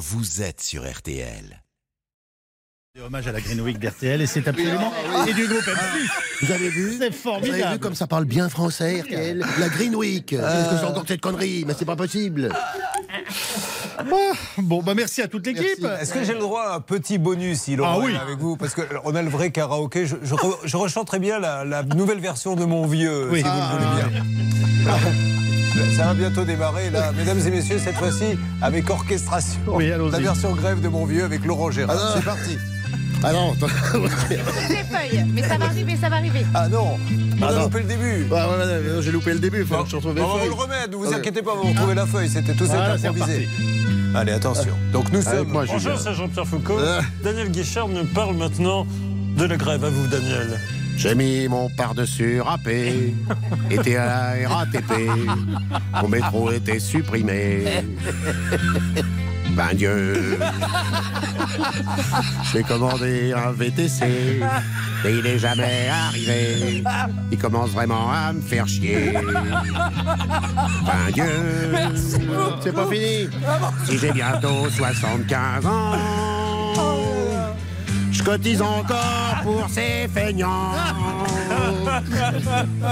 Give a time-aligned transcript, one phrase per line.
[0.00, 1.62] vous êtes sur RTL.
[3.04, 4.92] Hommage à la Green Week d'RTL et c'est absolument.
[5.28, 6.08] Et du groupe M6.
[6.42, 7.78] Vous avez vu C'est Vous avez vu formidable.
[7.78, 11.64] comme ça parle bien français, RTL La Green Week Est-ce que j'ai encore cette connerie
[11.66, 12.50] Mais c'est pas possible
[14.58, 15.84] Bon, bah merci à toute l'équipe.
[16.00, 18.16] Est-ce que j'ai le droit à un petit bonus, Laurent Ah oui.
[18.16, 20.06] avec vous Parce qu'on a le vrai karaoké.
[20.06, 23.42] Je, je, re- je rechante très bien la, la nouvelle version de Mon Vieux, Oui.
[23.42, 25.39] si vous le voulez bien.
[25.96, 27.12] Ça va bientôt démarrer, là.
[27.16, 29.60] Mesdames et messieurs, cette fois-ci, avec orchestration.
[29.68, 30.12] Oui, allons-y.
[30.12, 32.14] la version grève de Mon Vieux avec Laurent Gérard.
[32.16, 32.58] C'est parti.
[33.22, 33.66] Ah non attends.
[33.98, 36.40] les feuilles, mais ça va arriver, ça va arriver.
[36.54, 37.62] Ah non, on Ah a non.
[37.64, 38.24] loupé le début.
[38.30, 38.40] Ouais, ouais,
[38.96, 40.52] ouais, J'ai loupé le début, faut Bon, que je retrouve on mes va vous le
[40.54, 43.46] remettre, ne vous inquiétez pas, vous retrouvez la feuille, c'était tout ça improvisé.
[44.14, 44.72] Allez, attention.
[44.94, 45.48] Donc nous Avec sommes.
[45.48, 46.78] moi, Bonjour, c'est Jean-Pierre Foucault.
[46.78, 47.02] Euh.
[47.22, 48.86] Daniel Guichard nous parle maintenant
[49.36, 49.84] de la grève.
[49.84, 50.58] À vous, Daniel.
[51.00, 53.14] J'ai mis mon par-dessus râpé,
[53.70, 54.92] était à la RATP,
[56.02, 57.64] mon métro était supprimé.
[59.56, 60.38] Ben Dieu
[62.52, 64.04] J'ai commandé un VTC,
[65.04, 66.84] et il est jamais arrivé.
[67.32, 69.12] Il commence vraiment à me faire chier.
[69.14, 71.24] Ben Dieu
[72.60, 73.28] C'est pas fini
[73.86, 76.59] Si j'ai bientôt 75 ans
[78.20, 80.72] je cotise encore pour ces feignants.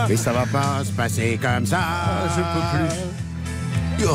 [0.08, 1.78] Mais ça va pas se passer comme ça.
[2.36, 2.64] Je peux
[3.98, 4.08] plus.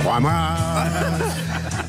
[0.00, 0.32] Crois-moi.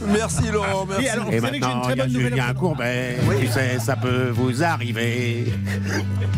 [0.05, 1.05] Merci Laurent, merci.
[1.05, 2.29] Et alors, Et vous savez que j'ai une maintenant, très il y a bonne nouvelle.
[2.29, 3.17] Julien vous Courbet.
[3.39, 5.45] Tu sais, ça peut vous arriver.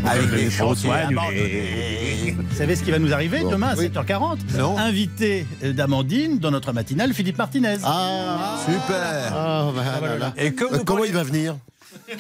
[0.06, 2.36] Avec les des choses annulées.
[2.38, 3.88] Vous savez ce qui va nous arriver Bon, demain à oui.
[3.90, 4.78] 7h40 Non.
[4.78, 7.78] Invité d'Amandine dans notre matinale, Philippe Martinez.
[7.84, 9.34] Ah, Super.
[9.36, 10.34] ah, bah, là, là.
[10.38, 11.56] Et comme Euh, vous Comment il va venir?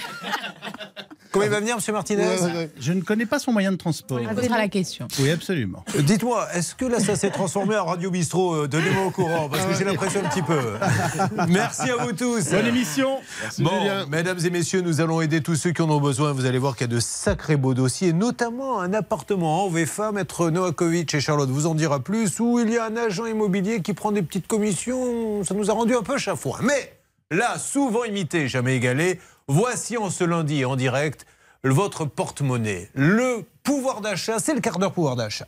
[1.31, 2.71] Comment il va venir, Monsieur Martinez Ouais, ouais, ouais.
[2.79, 4.19] Je ne connais pas son moyen de transport.
[4.19, 5.07] On posera la question.
[5.19, 5.85] Oui, absolument.
[5.95, 9.47] Euh, Dites-moi, est-ce que là ça s'est transformé en Radio Bistrot euh, Donnez-moi au courant,
[9.47, 10.59] parce que j'ai l'impression un petit peu.
[11.47, 12.49] Merci à vous tous.
[12.49, 13.19] Bonne émission.
[13.59, 14.05] Bon, Julien.
[14.07, 16.31] mesdames et messieurs, nous allons aider tous ceux qui en ont besoin.
[16.31, 20.11] Vous allez voir qu'il y a de sacrés beaux dossiers, notamment un appartement en VFA.
[20.11, 23.81] Maître Noakovic et Charlotte vous en dira plus, où il y a un agent immobilier
[23.83, 25.43] qui prend des petites commissions.
[25.43, 26.57] Ça nous a rendu un peu chafouin.
[26.63, 26.97] Mais
[27.29, 31.25] là, souvent imité, jamais égalé, voici en ce lundi en direct
[31.63, 32.89] votre porte-monnaie.
[33.69, 35.45] Pouvoir d'achat, c'est le quart d'heure pouvoir d'achat.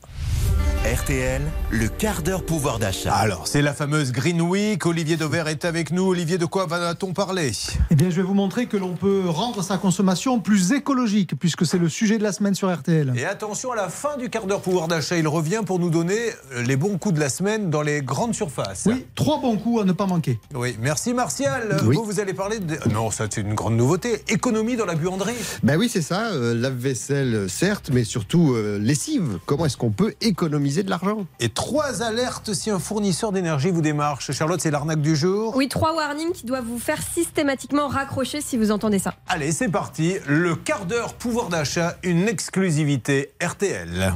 [0.83, 3.13] RTL, le quart d'heure pouvoir d'achat.
[3.13, 4.83] Alors, c'est la fameuse Green Week.
[4.87, 6.05] Olivier Dauvert est avec nous.
[6.07, 7.51] Olivier, de quoi va-t-on parler?
[7.91, 11.67] Eh bien, je vais vous montrer que l'on peut rendre sa consommation plus écologique, puisque
[11.67, 13.13] c'est le sujet de la semaine sur RTL.
[13.15, 16.17] Et attention, à la fin du quart d'heure pouvoir d'achat, il revient pour nous donner
[16.53, 18.83] euh, les bons coups de la semaine dans les grandes surfaces.
[18.87, 20.39] Oui, trois bons coups à ne pas manquer.
[20.55, 21.77] Oui, merci Martial.
[21.85, 21.95] Oui.
[21.95, 22.77] Vous, vous allez parler de...
[22.91, 24.23] Non, ça c'est une grande nouveauté.
[24.29, 25.35] Économie dans la buanderie.
[25.61, 26.31] Ben oui, c'est ça.
[26.31, 29.39] euh, Lave-vaisselle, certes, mais surtout euh, lessive.
[29.45, 31.25] Comment est-ce qu'on peut économiser de l'argent?
[31.39, 34.31] Et trois alertes si un fournisseur d'énergie vous démarche.
[34.31, 35.55] Charlotte, c'est l'arnaque du jour.
[35.55, 39.15] Oui, trois warnings qui doivent vous faire systématiquement raccrocher si vous entendez ça.
[39.27, 40.15] Allez, c'est parti.
[40.27, 44.13] Le quart d'heure pouvoir d'achat, une exclusivité RTL.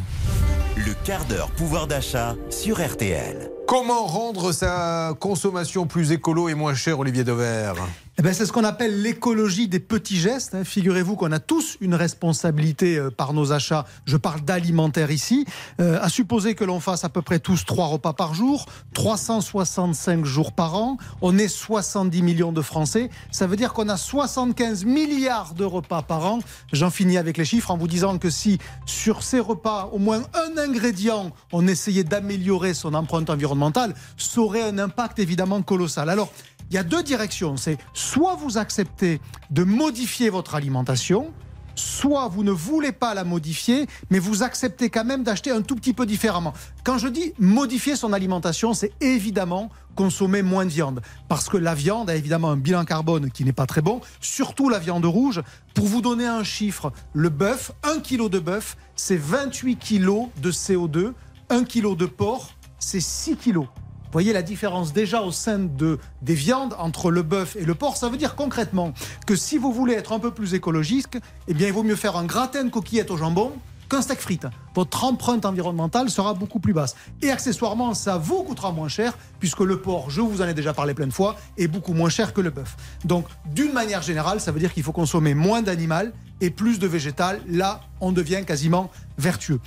[0.76, 3.50] Le quart d'heure pouvoir d'achat sur RTL.
[3.68, 7.74] Comment rendre sa consommation plus écolo et moins chère, Olivier Dauvert?
[8.18, 10.56] Eh ben, c'est ce qu'on appelle l'écologie des petits gestes.
[10.56, 10.64] hein.
[10.64, 13.86] Figurez-vous qu'on a tous une responsabilité euh, par nos achats.
[14.06, 15.46] Je parle d'alimentaire ici.
[15.82, 20.24] Euh, à supposer que l'on fasse à peu près tous trois repas par jour, 365
[20.24, 20.98] jours par an.
[21.22, 23.10] On est 70 millions de Français.
[23.32, 26.40] Ça veut dire qu'on a 75 milliards de repas par an.
[26.72, 30.22] J'en finis avec les chiffres en vous disant que si sur ces repas, au moins
[30.36, 36.10] un ingrédient, on essayait d'améliorer son empreinte environnementale, ça aurait un impact évidemment colossal.
[36.10, 36.32] Alors,
[36.70, 37.58] il y a deux directions.
[37.58, 39.22] C'est soit vous acceptez
[39.52, 41.32] de modifier votre alimentation,
[41.76, 45.76] soit vous ne voulez pas la modifier, mais vous acceptez quand même d'acheter un tout
[45.76, 46.54] petit peu différemment.
[46.84, 51.02] Quand je dis modifier son alimentation, c'est évidemment consommer moins de viande.
[51.28, 54.70] Parce que la viande a évidemment un bilan carbone qui n'est pas très bon, surtout
[54.70, 55.42] la viande rouge.
[55.74, 60.52] Pour vous donner un chiffre, le bœuf, un kilo de bœuf, c'est 28 kilos de
[60.52, 61.14] CO2.
[61.50, 63.66] Un kilo de porc, c'est 6 kilos.
[63.66, 67.76] Vous voyez la différence déjà au sein de, des viandes entre le bœuf et le
[67.76, 67.98] porc.
[67.98, 68.94] Ça veut dire concrètement
[69.28, 72.16] que si vous voulez être un peu plus écologiste, eh bien, il vaut mieux faire
[72.16, 73.52] un gratin de coquillettes au jambon
[73.90, 74.48] qu'un steak frites.
[74.74, 76.96] Votre empreinte environnementale sera beaucoup plus basse.
[77.22, 80.74] Et accessoirement, ça vous coûtera moins cher, puisque le porc, je vous en ai déjà
[80.74, 82.76] parlé plein de fois, est beaucoup moins cher que le bœuf.
[83.04, 86.88] Donc, d'une manière générale, ça veut dire qu'il faut consommer moins d'animal et plus de
[86.88, 87.42] végétal.
[87.48, 89.60] Là, on devient quasiment vertueux.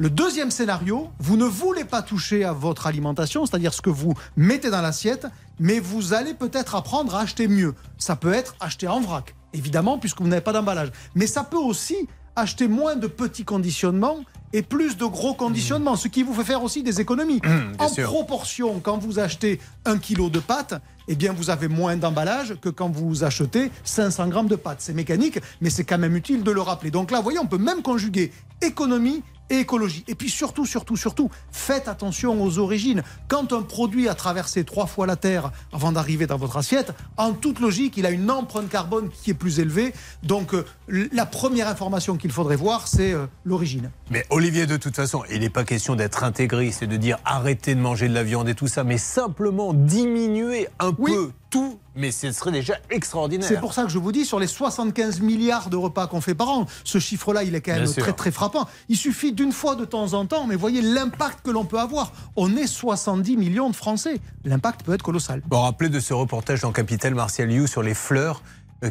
[0.00, 4.14] Le deuxième scénario, vous ne voulez pas toucher à votre alimentation, c'est-à-dire ce que vous
[4.36, 5.26] mettez dans l'assiette,
[5.58, 7.74] mais vous allez peut-être apprendre à acheter mieux.
[7.96, 10.92] Ça peut être acheter en vrac, évidemment, puisque vous n'avez pas d'emballage.
[11.16, 11.96] Mais ça peut aussi
[12.38, 14.18] acheter moins de petits conditionnements
[14.52, 17.40] et plus de gros conditionnements, ce qui vous fait faire aussi des économies.
[17.78, 18.08] en sûr.
[18.08, 22.68] proportion, quand vous achetez un kilo de pâtes, eh bien vous avez moins d'emballage que
[22.68, 24.80] quand vous achetez 500 grammes de pâtes.
[24.80, 26.90] C'est mécanique, mais c'est quand même utile de le rappeler.
[26.90, 28.32] Donc là, vous voyez, on peut même conjuguer
[28.62, 30.04] économie et écologie.
[30.08, 33.02] Et puis surtout, surtout, surtout, faites attention aux origines.
[33.28, 37.32] Quand un produit a traversé trois fois la Terre avant d'arriver dans votre assiette, en
[37.32, 39.92] toute logique, il a une empreinte carbone qui est plus élevée.
[40.22, 40.64] Donc euh,
[41.12, 43.90] la première information qu'il faudrait voir, c'est euh, l'origine.
[44.10, 47.74] Mais Olivier, de toute façon, il n'est pas question d'être intégriste et de dire arrêtez
[47.74, 51.12] de manger de la viande et tout ça, mais simplement diminuer un Oui.
[51.12, 53.48] peu tout, mais ce serait déjà extraordinaire.
[53.48, 56.34] C'est pour ça que je vous dis, sur les 75 milliards de repas qu'on fait
[56.34, 58.02] par an, ce chiffre-là, il est quand même Bien sûr.
[58.02, 58.68] très très frappant.
[58.88, 62.12] Il suffit d'une fois de temps en temps, mais voyez l'impact que l'on peut avoir.
[62.36, 64.20] On est 70 millions de Français.
[64.44, 65.42] L'impact peut être colossal.
[65.46, 68.42] Bon, rappelez de ce reportage dans Capital Martial You sur les fleurs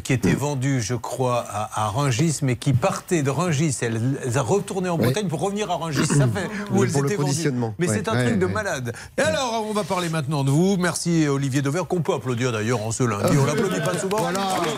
[0.03, 3.77] qui étaient vendues, je crois, à, à Rungis, mais qui partaient de Rungis.
[3.81, 6.05] Elles, elles retournaient en Bretagne pour revenir à Rungis.
[6.05, 7.53] Ça fait où elles pour le étaient vendues.
[7.79, 8.93] Mais Ouais, c'est un ouais, truc de malade.
[9.17, 10.75] Et alors, on va parler maintenant de vous.
[10.77, 13.37] Merci Olivier Dever, qu'on peut applaudir d'ailleurs en ce lundi.
[13.41, 14.17] On l'applaudit pas souvent,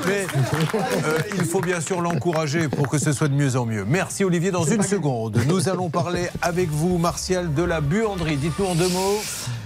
[0.05, 0.27] mais
[1.05, 3.85] euh, il faut bien sûr l'encourager pour que ce soit de mieux en mieux.
[3.85, 4.51] Merci Olivier.
[4.51, 8.37] Dans une seconde, nous allons parler avec vous, Martial, de la buanderie.
[8.37, 9.19] Dites-nous en deux mots.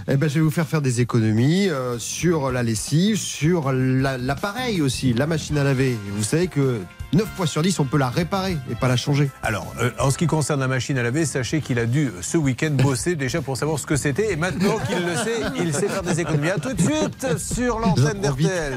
[0.07, 4.17] Eh ben, je vais vous faire faire des économies euh, sur la lessive, sur la-
[4.17, 5.97] l'appareil aussi, la machine à laver.
[6.15, 6.79] Vous savez que
[7.13, 9.29] 9 fois sur 10, on peut la réparer et pas la changer.
[9.43, 12.37] Alors, euh, en ce qui concerne la machine à laver, sachez qu'il a dû ce
[12.37, 14.33] week-end bosser déjà pour savoir ce que c'était.
[14.33, 16.49] Et maintenant qu'il le sait, il sait faire des économies.
[16.49, 18.73] À tout de suite sur l'antenne d'RTL.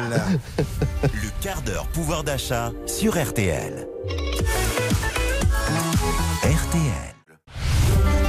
[1.02, 3.16] Le quart d'heure pouvoir d'achat sur.
[3.16, 3.86] RTL.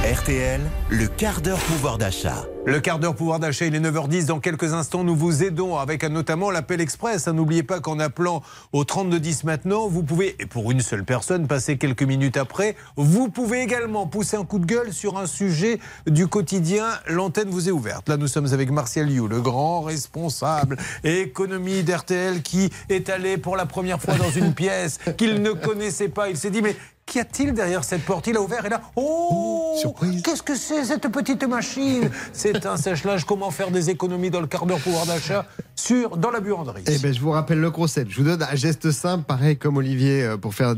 [0.08, 2.46] RTL, le quart d'heure pouvoir d'achat.
[2.64, 4.24] Le quart d'heure pouvoir d'achat, il est 9h10.
[4.24, 7.28] Dans quelques instants, nous vous aidons avec notamment l'appel express.
[7.28, 7.34] hein.
[7.34, 11.76] N'oubliez pas qu'en appelant au 3210 maintenant, vous pouvez, et pour une seule personne, passer
[11.76, 16.26] quelques minutes après, vous pouvez également pousser un coup de gueule sur un sujet du
[16.26, 16.86] quotidien.
[17.06, 18.08] L'antenne vous est ouverte.
[18.08, 23.56] Là, nous sommes avec Martial You, le grand responsable économie d'RTL qui est allé pour
[23.56, 26.30] la première fois dans une pièce qu'il ne connaissait pas.
[26.30, 26.76] Il s'est dit, mais
[27.08, 28.26] qu'y a-t-il derrière cette porte?
[28.26, 30.22] Il a ouvert et là, oh Surprise.
[30.22, 32.10] Qu'est-ce que c'est cette petite machine?
[32.32, 33.24] C'est un sèche-linge.
[33.24, 36.98] Comment faire des économies dans le quart d'heure pouvoir d'achat sur dans la buanderie Eh
[36.98, 38.10] ben, je vous rappelle le concept.
[38.10, 40.74] Je vous donne un geste simple, pareil comme Olivier, euh, pour faire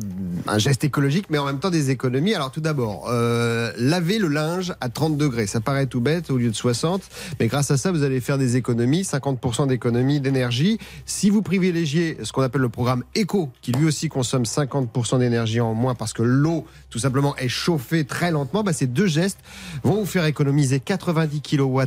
[0.46, 2.34] un geste écologique, mais en même temps des économies.
[2.34, 5.46] Alors tout d'abord, euh, laver le linge à 30 degrés.
[5.46, 7.02] Ça paraît tout bête au lieu de 60,
[7.40, 10.78] mais grâce à ça, vous allez faire des économies, 50% d'économies d'énergie.
[11.06, 15.60] Si vous privilégiez ce qu'on appelle le programme Eco, qui lui aussi consomme 50% d'énergie
[15.60, 19.38] en moins parce que l'eau, tout simplement, est chauffée très lentement, bah, ces deux gestes
[19.82, 21.84] vont vous faire économiser 90 kWh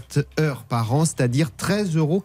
[0.70, 2.24] par an, c'est-à-dire 13,91 euros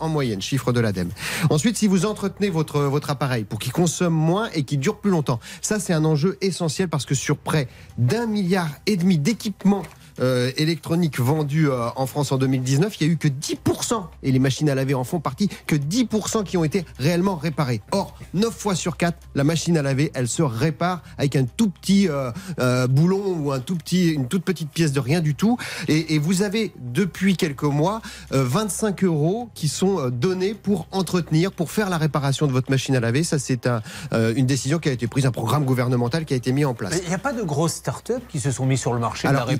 [0.00, 1.10] en moyenne, chiffre de l'ADEME.
[1.50, 5.10] Ensuite, si vous entretenez votre, votre appareil pour qu'il consomme moins et qu'il dure plus
[5.10, 9.82] longtemps, ça c'est un enjeu essentiel parce que sur près d'un milliard et demi d'équipements
[10.20, 14.32] euh, électroniques vendus euh, en France en 2019, il n'y a eu que 10%, et
[14.32, 17.80] les machines à laver en font partie, que 10% qui ont été réellement réparés.
[17.92, 21.70] Or, 9 fois sur 4, la machine à laver, elle se répare avec un tout
[21.70, 22.30] petit euh,
[22.60, 25.56] euh, boulon ou un tout petit, une toute petite pièce de rien du tout.
[25.88, 28.00] Et, et vous avez depuis quelques mois
[28.32, 32.96] euh, 25 euros qui sont donnés pour entretenir, pour faire la réparation de votre machine
[32.96, 33.22] à laver.
[33.24, 36.52] Ça, c'est un, une décision qui a été prise, un programme gouvernemental qui a été
[36.52, 36.94] mis en place.
[37.02, 39.42] Il n'y a pas de grosses start-up qui se sont mis sur le marché Alors,
[39.42, 39.58] de la il-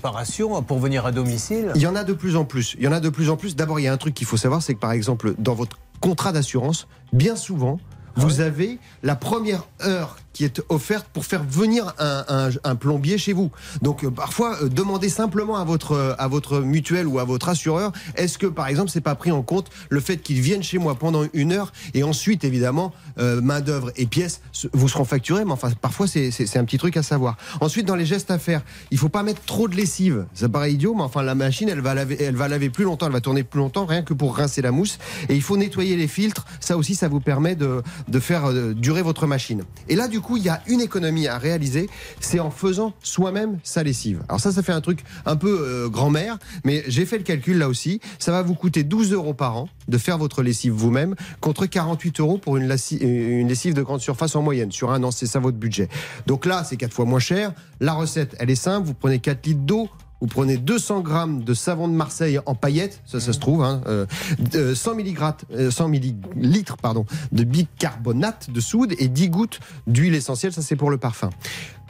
[0.66, 1.72] pour venir à domicile?
[1.74, 2.74] Il y en a de plus en plus.
[2.78, 3.56] Il y en a de plus en plus.
[3.56, 5.78] D'abord, il y a un truc qu'il faut savoir, c'est que par exemple, dans votre
[6.00, 7.78] contrat d'assurance, bien souvent,
[8.16, 13.50] vous avez la première heure qui est offerte pour faire venir un, plombier chez vous.
[13.80, 17.48] Donc euh, parfois, euh, demandez simplement à votre, euh, à votre mutuelle ou à votre
[17.48, 20.76] assureur, est-ce que par exemple, c'est pas pris en compte le fait qu'il vienne chez
[20.76, 24.42] moi pendant une heure et ensuite, évidemment, main d'œuvre et pièces
[24.74, 27.36] vous seront facturés, mais enfin, parfois, c'est- un petit truc à savoir.
[27.60, 30.26] Ensuite, dans les gestes à faire, il faut pas mettre trop de lessive.
[30.34, 33.06] Ça paraît idiot, mais enfin, la machine, elle va laver, elle va laver plus longtemps,
[33.06, 34.98] elle va tourner plus longtemps, rien que pour rincer la mousse.
[35.28, 36.44] Et il faut nettoyer les filtres.
[36.60, 39.62] Ça aussi, ça vous permet de, de faire durer votre machine.
[39.88, 41.88] Et là, du coup, il y a une économie à réaliser,
[42.20, 44.22] c'est en faisant soi-même sa lessive.
[44.28, 47.58] Alors ça, ça fait un truc un peu euh, grand-mère, mais j'ai fait le calcul
[47.58, 48.00] là aussi.
[48.18, 52.18] Ça va vous coûter 12 euros par an de faire votre lessive vous-même, contre 48
[52.20, 54.72] euros pour une, lassi- euh, une lessive de grande surface en moyenne.
[54.72, 55.88] Sur un an, c'est ça votre budget.
[56.26, 57.52] Donc là, c'est quatre fois moins cher.
[57.80, 58.86] La recette, elle est simple.
[58.86, 59.88] Vous prenez 4 litres d'eau,
[60.20, 63.82] vous prenez 200 grammes de savon de Marseille en paillettes, ça, ça se trouve, hein,
[63.86, 64.06] euh,
[64.54, 70.14] euh, 100 milligrammes, euh, 100 millilitres, pardon, de bicarbonate de soude et 10 gouttes d'huile
[70.14, 71.30] essentielle, ça c'est pour le parfum.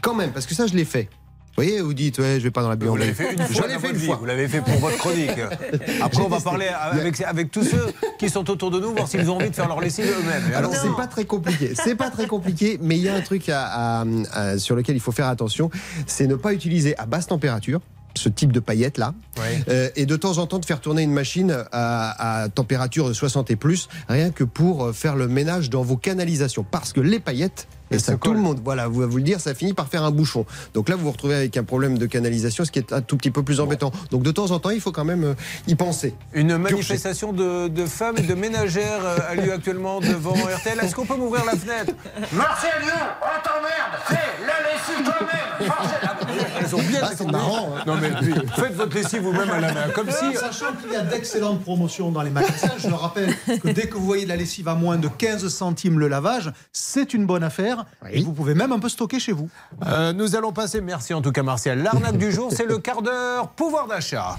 [0.02, 1.08] Quand même, parce que ça je l'ai fait.
[1.54, 3.00] voyez, vous dites, ouais, je vais pas dans la Vous buanderie.
[3.06, 3.66] l'avez fait une Je fois.
[3.68, 4.16] l'ai fait une vie, fois.
[4.16, 5.30] Vous l'avez fait pour votre chronique.
[6.02, 7.86] Après, on va parler avec, avec tous ceux
[8.18, 10.44] qui sont autour de nous, voir s'ils ont envie de faire leur lessive eux-mêmes.
[10.54, 13.20] Alors alors, c'est pas très compliqué, c'est pas très compliqué, mais il y a un
[13.22, 15.70] truc à- à- à- sur lequel il faut faire attention,
[16.06, 17.80] c'est ne pas utiliser à basse température
[18.16, 19.62] ce type de paillettes là, Ouais.
[19.68, 23.12] Euh, et de temps en temps de faire tourner une machine à, à température de
[23.12, 27.00] 60 et plus, rien que pour euh, faire le ménage dans vos canalisations, parce que
[27.00, 29.72] les paillettes et ça, tout le monde, voilà, vous va vous le dire, ça finit
[29.72, 30.44] par faire un bouchon.
[30.74, 33.16] Donc là, vous vous retrouvez avec un problème de canalisation, ce qui est un tout
[33.16, 33.92] petit peu plus embêtant.
[34.10, 35.34] Donc de temps en temps, il faut quand même euh,
[35.68, 36.12] y penser.
[36.32, 40.80] Une manifestation de, de femmes et de ménagères a lieu actuellement devant RTL.
[40.82, 41.92] Est-ce qu'on peut m'ouvrir la fenêtre?
[42.32, 42.90] Marcel, you,
[43.22, 46.15] on t'emmerde Fais la lessive toi-même
[46.60, 47.32] Elles ont bien Ah, c'est répondu.
[47.32, 47.82] marrant, hein.
[47.86, 50.36] Non mais puis, faites votre lessive vous-même à la main, comme si...
[50.36, 53.94] Sachant qu'il y a d'excellentes promotions dans les magasins, je le rappelle que dès que
[53.96, 57.42] vous voyez de la lessive à moins de 15 centimes le lavage, c'est une bonne
[57.44, 57.84] affaire.
[58.10, 59.48] Et vous pouvez même un peu stocker chez vous.
[59.86, 61.82] Euh, nous allons passer, merci en tout cas Martial.
[61.82, 64.36] L'arnaque du jour, c'est le quart d'heure pouvoir d'achat.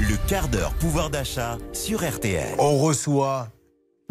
[0.00, 2.54] Le quart d'heure pouvoir d'achat sur RTL.
[2.58, 3.48] On reçoit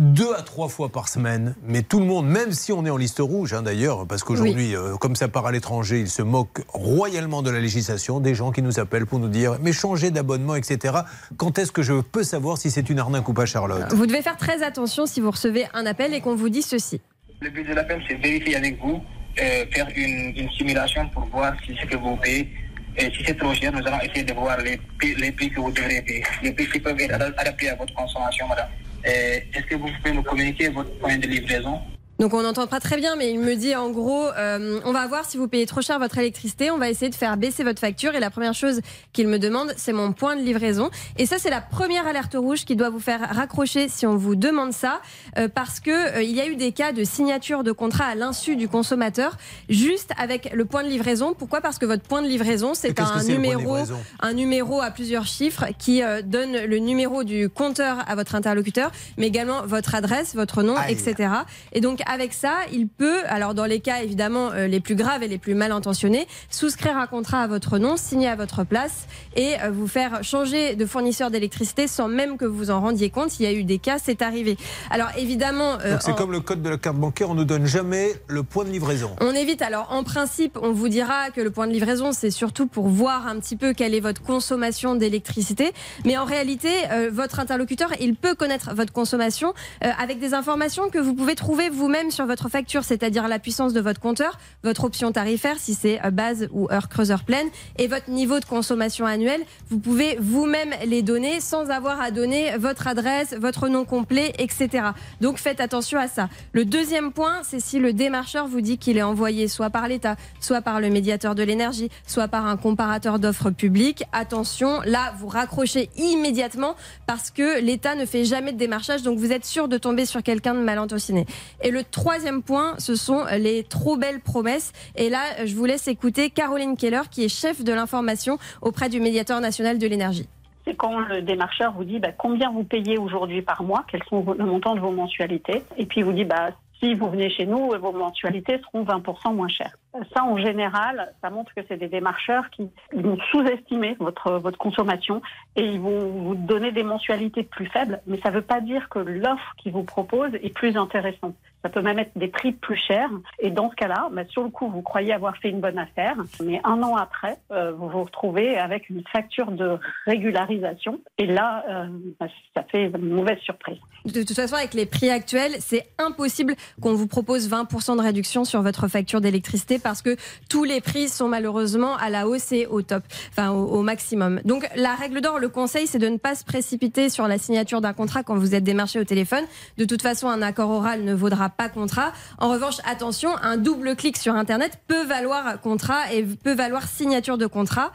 [0.01, 2.97] deux à trois fois par semaine, mais tout le monde, même si on est en
[2.97, 6.63] liste rouge hein, d'ailleurs, parce qu'aujourd'hui, euh, comme ça part à l'étranger, ils se moquent
[6.69, 10.55] royalement de la législation, des gens qui nous appellent pour nous dire mais changez d'abonnement,
[10.55, 10.95] etc.
[11.37, 13.93] Quand est-ce que je peux savoir si c'est une arnaque ou pas, Charlotte?
[13.93, 16.99] Vous devez faire très attention si vous recevez un appel et qu'on vous dit ceci.
[17.39, 19.01] Le but de l'appel, c'est vérifier avec vous,
[19.39, 22.49] euh, faire une, une simulation pour voir si ce que vous payez,
[22.97, 25.59] et si c'est trop cher, nous allons essayer de voir les, prix- les prix que
[25.59, 26.23] vous devrez payer.
[26.41, 28.67] Les prix qui peuvent être ad- adaptés à votre consommation, madame.
[29.03, 31.79] Est-ce que vous pouvez nous communiquer votre point de livraison?
[32.21, 35.07] Donc on n'entend pas très bien, mais il me dit en gros, euh, on va
[35.07, 37.79] voir si vous payez trop cher votre électricité, on va essayer de faire baisser votre
[37.79, 38.13] facture.
[38.13, 40.91] Et la première chose qu'il me demande, c'est mon point de livraison.
[41.17, 44.35] Et ça, c'est la première alerte rouge qui doit vous faire raccrocher si on vous
[44.35, 45.01] demande ça,
[45.39, 48.13] euh, parce que euh, il y a eu des cas de signature de contrat à
[48.13, 49.35] l'insu du consommateur,
[49.67, 51.33] juste avec le point de livraison.
[51.33, 51.59] Pourquoi?
[51.59, 53.77] Parce que votre point de livraison, c'est un numéro
[54.19, 59.25] un numéro à plusieurs chiffres qui donne le numéro du compteur à votre interlocuteur, mais
[59.25, 60.93] également votre adresse, votre nom, Aïe.
[60.93, 61.29] etc.
[61.73, 65.23] Et donc avec ça, il peut, alors dans les cas évidemment euh, les plus graves
[65.23, 69.07] et les plus mal intentionnés, souscrire un contrat à votre nom, signer à votre place
[69.35, 73.39] et euh, vous faire changer de fournisseur d'électricité sans même que vous en rendiez compte.
[73.39, 74.57] Il y a eu des cas, c'est arrivé.
[74.89, 77.65] Alors évidemment, euh, c'est en- comme le code de la carte bancaire, on nous donne
[77.65, 79.15] jamais le point de livraison.
[79.21, 79.61] on évite.
[79.61, 83.27] Alors, en principe, on vous dira que le point de livraison, c'est surtout pour voir
[83.27, 85.71] un petit peu quelle est votre consommation d'électricité.
[86.05, 89.53] Mais en réalité, euh, votre interlocuteur, il peut connaître votre consommation
[89.83, 93.73] euh, avec des informations que vous pouvez trouver vous-même sur votre facture, c'est-à-dire la puissance
[93.73, 97.87] de votre compteur, votre option tarifaire, si c'est euh, base ou heure creuseur pleine, et
[97.87, 99.41] votre niveau de consommation annuel.
[99.69, 104.91] Vous pouvez vous-même les donner sans avoir à donner votre adresse, votre nom complet, etc.
[105.19, 106.29] Donc faites attention à ça.
[106.53, 110.15] Le deuxième point, c'est si le démarcheur vous dit qu'il est envoyé soit par l'État,
[110.39, 114.03] soit par le médiateur de l'énergie, soit par un comparateur d'offres publiques.
[114.13, 119.31] Attention, là, vous raccrochez immédiatement parce que l'État ne fait jamais de démarchage, donc vous
[119.31, 121.25] êtes sûr de tomber sur quelqu'un de mal intentionné.
[121.61, 124.73] Et le troisième point, ce sont les trop belles promesses.
[124.95, 128.99] Et là, je vous laisse écouter Caroline Keller, qui est chef de l'information auprès du
[128.99, 130.27] médiateur national de l'énergie.
[130.65, 134.23] C'est quand le démarcheur vous dit bah, combien vous payez aujourd'hui par mois, quels sont
[134.37, 137.45] le montant de vos mensualités, et puis il vous dit bah, si vous venez chez
[137.45, 139.75] nous, vos mensualités seront 20% moins chères.
[140.15, 145.21] Ça, en général, ça montre que c'est des démarcheurs qui vont sous-estimer votre, votre consommation
[145.55, 148.89] et ils vont vous donner des mensualités plus faibles, mais ça ne veut pas dire
[148.89, 151.35] que l'offre qu'ils vous proposent est plus intéressante.
[151.63, 153.09] Ça peut même être des prix plus chers.
[153.39, 156.15] Et dans ce cas-là, bah, sur le coup, vous croyez avoir fait une bonne affaire,
[156.43, 160.99] mais un an après, euh, vous vous retrouvez avec une facture de régularisation.
[161.17, 161.87] Et là, euh,
[162.19, 163.77] bah, ça fait une mauvaise surprise.
[164.05, 168.43] De toute façon, avec les prix actuels, c'est impossible qu'on vous propose 20% de réduction
[168.43, 170.15] sur votre facture d'électricité parce que
[170.49, 174.41] tous les prix sont malheureusement à la hausse et au top, enfin au, au maximum.
[174.45, 177.81] Donc la règle d'or, le conseil, c'est de ne pas se précipiter sur la signature
[177.81, 179.43] d'un contrat quand vous êtes démarché au téléphone.
[179.77, 182.11] De toute façon, un accord oral ne vaudra pas contrat.
[182.37, 187.37] En revanche, attention, un double clic sur Internet peut valoir contrat et peut valoir signature
[187.37, 187.91] de contrat.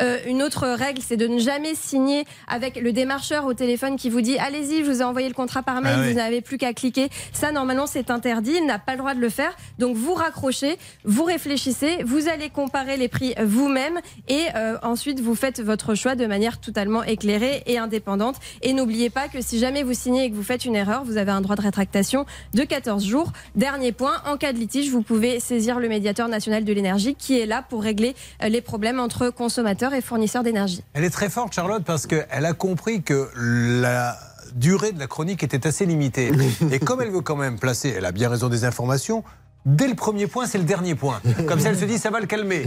[0.00, 4.10] Euh, une autre règle, c'est de ne jamais signer avec le démarcheur au téléphone qui
[4.10, 6.08] vous dit allez-y, je vous ai envoyé le contrat par mail, Ah oui.
[6.10, 7.08] vous n'avez plus qu'à cliquer.
[7.32, 9.56] Ça, normalement, c'est interdit, il n'a pas le droit de le faire.
[9.78, 15.34] Donc, vous raccrochez, vous réfléchissez, vous allez comparer les prix vous-même et euh, ensuite, vous
[15.34, 18.36] faites votre choix de manière totalement éclairée et indépendante.
[18.62, 21.16] Et n'oubliez pas que si jamais vous signez et que vous faites une erreur, vous
[21.16, 23.32] avez un droit de rétractation de 14 jours.
[23.56, 27.38] Dernier point, en cas de litige, vous pouvez saisir le médiateur national de l'énergie qui
[27.38, 30.82] est là pour régler euh, les problèmes entre consommateurs et fournisseurs d'énergie.
[30.94, 34.16] Elle est très forte, Charlotte, parce qu'elle a compris que la
[34.54, 36.30] durée de la chronique était assez limitée.
[36.70, 39.24] Et comme elle veut quand même placer, elle a bien raison des informations,
[39.66, 41.20] Dès le premier point, c'est le dernier point.
[41.46, 42.66] Comme ça, elle se dit, ça va le calmer.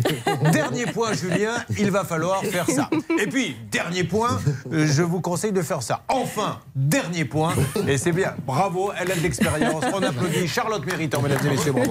[0.52, 2.90] Dernier point, Julien, il va falloir faire ça.
[3.20, 4.40] Et puis, dernier point,
[4.72, 6.04] je vous conseille de faire ça.
[6.10, 7.54] Enfin, dernier point,
[7.88, 8.36] et c'est bien.
[8.46, 9.84] Bravo, elle a de l'expérience.
[9.94, 11.72] On applaudit Charlotte Méritant, mesdames et messieurs.
[11.72, 11.90] Bravo.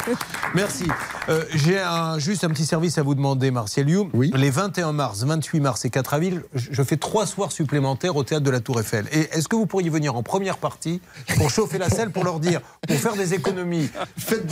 [0.54, 0.86] Merci.
[1.28, 4.10] Euh, J'ai un, juste un petit service à vous demander, Martial You.
[4.14, 8.44] Les 21 mars, 28 mars et 4 avril, je fais trois soirs supplémentaires au théâtre
[8.44, 9.06] de la Tour Eiffel.
[9.12, 11.00] Et est-ce que vous pourriez venir en première partie
[11.36, 13.90] pour chauffer la salle, pour leur dire, pour faire des économies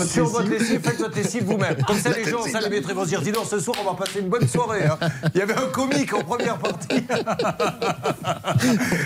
[0.06, 1.76] sur votre lessive, faites votre lessive vous-même.
[1.86, 3.90] Comme ça, les gens, ça les mettrait, vont se dire, dis donc, ce soir, on
[3.90, 4.84] va passer une bonne soirée.
[4.84, 4.98] hein.
[5.34, 6.88] Il y avait un comique en première partie.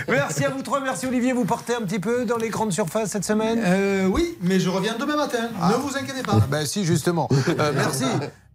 [0.07, 1.33] merci à vous trois, merci Olivier.
[1.33, 3.61] Vous partez un petit peu dans les grandes surfaces cette semaine?
[3.65, 5.49] Euh, oui, mais je reviens demain matin.
[5.69, 6.39] Ne vous inquiétez pas.
[6.49, 7.29] Ben si, justement.
[7.59, 8.05] Euh, merci.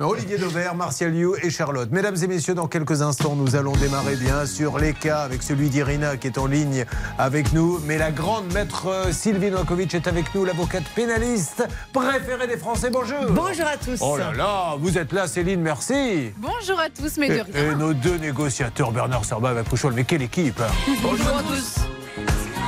[0.01, 1.91] Olivier Dauvert, Martial Liu et Charlotte.
[1.91, 5.71] Mesdames et messieurs, dans quelques instants, nous allons démarrer bien sûr les cas avec celui
[5.71, 6.85] d'Irina qui est en ligne
[7.19, 7.81] avec nous.
[7.85, 12.68] Mais la grande maître euh, Sylvie Novakovic est avec nous, l'avocate pénaliste préférée des Français.
[12.69, 13.19] Bonjour.
[13.31, 13.99] Bonjour à tous.
[14.03, 16.33] Oh là là, vous êtes là, Céline, merci.
[16.37, 19.95] Bonjour à tous, mes Et, deux et nos deux négociateurs, Bernard Serba et Pouchol.
[19.95, 20.71] Mais quelle équipe hein.
[21.03, 21.77] Bonjour à tous.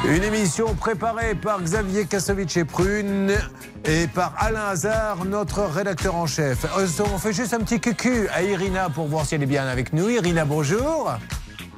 [0.09, 3.33] Une émission préparée par Xavier Kassovitch et Prune
[3.85, 6.65] et par Alain Hazard, notre rédacteur en chef.
[6.79, 9.67] Euh, On fait juste un petit cucu à Irina pour voir si elle est bien
[9.67, 10.09] avec nous.
[10.09, 11.13] Irina, bonjour.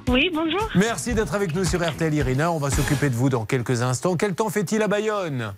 [0.08, 0.68] Oui, bonjour.
[0.76, 2.52] Merci d'être avec nous sur RTL, Irina.
[2.52, 4.14] On va s'occuper de vous dans quelques instants.
[4.14, 5.54] Quel temps fait-il à Bayonne?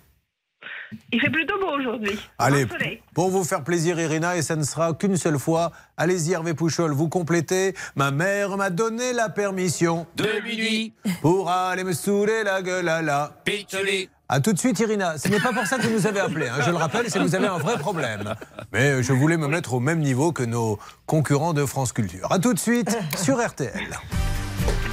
[1.11, 2.17] Il fait plutôt beau aujourd'hui.
[2.37, 2.67] Allez,
[3.13, 5.71] pour vous faire plaisir, Irina, et ça ne sera qu'une seule fois.
[5.97, 7.73] Allez-y, Hervé Pouchol, vous complétez.
[7.95, 10.93] Ma mère m'a donné la permission De minuit.
[11.21, 13.31] pour aller me saouler la gueule à la.
[13.45, 14.09] Pitchouli.
[14.27, 15.17] À tout de suite, Irina.
[15.19, 16.47] Ce n'est pas pour ça que vous nous avez appelé.
[16.47, 16.55] hein.
[16.65, 18.33] Je le rappelle, c'est que vous avez un vrai problème.
[18.73, 22.27] Mais je voulais me mettre au même niveau que nos concurrents de France Culture.
[22.31, 23.71] À tout de suite sur RTL.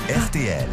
[0.08, 0.68] RTL.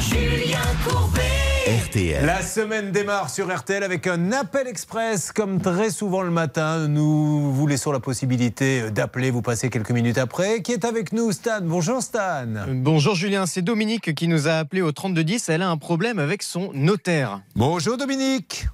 [0.00, 1.43] Julien Courbet.
[1.66, 2.26] RTL.
[2.26, 5.32] La semaine démarre sur RTL avec un appel express.
[5.32, 10.18] Comme très souvent le matin, nous vous laissons la possibilité d'appeler, vous passez quelques minutes
[10.18, 10.60] après.
[10.60, 11.62] Qui est avec nous, Stan?
[11.62, 12.66] Bonjour Stan.
[12.68, 15.48] Bonjour Julien, c'est Dominique qui nous a appelé au 3210.
[15.48, 17.40] Elle a un problème avec son notaire.
[17.56, 18.66] Bonjour Dominique.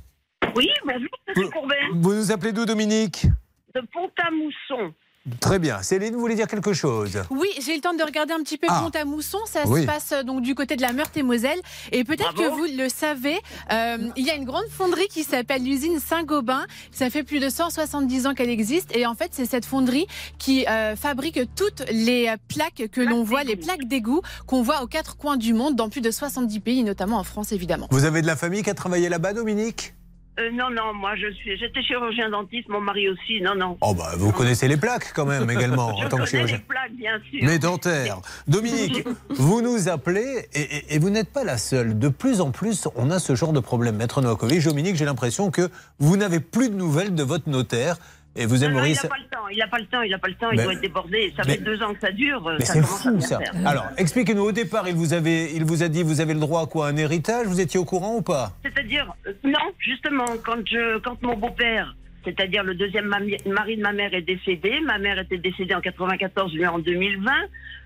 [0.56, 1.76] Oui, bonjour, monsieur Courbet.
[1.94, 3.24] Vous nous appelez d'où Dominique?
[3.72, 4.92] De Pont-à-Mousson.
[5.38, 5.82] Très bien.
[5.82, 7.22] Céline, vous voulez dire quelque chose?
[7.28, 8.80] Oui, j'ai eu le temps de regarder un petit peu Ah.
[8.84, 9.38] Pont-à-Mousson.
[9.44, 9.82] Ça Oui.
[9.82, 11.58] se passe euh, donc du côté de la Meurthe-et-Moselle.
[11.92, 13.38] Et peut-être que vous le savez,
[13.70, 16.64] euh, il y a une grande fonderie qui s'appelle l'usine Saint-Gobain.
[16.90, 18.96] Ça fait plus de 170 ans qu'elle existe.
[18.96, 20.06] Et en fait, c'est cette fonderie
[20.38, 24.86] qui euh, fabrique toutes les plaques que l'on voit, les plaques d'égout qu'on voit aux
[24.86, 27.88] quatre coins du monde, dans plus de 70 pays, notamment en France évidemment.
[27.90, 29.92] Vous avez de la famille qui a travaillé là-bas, Dominique?
[30.38, 33.40] Euh, non, non, moi je suis, j'étais chirurgien dentiste, mon mari aussi.
[33.42, 33.76] Non, non.
[33.80, 36.56] Oh bah vous connaissez les plaques quand même également je en tant que chirurgien.
[36.58, 37.40] les plaques, bien sûr.
[37.42, 38.20] Mais dentaires.
[38.46, 41.98] Dominique, vous nous appelez et, et- et vous n'êtes pas la seule.
[41.98, 43.96] De plus en plus, on a ce genre de problème.
[43.96, 47.96] Maître Novakovic, Dominique, j'ai l'impression que vous n'avez plus de nouvelles de votre notaire
[48.36, 48.92] et vous Non, non, aimeriez...
[48.92, 50.50] il ça- n'a pas le temps, il n'a pas le temps, il pas le temps,
[50.52, 51.32] il doit être débordé.
[51.36, 52.48] Ça mais- fait deux ans que ça dure.
[52.58, 53.38] Mais c'est fou ça.
[53.38, 53.52] faire.
[53.66, 56.62] Alors, expliquez-nous, au départ, il vous, avait, il vous a dit, vous avez le droit
[56.62, 58.52] à quoi Un héritage Vous étiez au courant ou pas?
[58.62, 63.92] C'est-à-dire, euh, non, justement, quand, je, quand mon beau-père, c'est-à-dire le deuxième mari de ma
[63.92, 67.32] mère est décédé, ma mère était décédée en 94, lui en 2020,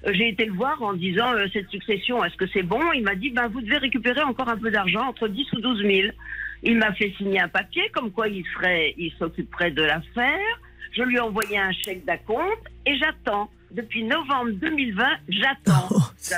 [0.06, 2.80] euh, j'ai été le voir en disant, euh, cette succession, est-ce que c'est bon?
[2.94, 5.80] Il m'a dit, ben, vous devez récupérer encore un peu d'argent, entre 10 ou 12
[5.82, 6.08] 000.
[6.64, 10.60] Il m'a fait signer un papier comme quoi il serait, il s'occuperait de l'affaire.
[10.92, 13.50] Je lui ai envoyé un chèque d'acompte et j'attends.
[13.74, 15.88] Depuis novembre 2020, j'attends.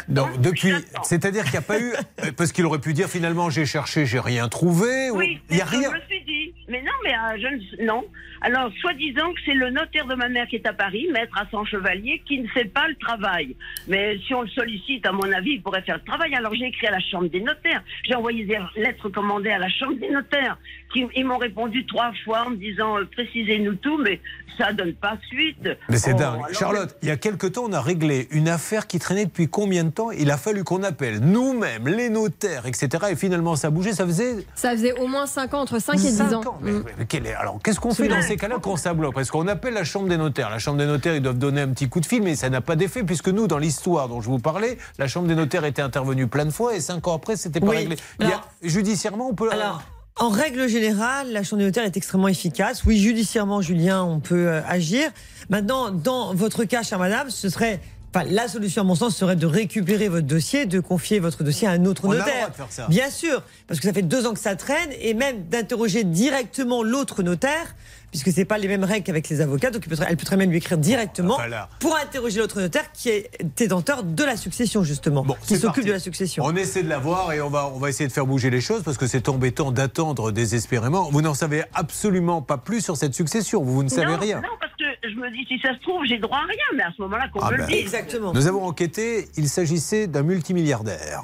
[0.09, 1.03] Donc, depuis, j'attends.
[1.05, 1.92] c'est-à-dire qu'il n'y a pas eu.
[2.37, 5.11] Parce qu'il aurait pu dire finalement, j'ai cherché, j'ai rien trouvé.
[5.11, 5.90] ou- Oui, il n'y a rien.
[5.92, 6.55] Je me suis dit.
[6.68, 7.87] Mais non, mais euh, je ne...
[7.87, 8.05] non.
[8.40, 11.46] Alors, soi-disant que c'est le notaire de ma mère qui est à Paris, maître à
[11.64, 13.57] Chevalier, qui ne fait pas le travail.
[13.88, 16.35] Mais si on le sollicite, à mon avis, il pourrait faire le travail.
[16.35, 17.83] Alors, j'ai écrit à la Chambre des notaires.
[18.07, 20.59] J'ai envoyé des lettres commandées à la Chambre des notaires.
[20.96, 24.18] Qui, ils m'ont répondu trois fois en me disant, euh, précisez-nous tout, mais
[24.56, 25.68] ça donne pas suite.
[25.90, 26.35] Mais c'est Oh, dingue.
[26.37, 29.46] alors- Charlotte, il y a quelque temps, on a réglé une affaire qui traînait depuis
[29.48, 30.11] combien de temps?
[30.11, 32.88] Il a fallu qu'on appelle nous-mêmes, les notaires, etc.
[33.11, 33.92] Et finalement, ça a bougé.
[33.92, 34.37] Ça faisait.
[34.54, 36.52] Ça faisait au moins 5 ans, entre 5 et 10 Cinq ans.
[36.52, 36.59] ans.
[36.62, 36.85] Mais- Mm.
[36.98, 38.56] mais quel est- alors, qu'est-ce qu'on fait dans ces cas-là?
[38.62, 39.14] Quand ça bloque?
[39.14, 40.48] Parce qu'on appelle la chambre des notaires.
[40.48, 42.62] La chambre des notaires, ils doivent donner un petit coup de fil, mais ça n'a
[42.62, 45.82] pas d'effet, puisque nous, dans l'histoire dont je vous parlais, la chambre des notaires était
[45.82, 47.76] intervenue plein de fois, et cinq ans après, c'était pas Oui.
[47.76, 47.96] réglé.
[48.20, 49.50] Il y a- judiciairement, on peut.
[49.52, 49.82] Alors,
[50.18, 52.85] en règle générale, la chambre des notaires est extrêmement efficace.
[52.87, 55.11] Oui, judiciairement, Julien, on peut euh, agir.
[55.50, 57.81] Maintenant, dans votre cas, chère madame, ce serait
[58.14, 61.68] Enfin, la solution, à mon sens, serait de récupérer votre dossier, de confier votre dossier
[61.68, 62.35] à un autre On a le notaire.
[62.37, 62.87] droit de faire ça.
[62.88, 66.83] Bien sûr, parce que ça fait deux ans que ça traîne, et même d'interroger directement
[66.83, 67.74] l'autre notaire,
[68.22, 70.46] puisque c'est pas les mêmes règles qu'avec les avocats, donc peut elle peut très bien
[70.46, 71.68] lui écrire directement Voilà.
[71.81, 75.98] pour interroger l'autre notaire qui est détenteur de la succession, justement, qui s'occupe de la
[75.98, 76.42] succession.
[76.46, 78.61] On essaie de la voir et on va, on va essayer de faire bouger les
[78.62, 81.11] choses parce que c'est embêtant d'attendre désespérément.
[81.11, 83.62] Vous n'en savez absolument pas plus sur cette succession.
[83.62, 84.37] Vous, vous ne savez non, rien.
[84.40, 86.83] Non, parce que je me dis, si ça se trouve, j'ai droit à rien, mais
[86.85, 87.76] à ce moment-là, qu'on Ah me ben, le dise.
[87.83, 88.33] Exactement.
[88.33, 91.22] Nous avons enquêté, il s'agissait d'un multimilliardaire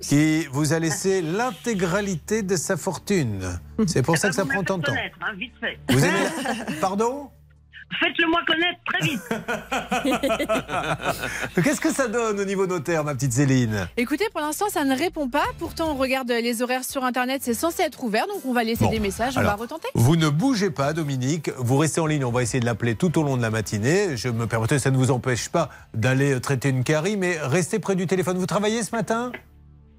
[0.00, 3.58] qui vous a laissé l'intégralité de sa fortune.
[3.86, 4.92] C'est pour ça que ça prend tant de temps.
[4.92, 5.78] connaître, hein, vite fait.
[5.90, 7.30] Vous aimez la- Pardon
[8.00, 9.20] Faites-le-moi connaître très vite.
[11.62, 13.86] Qu'est-ce que ça donne au niveau notaire, ma petite Céline?
[13.96, 15.44] Écoutez, pour l'instant, ça ne répond pas.
[15.58, 18.84] Pourtant, on regarde les horaires sur Internet, c'est censé être ouvert, donc on va laisser
[18.84, 19.86] Bon, des messages, on va retenter.
[19.94, 21.50] Vous ne bougez pas, Dominique.
[21.58, 22.24] Vous restez en ligne.
[22.24, 24.16] On va essayer de l'appeler tout au long de la matinée.
[24.16, 27.94] Je me permettais, ça ne vous empêche pas d'aller traiter une carie, mais restez près
[27.94, 28.38] du téléphone.
[28.38, 29.30] Vous travaillez ce matin?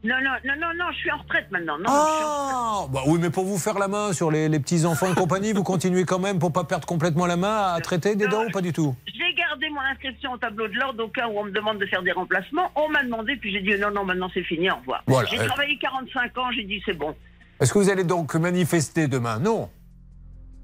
[0.06, 1.78] Non, non, non, non, non, je suis en retraite maintenant.
[1.80, 5.12] Non, Ah bah Oui, mais pour vous faire la main sur les, les petits enfants
[5.12, 8.28] et compagnie, vous continuez quand même pour pas perdre complètement la main à traiter des
[8.28, 8.96] dents ou pas du tout?
[9.08, 11.86] J'ai gardé mon inscription au tableau de l'ordre au cas où on me demande de
[11.88, 12.70] faire des remplacements.
[12.76, 15.04] On m'a demandé, puis j'ai dit non, non, maintenant c'est fini, au revoir.
[15.08, 15.28] Voilà.
[15.30, 17.16] J'ai travaillé 45 ans, j'ai dit c'est bon.
[17.60, 19.40] Est-ce que vous allez donc manifester demain?
[19.40, 19.70] Non.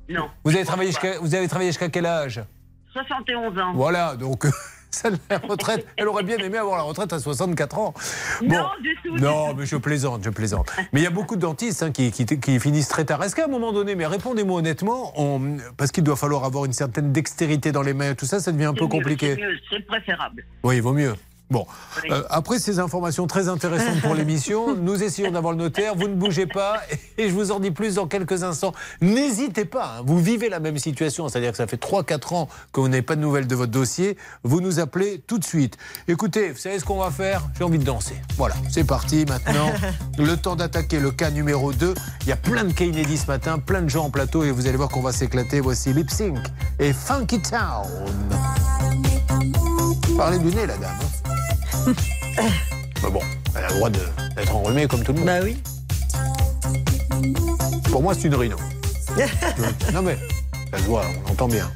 [0.10, 0.30] Non.
[0.43, 2.43] Vous avez travaillé jusqu'à vous avez travaillé jusqu'à quel âge?
[2.93, 3.73] 71 ans.
[3.73, 4.45] Voilà, donc
[4.91, 7.93] ça, la retraite, elle aurait bien aimé avoir la retraite à 64 ans.
[8.41, 10.71] Non, du tout, Non, mais je plaisante, je plaisante.
[10.93, 13.23] Mais il y a beaucoup de dentistes hein, qui, qui- qui finissent très tard.
[13.23, 16.73] Est-ce qu'à un moment donné, mais répondez-moi honnêtement, on- parce qu'il doit falloir avoir une
[16.73, 19.38] certaine dextérité dans les mains, tout ça, ça devient un peu mieux, compliqué.
[19.69, 20.43] C'est préférable.
[20.63, 21.13] Oui, il vaut mieux.
[21.51, 21.67] Bon.
[22.09, 25.95] Euh, après ces informations très intéressantes pour l'émission, nous essayons d'avoir le notaire.
[25.95, 26.81] Vous ne bougez pas
[27.17, 28.73] et je vous en dis plus dans quelques instants.
[29.01, 32.79] N'hésitez pas, hein, vous vivez la même situation, c'est-à-dire que ça fait 3-4 ans que
[32.79, 34.15] vous n'avez pas de nouvelles de votre dossier.
[34.43, 35.77] Vous nous appelez tout de suite.
[36.07, 37.43] Écoutez, vous savez ce qu'on va faire?
[37.57, 38.15] J'ai envie de danser.
[38.37, 39.73] Voilà, c'est parti maintenant.
[40.17, 41.93] le temps d'attaquer le cas numéro 2.
[42.21, 44.51] Il y a plein de cas inédits ce matin, plein de gens en plateau et
[44.51, 45.59] vous allez voir qu'on va s'éclater.
[45.59, 46.37] Voici Lip Sync
[46.79, 47.89] et Funky Town.
[50.17, 51.11] Parlez du nez, la dame.
[53.04, 53.22] Mais bon,
[53.56, 55.28] elle a le droit d'être enrhumée comme tout le monde.
[55.28, 55.58] Bah oui.
[57.91, 58.58] Pour moi, c'est une rhino.
[59.94, 60.17] non mais,
[60.78, 61.70] se voit, on entend bien.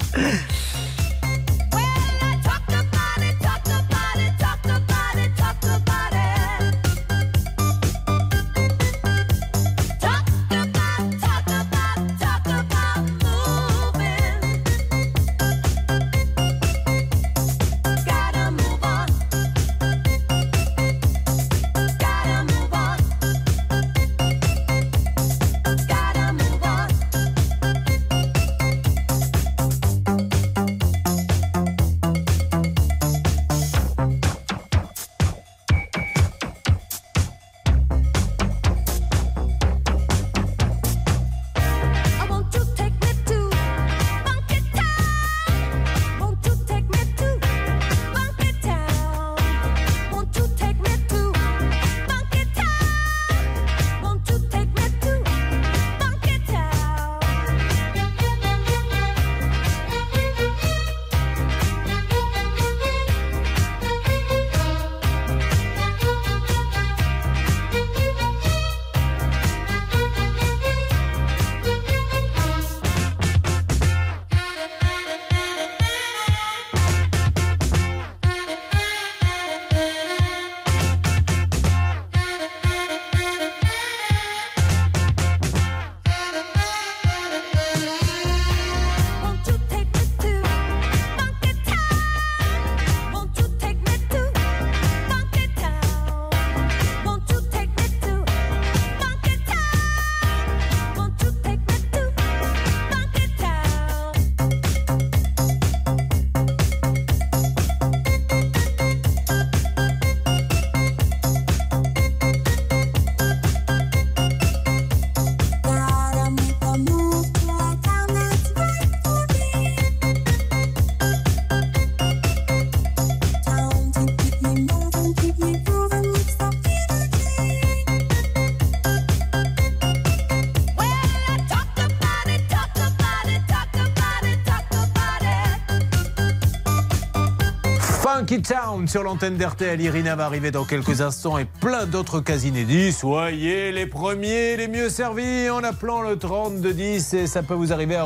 [138.88, 139.80] Sur l'antenne d'RTL.
[139.80, 142.92] Irina va arriver dans quelques instants et plein d'autres cas inédits.
[142.92, 147.96] Soyez les premiers, les mieux servis en appelant le 3210 et ça peut vous arriver
[147.96, 148.06] à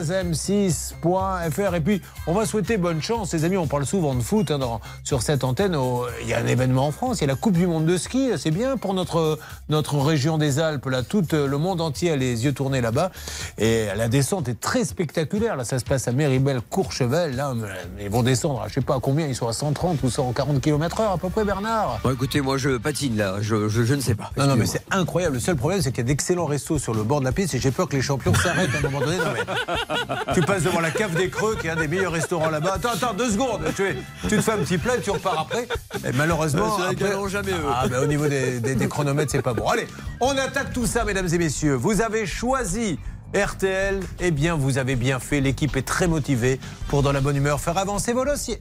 [0.00, 1.74] m6.fr.
[1.74, 3.32] Et puis, on va souhaiter bonne chance.
[3.32, 5.74] Les amis, on parle souvent de foot hein, dans- sur cette antenne.
[5.74, 7.84] Oh, Il y a un événement en France, il y a la Coupe du Monde
[7.86, 8.30] de ski.
[8.36, 10.86] C'est bien pour notre, notre région des Alpes.
[10.86, 13.10] Là, tout euh, le monde entier a les yeux tournés là-bas.
[13.58, 15.56] Et la descente est très spectaculaire.
[15.56, 17.34] Là, ça se passe à Méribel-Courchevel.
[17.34, 17.54] Là,
[18.00, 21.14] ils vont descendre, je sais pas à combien, ils sont à 130 ou 140 km/h
[21.14, 21.98] à peu près, Bernard.
[22.04, 24.30] Bon, écoutez, moi je patine là, je, je, je ne sais pas.
[24.36, 25.34] Non, non, mais c'est incroyable.
[25.34, 27.54] Le seul problème, c'est qu'il y a d'excellents restos sur le bord de la piste
[27.54, 29.16] et j'ai peur que les champions s'arrêtent à un moment donné.
[29.18, 32.50] Non, mais tu passes devant la cave des Creux, qui est un des meilleurs restaurants
[32.50, 32.74] là-bas.
[32.74, 33.62] Attends, attends, deux secondes.
[33.74, 33.96] Tu, es-
[34.28, 35.66] tu te fais un petit plat et tu repars après.
[36.08, 36.76] Et malheureusement.
[36.90, 37.64] Qu'ils après- jamais, eux.
[37.68, 39.66] Ah, bah, au niveau des, des- des chronomètres, c'est pas bon.
[39.68, 39.88] Allez,
[40.20, 41.74] on attaque tout ça, mesdames et messieurs.
[41.74, 42.98] Vous avez choisi.
[43.34, 45.40] RTL, eh bien, vous avez bien fait.
[45.40, 48.60] L'équipe est très motivée pour, dans la bonne humeur, faire avancer vos dossiers.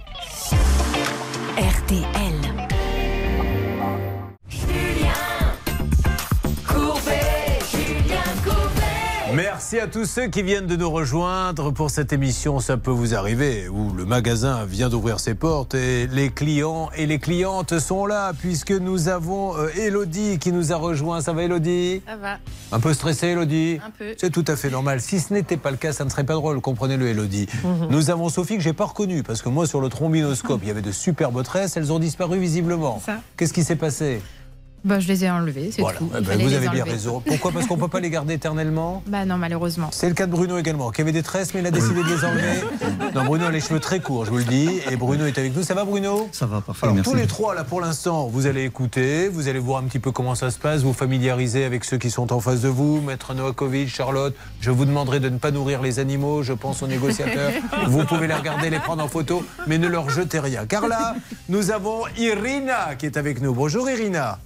[1.57, 2.40] RTL.
[9.35, 12.59] Merci à tous ceux qui viennent de nous rejoindre pour cette émission.
[12.59, 17.05] Ça peut vous arriver où le magasin vient d'ouvrir ses portes et les clients et
[17.05, 21.21] les clientes sont là puisque nous avons euh, Elodie qui nous a rejoint.
[21.21, 22.01] Ça va Elodie?
[22.05, 22.37] Ça va.
[22.71, 23.79] Un peu stressé Elodie?
[23.85, 24.13] Un peu.
[24.17, 24.99] C'est tout à fait normal.
[24.99, 27.47] Si ce n'était pas le cas, ça ne serait pas drôle, comprenez-le Elodie.
[27.63, 27.87] Mhm.
[27.89, 30.71] Nous avons Sophie que j'ai pas reconnue parce que moi sur le trombinoscope, il y
[30.71, 33.01] avait de superbes tresses, elles ont disparu visiblement.
[33.37, 34.21] Qu'est-ce qui s'est passé?
[34.83, 35.99] Bah, je les ai enlevés, c'est Voilà.
[35.99, 36.09] tout.
[36.17, 37.21] Eh ben, vous avez bien raison.
[37.25, 37.51] Pourquoi?
[37.51, 39.03] Parce qu'on peut pas les garder éternellement?
[39.11, 39.89] Bah non, malheureusement.
[39.91, 42.07] c'est le cas de Bruno également, qui avait des tresses, mais il a décidé de
[42.07, 42.61] les enlever.
[43.15, 44.79] Non, Bruno a les cheveux très courts, je vous le dis.
[44.89, 45.63] Et Bruno est avec nous.
[45.63, 46.29] Ça va, Bruno?
[46.31, 46.85] Ça va, parfait.
[46.85, 47.09] Alors, merci.
[47.11, 50.11] tous les trois, là, pour l'instant, vous allez écouter, vous allez voir un petit peu
[50.11, 53.33] comment ça se passe, vous familiariser avec ceux qui sont en face de vous, Maître
[53.33, 54.33] Novakovic, Charlotte.
[54.61, 57.51] Je vous demanderai de ne pas nourrir les animaux, je pense aux négociateurs.
[57.87, 60.65] vous pouvez les regarder, les prendre en photo, mais ne leur jetez rien.
[60.65, 61.15] Car là,
[61.49, 63.53] nous avons Irina qui est avec nous.
[63.53, 64.39] Bonjour, Irina.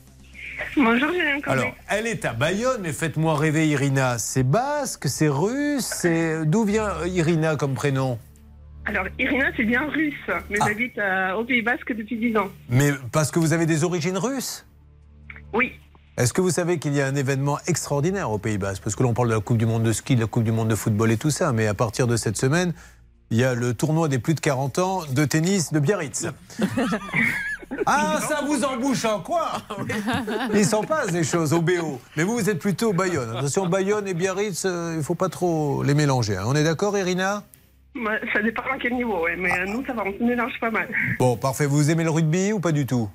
[0.77, 1.39] Bonjour Julien.
[1.45, 4.17] Alors, elle est à Bayonne, mais faites-moi rêver, Irina.
[4.17, 6.45] C'est basque, c'est russe, c'est.
[6.45, 8.19] D'où vient euh, Irina comme prénom
[8.85, 10.13] Alors, Irina, c'est bien russe,
[10.49, 10.65] mais Ah.
[10.67, 12.49] j'habite euh, au Pays Basque depuis 10 ans.
[12.69, 14.65] Mais parce que vous avez des origines russes
[15.53, 15.73] Oui.
[16.17, 18.81] Est-ce que vous savez qu'il y a un événement extraordinaire au Pays Basque?
[18.83, 20.51] Parce que l'on parle de la Coupe du Monde de ski, de la Coupe du
[20.53, 22.73] Monde de football et tout ça, mais à partir de cette semaine,
[23.31, 26.27] il y a le tournoi des plus de 40 ans de tennis de Biarritz.
[27.85, 29.51] Ah, ça vous embouche en quoi
[30.53, 31.99] Il s'en passe des choses au BO.
[32.15, 33.35] Mais vous, vous êtes plutôt Bayonne.
[33.35, 36.37] Attention, Bayonne et Biarritz, euh, il ne faut pas trop les mélanger.
[36.37, 36.43] hein.
[36.47, 37.43] On est d'accord, Irina
[37.95, 40.51] Ouais, ça dépend à quel niveau, ouais, mais euh, nous, ça va, on se mélange
[40.59, 40.89] pas mal.
[41.17, 41.65] Bon, parfait.
[41.65, 43.09] Vous aimez le rugby ou pas du tout?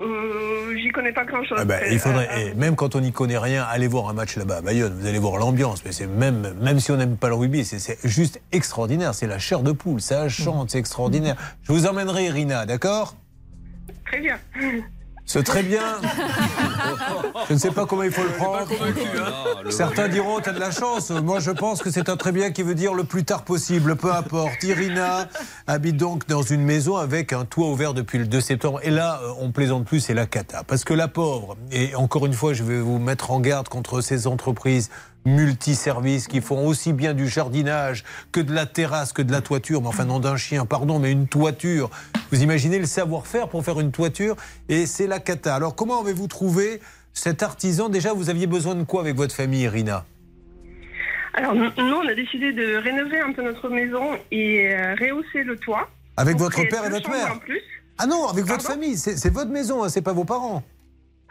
[0.00, 1.56] Euh, J'y connais pas grand-chose.
[1.60, 4.12] Ah ben, il faudrait, euh, et même quand on n'y connaît rien, allez voir un
[4.12, 4.92] match là-bas à Bayonne.
[4.98, 5.84] Vous allez voir l'ambiance.
[5.84, 9.14] Mais c'est même, même si on n'aime pas le rugby, c'est- c'est juste extraordinaire.
[9.14, 10.00] C'est la chair de poule.
[10.00, 11.36] Ça chante, c'est extraordinaire.
[11.62, 13.14] Je vous emmènerai, Irina, d'accord?
[14.06, 14.36] Très bien.
[15.26, 16.00] C'est très bien.
[17.48, 18.68] Je ne sais pas comment il faut le prendre.
[19.70, 21.10] Certains diront, t'as de la chance.
[21.10, 23.96] Moi, je pense que c'est un très bien qui veut dire le plus tard possible.
[23.96, 24.62] Peu importe.
[24.62, 25.28] Irina
[25.66, 28.80] habite donc dans une maison avec un toit ouvert depuis le 2 septembre.
[28.82, 30.62] Et là, euh, on plaisante plus, c'est la cata.
[30.62, 34.00] Parce que la pauvre, et encore une fois, je vais vous mettre en garde contre
[34.02, 34.90] ces entreprises
[35.24, 39.80] multiservices qui font aussi bien du jardinage que de la terrasse, que de la toiture.
[39.80, 41.90] Mais enfin, non d'un chien, pardon, mais une toiture.
[42.30, 44.36] Vous imaginez le savoir-faire pour faire une toiture
[44.68, 45.54] et c'est la cata.
[45.54, 46.80] Alors, comment avez-vous trouvé
[47.12, 47.88] cet artisan?
[47.88, 50.04] Déjà, vous aviez besoin de quoi avec votre famille, Irina?
[51.34, 55.56] Alors, nous, on a décidé de rénover un peu notre maison et euh, rehausser le
[55.56, 55.88] toit.
[56.16, 57.32] Avec votre père et votre mère?
[57.32, 57.60] en plus.
[57.98, 58.96] Ah non, avec votre famille.
[58.96, 60.62] C'est c'est votre maison, hein, c'est pas vos parents.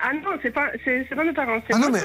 [0.06, 2.00] Ah non, c'est pas, c'est c'est pas nos parents, c'est Ah non, mais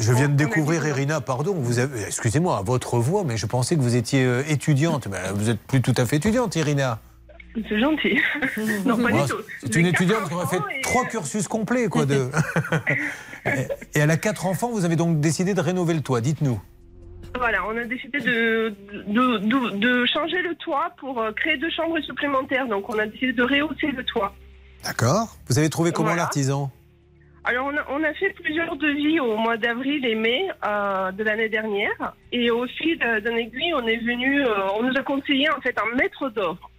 [0.00, 3.76] je, viens de découvrir, Irina, pardon, vous avez, excusez-moi, à votre voix, mais je pensais
[3.76, 5.06] que vous étiez euh, étudiante.
[5.08, 6.98] Mais vous êtes plus tout à fait étudiante, Irina.
[7.68, 8.20] C'est gentil.
[8.84, 9.36] non, pas du tout.
[9.60, 12.06] C'est une étudiante qui aurait fait et- trois cursus complets, quoi.
[12.06, 12.28] De...
[13.46, 13.68] et
[14.00, 16.60] elle a quatre enfants, vous avez donc décidé de rénover le toit, dites-nous.
[17.36, 18.74] Voilà, on a décidé de,
[19.06, 22.66] de, de, de changer le toit pour euh, créer deux chambres supplémentaires.
[22.66, 24.34] Donc, on a décidé de rehausser le toit.
[24.82, 25.36] D'accord.
[25.48, 26.28] Vous avez trouvé comment Voilà.
[27.46, 32.14] Alors, on a, fait plusieurs devis au mois d'avril et mai euh, de l'année dernière.
[32.32, 35.60] Et au fil euh, d'un aiguille, on est venu, euh, on nous a conseillé en
[35.60, 36.70] fait un maître d'œuvre.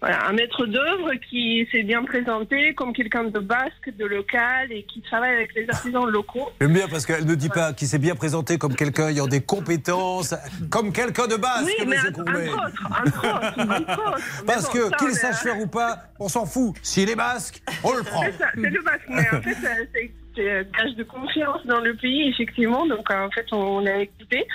[0.00, 4.82] Voilà, un maître d'œuvre qui s'est bien présenté comme quelqu'un de basque, de local et
[4.84, 6.50] qui travaille avec les artisans locaux.
[6.60, 9.40] J'aime bien parce qu'elle ne dit pas qu'il s'est bien présenté comme quelqu'un ayant des
[9.42, 10.34] compétences,
[10.70, 11.64] comme quelqu'un de base.
[11.64, 13.54] Oui, mais autres, entre autres.
[13.66, 16.74] Mais Parce bon, que qu'il est- sache faire ou pas, on s'en fout.
[16.82, 18.22] S'il est basque, on le prend.
[18.22, 19.04] C'est ça, c'est le basque.
[19.08, 19.56] Mais en fait,
[19.94, 22.86] c'est- c'est un gage de confiance dans le pays, effectivement.
[22.86, 24.46] Donc, en fait, on, on a écouté.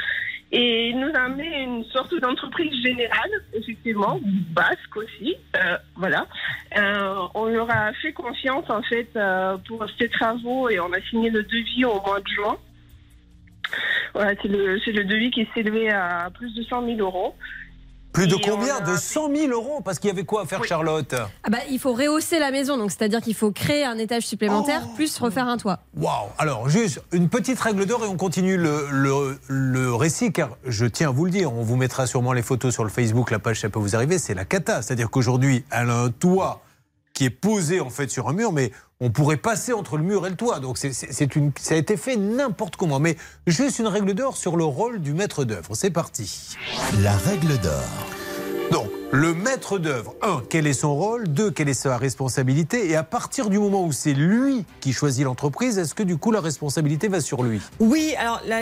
[0.52, 5.36] Et nous a une sorte d'entreprise générale, effectivement, basque aussi.
[5.56, 6.26] euh, voilà.
[6.78, 11.02] Euh, on leur a fait confiance, en fait, euh, pour ces travaux et on a
[11.02, 12.58] signé le devis au mois de juin.
[14.16, 17.36] Voilà, c'est le, le devis qui s'élevait à plus de 100 000 euros.
[18.12, 19.82] Plus de Et combien De 100 000 euros?
[19.86, 21.14] Parce qu'il y avait quoi à faire, Charlotte?
[21.44, 24.82] Ah bah, il faut rehausser la maison, donc c'est-à-dire qu'il faut créer un étage supplémentaire
[24.86, 24.92] Oh.
[24.96, 25.80] plus refaire un toit.
[25.96, 30.58] Waouh Alors, juste une petite règle d'or et on continue le, le- le récit, car
[30.66, 33.30] je tiens à vous le dire, on vous mettra sûrement les photos sur le Facebook,
[33.32, 34.82] la page, ça peut vous arriver, c'est la cata.
[34.82, 36.62] C'est-à-dire qu'aujourd'hui, elle a un toit
[37.14, 40.28] qui est posé en fait sur un mur, mais on pourrait passer entre le mur
[40.28, 40.60] et le toit.
[40.60, 43.00] Donc, c'est- une, ça a été fait n'importe comment.
[43.00, 43.16] Mais
[43.48, 45.74] juste une règle d'or sur le rôle du maître d'œuvre.
[45.74, 46.58] C'est parti.
[47.02, 47.84] La règle d'or.
[48.72, 51.28] Donc, le maître d'œuvre, un, quel est son rôle?
[51.30, 52.90] Deux, quelle est sa responsabilité?
[52.92, 56.32] Et à partir du moment où c'est lui qui choisit l'entreprise, est-ce que du coup
[56.32, 57.62] la responsabilité va sur lui?
[57.80, 58.62] Oui, alors la,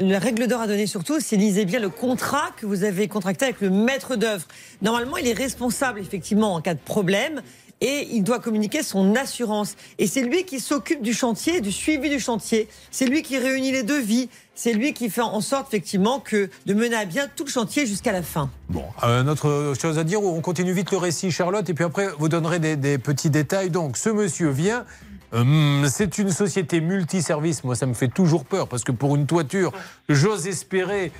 [0.00, 3.44] la règle d'or à donner surtout, c'est lisez bien le contrat que vous avez contracté
[3.44, 4.46] avec le maître d'œuvre.
[4.80, 7.42] Normalement, il est responsable effectivement en cas de problème
[7.80, 9.76] et il doit communiquer son assurance.
[9.98, 12.68] Et c'est lui qui s'occupe du chantier, du suivi du chantier.
[12.90, 14.28] C'est lui qui réunit les devis.
[14.54, 17.86] C'est lui qui fait en sorte effectivement que de mener à bien tout le chantier
[17.86, 18.50] jusqu'à la fin.
[18.68, 22.08] Bon, euh, notre chose à dire, on continue vite le récit, Charlotte, et puis après,
[22.18, 23.70] vous donnerez des, petits détails.
[23.70, 24.84] Donc, ce monsieur vient.
[25.32, 27.64] Hum, c'est une société multiservice.
[27.64, 29.72] Moi, ça me fait toujours peur parce que pour une toiture,
[30.08, 31.10] j'ose espérer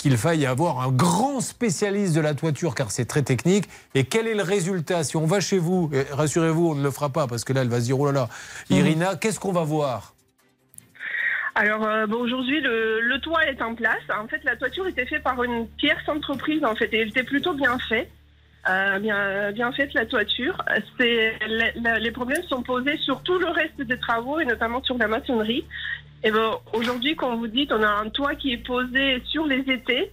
[0.00, 3.68] qu'il faille avoir un grand spécialiste de la toiture car c'est très technique.
[3.94, 7.10] Et quel est le résultat Si on va chez vous, rassurez-vous, on ne le fera
[7.10, 8.28] pas parce que là, elle va se dire oh là là,
[8.70, 10.14] Irina, qu'est-ce qu'on va voir
[11.54, 14.02] Alors euh, bon, aujourd'hui, le, le toit est en place.
[14.18, 17.24] En fait, la toiture était faite par une tierce entreprise, en fait, et elle était
[17.24, 18.10] plutôt bien faite.
[18.68, 20.62] Euh, bien, bien faite la toiture.
[20.98, 25.08] C'est les problèmes sont posés sur tout le reste des travaux et notamment sur la
[25.08, 25.64] maçonnerie.
[26.22, 29.60] Et ben, aujourd'hui, comme vous dites, on a un toit qui est posé sur les
[29.60, 30.12] étés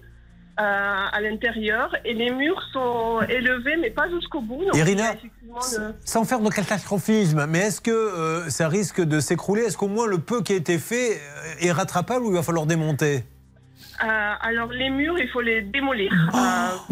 [0.60, 4.64] euh, à l'intérieur et les murs sont élevés, mais pas jusqu'au bout.
[4.66, 9.64] Donc, Irina, le- sans faire de catastrophisme, mais est-ce que euh, ça risque de s'écrouler?
[9.64, 12.44] Est-ce qu'au moins le peu qui a été fait euh, est rattrapable ou il va
[12.44, 13.24] falloir démonter?
[14.04, 16.12] Euh, alors les murs, il faut les démolir.
[16.34, 16.38] Oh,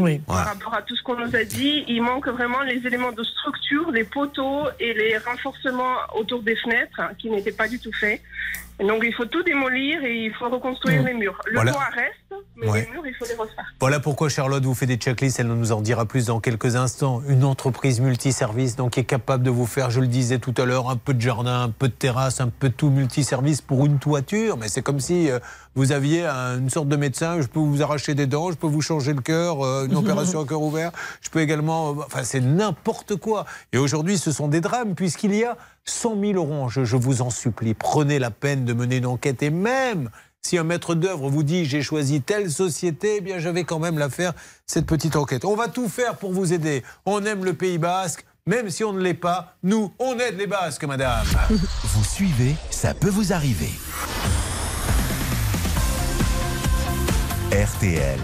[0.05, 3.11] Euh, Par rapport à tout ce qu'on nous a dit, il manque vraiment les éléments
[3.11, 7.79] de structure, les poteaux et les renforcements autour des fenêtres hein, qui n'étaient pas du
[7.79, 8.21] tout faits.
[8.79, 11.39] Donc il faut tout démolir et il faut reconstruire les murs.
[11.45, 11.71] Le Voilà.
[11.71, 12.81] toit reste, mais Ouais.
[12.85, 13.65] les murs, il faut les refaire.
[13.79, 17.21] Voilà pourquoi Charlotte vous fait des checklists, elle nous en dira plus dans quelques instants.
[17.29, 20.65] Une entreprise multiservice donc qui est capable de vous faire, je le disais tout à
[20.65, 23.85] l'heure, un peu de jardin, un peu de terrasse, un peu de tout multiservice pour
[23.85, 24.57] une toiture.
[24.57, 25.39] Mais c'est comme si euh,
[25.75, 28.67] vous aviez un- une sorte de médecin, je peux vous arracher des dents, je peux
[28.67, 29.95] vous changer le cœur, euh, une
[30.35, 31.91] opération à cœur ouvert, je peux également...
[31.91, 33.45] euh, enfin c'est n'importe quoi.
[33.71, 36.83] Et aujourd'hui ce sont des drames puisqu'il y a 100 000 euros en jeu.
[36.83, 40.09] Je vous en supplie, prenez la peine de mener une enquête et même
[40.41, 43.79] si un maître d'œuvre vous dit j'ai choisi telle société, eh bien je vais quand
[43.79, 44.33] même la faire,
[44.67, 45.43] cette petite enquête.
[45.43, 46.83] On va tout faire pour vous aider.
[47.05, 49.55] On aime le Pays Basque, même si on ne l'est pas.
[49.63, 51.25] Nous, on aide les Basques, madame.
[51.49, 53.71] Vous suivez, ça peut vous arriver.
[57.51, 58.19] RTL.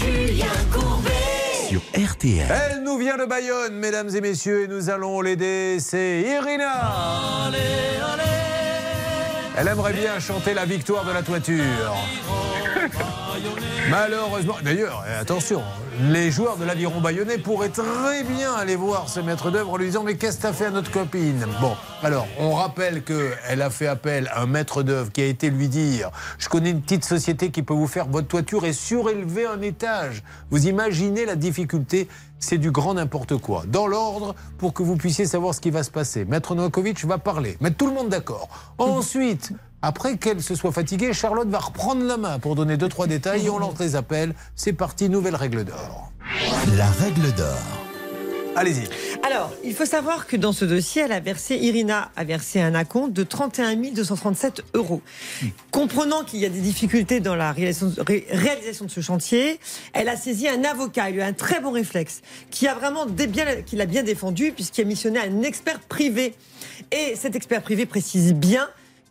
[0.00, 1.37] Julien Courbet.
[1.68, 2.46] Sur RTL.
[2.50, 5.76] Elle nous vient de Bayonne, mesdames et messieurs, et nous allons l'aider.
[5.80, 7.50] C'est Irina.
[9.54, 11.94] Elle aimerait bien chanter la victoire de la toiture.
[13.90, 15.62] Malheureusement, d'ailleurs, eh, attention,
[16.00, 19.86] les joueurs de l'aviron bayonnais pourraient très bien aller voir ce maître d'œuvre en lui
[19.86, 21.46] disant Mais qu'est-ce que t'as fait à notre copine?
[21.60, 25.50] Bon, alors, on rappelle qu'elle a fait appel à un maître d'œuvre qui a été
[25.50, 29.46] lui dire Je connais une petite société qui peut vous faire votre toiture et surélever
[29.46, 30.22] un étage.
[30.50, 32.08] Vous imaginez la difficulté
[32.40, 33.64] c'est du grand n'importe quoi.
[33.66, 36.24] Dans l'ordre, pour que vous puissiez savoir ce qui va se passer.
[36.24, 38.48] Maître Novakovic va parler, mettre tout le monde d'accord.
[38.78, 43.06] Ensuite, après qu'elle se soit fatiguée, Charlotte va reprendre la main pour donner deux, trois
[43.06, 44.34] détails et on lance les appels.
[44.56, 46.10] C'est parti, nouvelle règle d'or.
[46.76, 47.56] La règle d'or.
[48.56, 48.88] Allez-y.
[49.24, 52.74] Alors, il faut savoir que dans ce dossier, elle a versé, Irina a versé un
[52.74, 55.00] acompte de 31 237 euros.
[55.70, 59.60] Comprenant qu'il y a des difficultés dans la réalisation, ré- réalisation de ce chantier,
[59.92, 63.06] elle a saisi un avocat, il a eu un très bon réflexe, qui a vraiment
[63.06, 66.34] bien, qui l'a bien défendu, puisqu'il a missionné un expert privé.
[66.90, 68.68] Et cet expert privé précise bien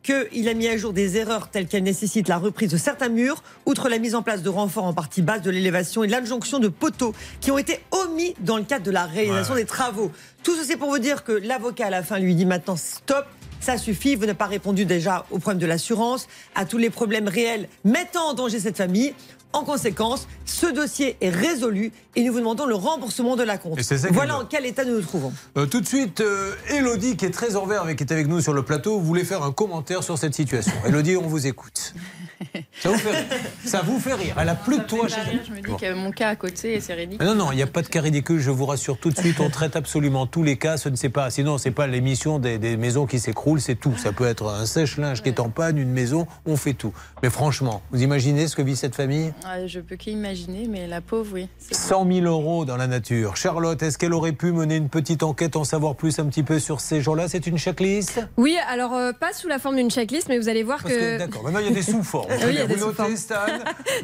[0.07, 3.43] qu'il a mis à jour des erreurs telles qu'elles nécessitent la reprise de certains murs,
[3.65, 6.69] outre la mise en place de renforts en partie basse de l'élévation et l'adjonction de
[6.69, 9.61] poteaux qui ont été omis dans le cadre de la réalisation Ouais.
[9.61, 10.11] des travaux.
[10.43, 13.25] Tout ceci pour vous dire que l'avocat à la fin lui dit maintenant stop.
[13.59, 17.27] Ça suffit, vous n'avez pas répondu déjà au problème de l'assurance, à tous les problèmes
[17.27, 19.13] réels mettant en danger cette famille.
[19.53, 23.79] En conséquence, ce dossier est résolu et nous vous demandons le remboursement de la compte.
[24.11, 25.31] Voilà en quel état nous nous trouvons.
[25.57, 28.41] Euh, tout de suite, euh, Elodie, qui est très envers, avec- qui est avec nous
[28.41, 30.73] sur le plateau, voulait faire un commentaire sur cette situation.
[30.85, 31.93] Elodie, on vous écoute.
[32.79, 33.25] Ça vous fait rire
[33.65, 34.35] Ça vous fait rire.
[34.39, 35.41] Elle a plus de toi chez elle.
[35.47, 37.17] Je me dis qu'il y a mon cas à côté et c'est ridicule.
[37.19, 39.17] Mais Non, non, il n'y a pas de cas ridicule, je vous rassure tout de
[39.17, 39.39] suite.
[39.39, 40.77] On traite absolument tous les cas.
[40.77, 41.31] Ce ne pas.
[41.31, 43.95] Sinon, c'est pas l'émission des, des maisons qui s'écroulent, c'est tout.
[43.97, 46.93] Ça peut être un sèche-linge qui est en panne, une maison, on fait tout.
[47.23, 49.33] Mais franchement, vous imaginez ce que vit cette famille?
[49.45, 51.47] Ah, je peux qu'imaginer, mais la pauvre, oui.
[51.57, 53.37] c'est- 100 000 euros dans la nature.
[53.37, 56.59] Charlotte, est-ce qu'elle aurait pu mener une petite enquête, en savoir plus un petit peu
[56.59, 57.27] sur ces gens-là?
[57.27, 58.19] C'est une checklist?
[58.35, 60.99] Oui, alors euh, pas sous la forme d'une checklist, mais vous allez voir Parce que,
[61.15, 61.17] que.
[61.19, 62.27] D'accord, maintenant il y a des sous-formes.
[62.31, 63.15] Oui, il y a vous des notez.
[63.15, 63.35] Stan,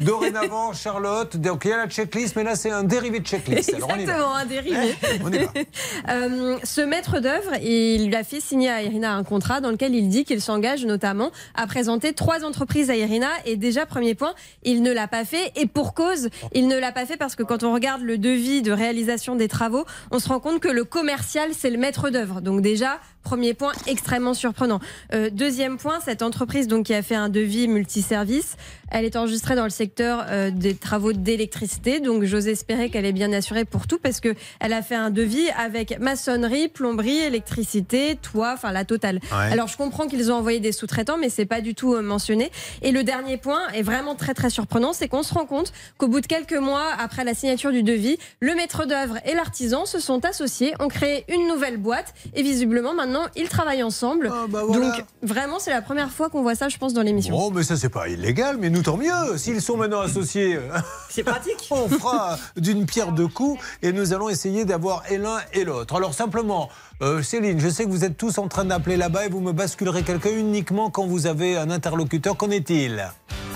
[0.00, 3.74] dorénavant, Charlotte, donc il y a la checklist, mais là c'est un dérivé de checklist.
[3.74, 4.12] Alors on y va.
[4.12, 4.94] Exactement, un dérivé.
[5.24, 5.52] On y va.
[6.10, 9.94] Euh, ce maître d'œuvre, il lui a fait signer à Irina un contrat dans lequel
[9.94, 13.28] il dit qu'il s'engage notamment à présenter trois entreprises à Irina.
[13.46, 14.34] Et déjà, premier point,
[14.64, 15.23] il ne l'a pas
[15.56, 18.62] Et pour cause, il ne l'a pas fait parce que quand on regarde le devis
[18.62, 22.40] de réalisation des travaux, on se rend compte que le commercial, c'est le maître d'œuvre.
[22.40, 24.78] Donc déjà, premier point extrêmement surprenant.
[25.12, 28.56] Euh, deuxième point, cette entreprise donc qui a fait un devis multiservice,
[28.90, 32.00] elle est enregistrée dans le secteur euh, des travaux d'électricité.
[32.00, 35.10] Donc j'ose espérer qu'elle est bien assurée pour tout parce que elle a fait un
[35.10, 39.20] devis avec maçonnerie, plomberie, électricité, toit, enfin la totale.
[39.32, 39.52] Ouais.
[39.52, 42.52] Alors je comprends qu'ils ont envoyé des sous-traitants, mais c'est pas du tout euh, mentionné.
[42.82, 46.08] Et le dernier point est vraiment très très surprenant, c'est qu'on se rend compte qu'au
[46.08, 49.98] bout de quelques mois après la signature du devis, le maître d'œuvre et l'artisan se
[49.98, 54.32] sont associés, ont créé une nouvelle boîte et visiblement maintenant ils travaillent ensemble.
[54.48, 54.90] voilà.
[54.96, 57.36] Donc vraiment c'est la première fois qu'on voit ça, je pense, dans l'émission.
[57.36, 59.36] Bon, mais ça, c'est pas illégal, mais nous, tant mieux.
[59.36, 60.58] S'ils sont maintenant associés.
[61.10, 61.68] C'est pratique.
[61.70, 65.94] On fera d'une pierre deux coups et nous allons essayer d'avoir et l'un et l'autre.
[65.94, 66.68] Alors, simplement,
[67.02, 69.52] euh, Céline, je sais que vous êtes tous en train d'appeler là-bas et vous me
[69.52, 72.36] basculerez quelqu'un uniquement quand vous avez un interlocuteur.
[72.36, 73.04] Qu'en est-il?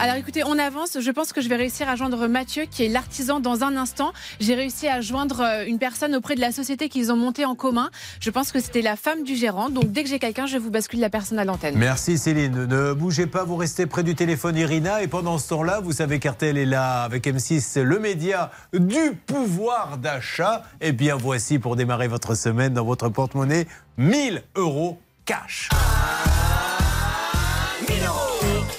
[0.01, 0.99] Alors écoutez, on avance.
[1.01, 4.13] Je pense que je vais réussir à joindre Mathieu, qui est l'artisan, dans un instant.
[4.39, 7.57] J'ai réussi à joindre euh, une personne auprès de la société qu'ils ont montée en
[7.57, 7.91] commun.
[8.21, 9.71] Je pense que c'était la femme du gérant.
[9.71, 11.75] Donc dès que j'ai quelqu'un, je vous bascule la personne à l'antenne.
[11.77, 12.67] Merci Céline.
[12.67, 15.03] Ne bougez pas, vous restez près du téléphone Irina.
[15.03, 19.99] Et pendant ce temps-là, vous savez qu'RTL est là avec M6, le média du pouvoir
[19.99, 20.63] d'achat.
[20.81, 23.67] Et bien voici pour démarrer votre semaine dans votre porte-monnaie
[23.97, 25.69] 1000 euros cash.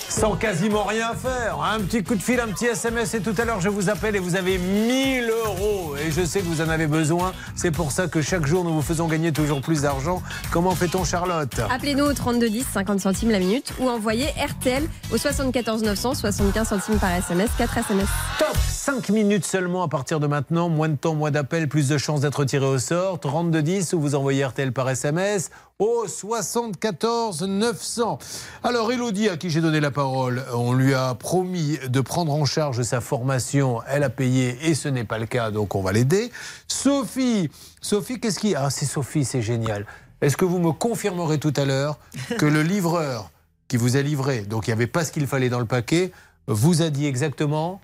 [0.09, 1.61] Sans quasiment rien faire.
[1.61, 4.15] Un petit coup de fil, un petit SMS et tout à l'heure je vous appelle
[4.15, 5.95] et vous avez 1000 euros.
[5.95, 7.31] Et je sais que vous en avez besoin.
[7.55, 10.21] C'est pour ça que chaque jour nous vous faisons gagner toujours plus d'argent.
[10.51, 11.61] Comment fait-on Charlotte?
[11.71, 14.83] Appelez-nous au 3210, 50 centimes la minute, ou envoyez RTL
[15.13, 18.07] au 74 900, 75 centimes par SMS, 4 SMS.
[18.39, 20.69] Top 5 minutes seulement à partir de maintenant.
[20.69, 23.19] Moins de temps, moins d'appels, plus de chances d'être tiré au sort.
[23.19, 28.19] 3210 ou vous envoyez RTL par SMS au 74 900.
[28.63, 32.43] Alors Elodie, à qui j'ai donné la parole, on lui a promis de prendre en
[32.43, 33.81] charge sa formation.
[33.87, 36.31] Elle a payé et ce n'est pas le cas, donc on va l'aider.
[36.67, 37.49] Sophie,
[37.81, 38.55] Sophie, qu'est-ce qui...
[38.55, 39.85] Ah, c'est Sophie, c'est génial.
[40.19, 41.97] Est-ce que vous me confirmerez tout à l'heure
[42.37, 43.31] que le livreur
[43.69, 46.11] qui vous a livré, donc il n'y avait pas ce qu'il fallait dans le paquet,
[46.47, 47.79] vous a dit exactement?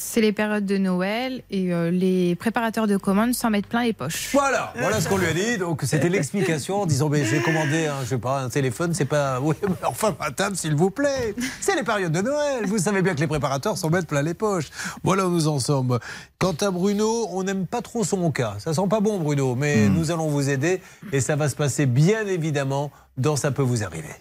[0.00, 3.92] C'est les périodes de Noël et euh, les préparateurs de commandes s'en mettent plein les
[3.92, 4.30] poches.
[4.32, 5.58] Voilà, voilà ce qu'on lui a dit.
[5.58, 9.04] Donc c'était l'explication en disant mais j'ai commandé un, je sais pas, un téléphone, c'est
[9.04, 9.40] pas.
[9.48, 11.34] Oui, mais enfin ma table, s'il vous plaît.
[11.60, 12.66] C'est les périodes de Noël.
[12.66, 14.68] Vous savez bien que les préparateurs s'en mettent plein les poches.
[15.02, 15.98] Voilà où nous en sommes.
[16.38, 18.56] Quant à Bruno, on n'aime pas trop son cas.
[18.58, 20.80] Ça sent pas bon, Bruno, mais nous allons vous aider
[21.12, 24.14] et ça va se passer bien évidemment dans Ça peut vous arriver.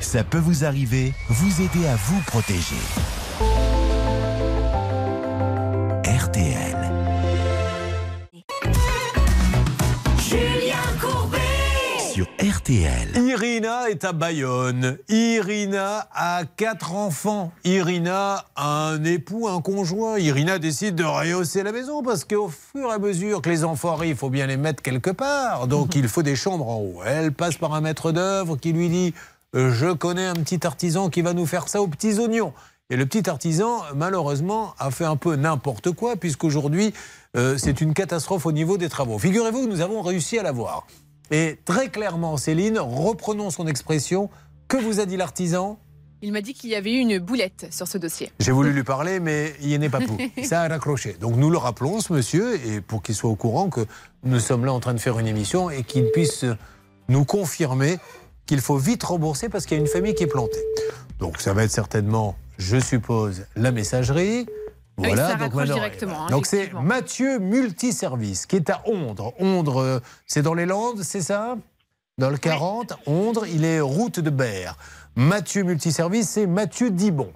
[0.00, 2.76] Ça peut vous arriver, vous aider à vous protéger.
[12.12, 13.16] Sur RTL.
[13.16, 14.98] Irina est à Bayonne.
[15.08, 17.52] Irina a quatre enfants.
[17.64, 20.18] Irina a un époux, un conjoint.
[20.18, 23.92] Irina décide de rehausser la maison parce qu'au fur et à mesure que les enfants
[23.92, 25.68] arrivent, il faut bien les mettre quelque part.
[25.68, 27.00] Donc il faut des chambres en haut.
[27.06, 29.14] Elle passe par un maître d'œuvre qui lui dit
[29.56, 32.52] euh, Je connais un petit artisan qui va nous faire ça aux petits oignons.
[32.90, 36.92] Et le petit artisan, malheureusement, a fait un peu n'importe quoi, puisqu'aujourd'hui,
[37.38, 39.18] euh, c'est une catastrophe au niveau des travaux.
[39.18, 40.86] Figurez-vous que nous avons réussi à l'avoir.
[41.32, 44.28] Et très clairement, Céline, reprenons son expression.
[44.68, 45.78] Que vous a dit l'artisan?
[46.20, 48.30] Il m'a dit qu'il y avait eu une boulette sur ce dossier.
[48.38, 50.18] J'ai voulu lui parler, mais il n'est pas pour.
[50.44, 51.16] Ça a raccroché.
[51.18, 53.80] Donc nous le rappelons, ce monsieur, et pour qu'il soit au courant que
[54.24, 56.44] nous sommes là en train de faire une émission et qu'il puisse
[57.08, 57.98] nous confirmer
[58.44, 60.62] qu'il faut vite rembourser parce qu'il y a une famille qui est plantée.
[61.18, 64.46] Donc ça va être certainement, je suppose, la messagerie.
[64.98, 66.70] Oui, Voilà, ça donc raccroche maintenant, directement, hein, Donc c'est.
[66.74, 69.32] Mathieu Multiservice qui est à Ondre.
[69.38, 71.56] Ondre, euh, c'est dans les Landes, c'est ça?
[72.18, 74.76] Dans le 40, Ondre, il est route de Berre.
[75.16, 77.32] Mathieu Multiservice, c'est Mathieu Dibon.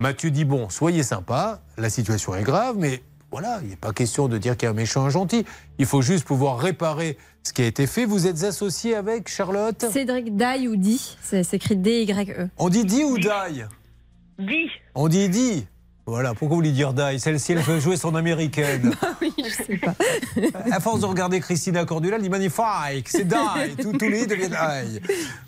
[0.00, 4.28] Mathieu dit bon, soyez sympa, la situation est grave, mais voilà, il n'est pas question
[4.28, 5.44] de dire qu'il y a un méchant un gentil.
[5.78, 8.04] Il faut juste pouvoir réparer ce qui a été fait.
[8.04, 9.84] Vous êtes associé avec Charlotte?
[9.90, 12.48] Cédric Daille ou Di, c'est écrit D-Y-E.
[12.58, 13.28] On dit dit ou die
[14.38, 14.68] Dis.
[14.94, 15.66] On dit dit.
[16.08, 17.18] Voilà, pourquoi vous voulez dire die?
[17.18, 18.92] Celle-ci, elle veut jouer son américaine.
[19.20, 19.94] oui, je sais pas.
[20.70, 23.34] À force de regarder Christina Cordula, elle dit magnifique, c'est die.
[23.82, 25.00] Tous tous les deviennent die.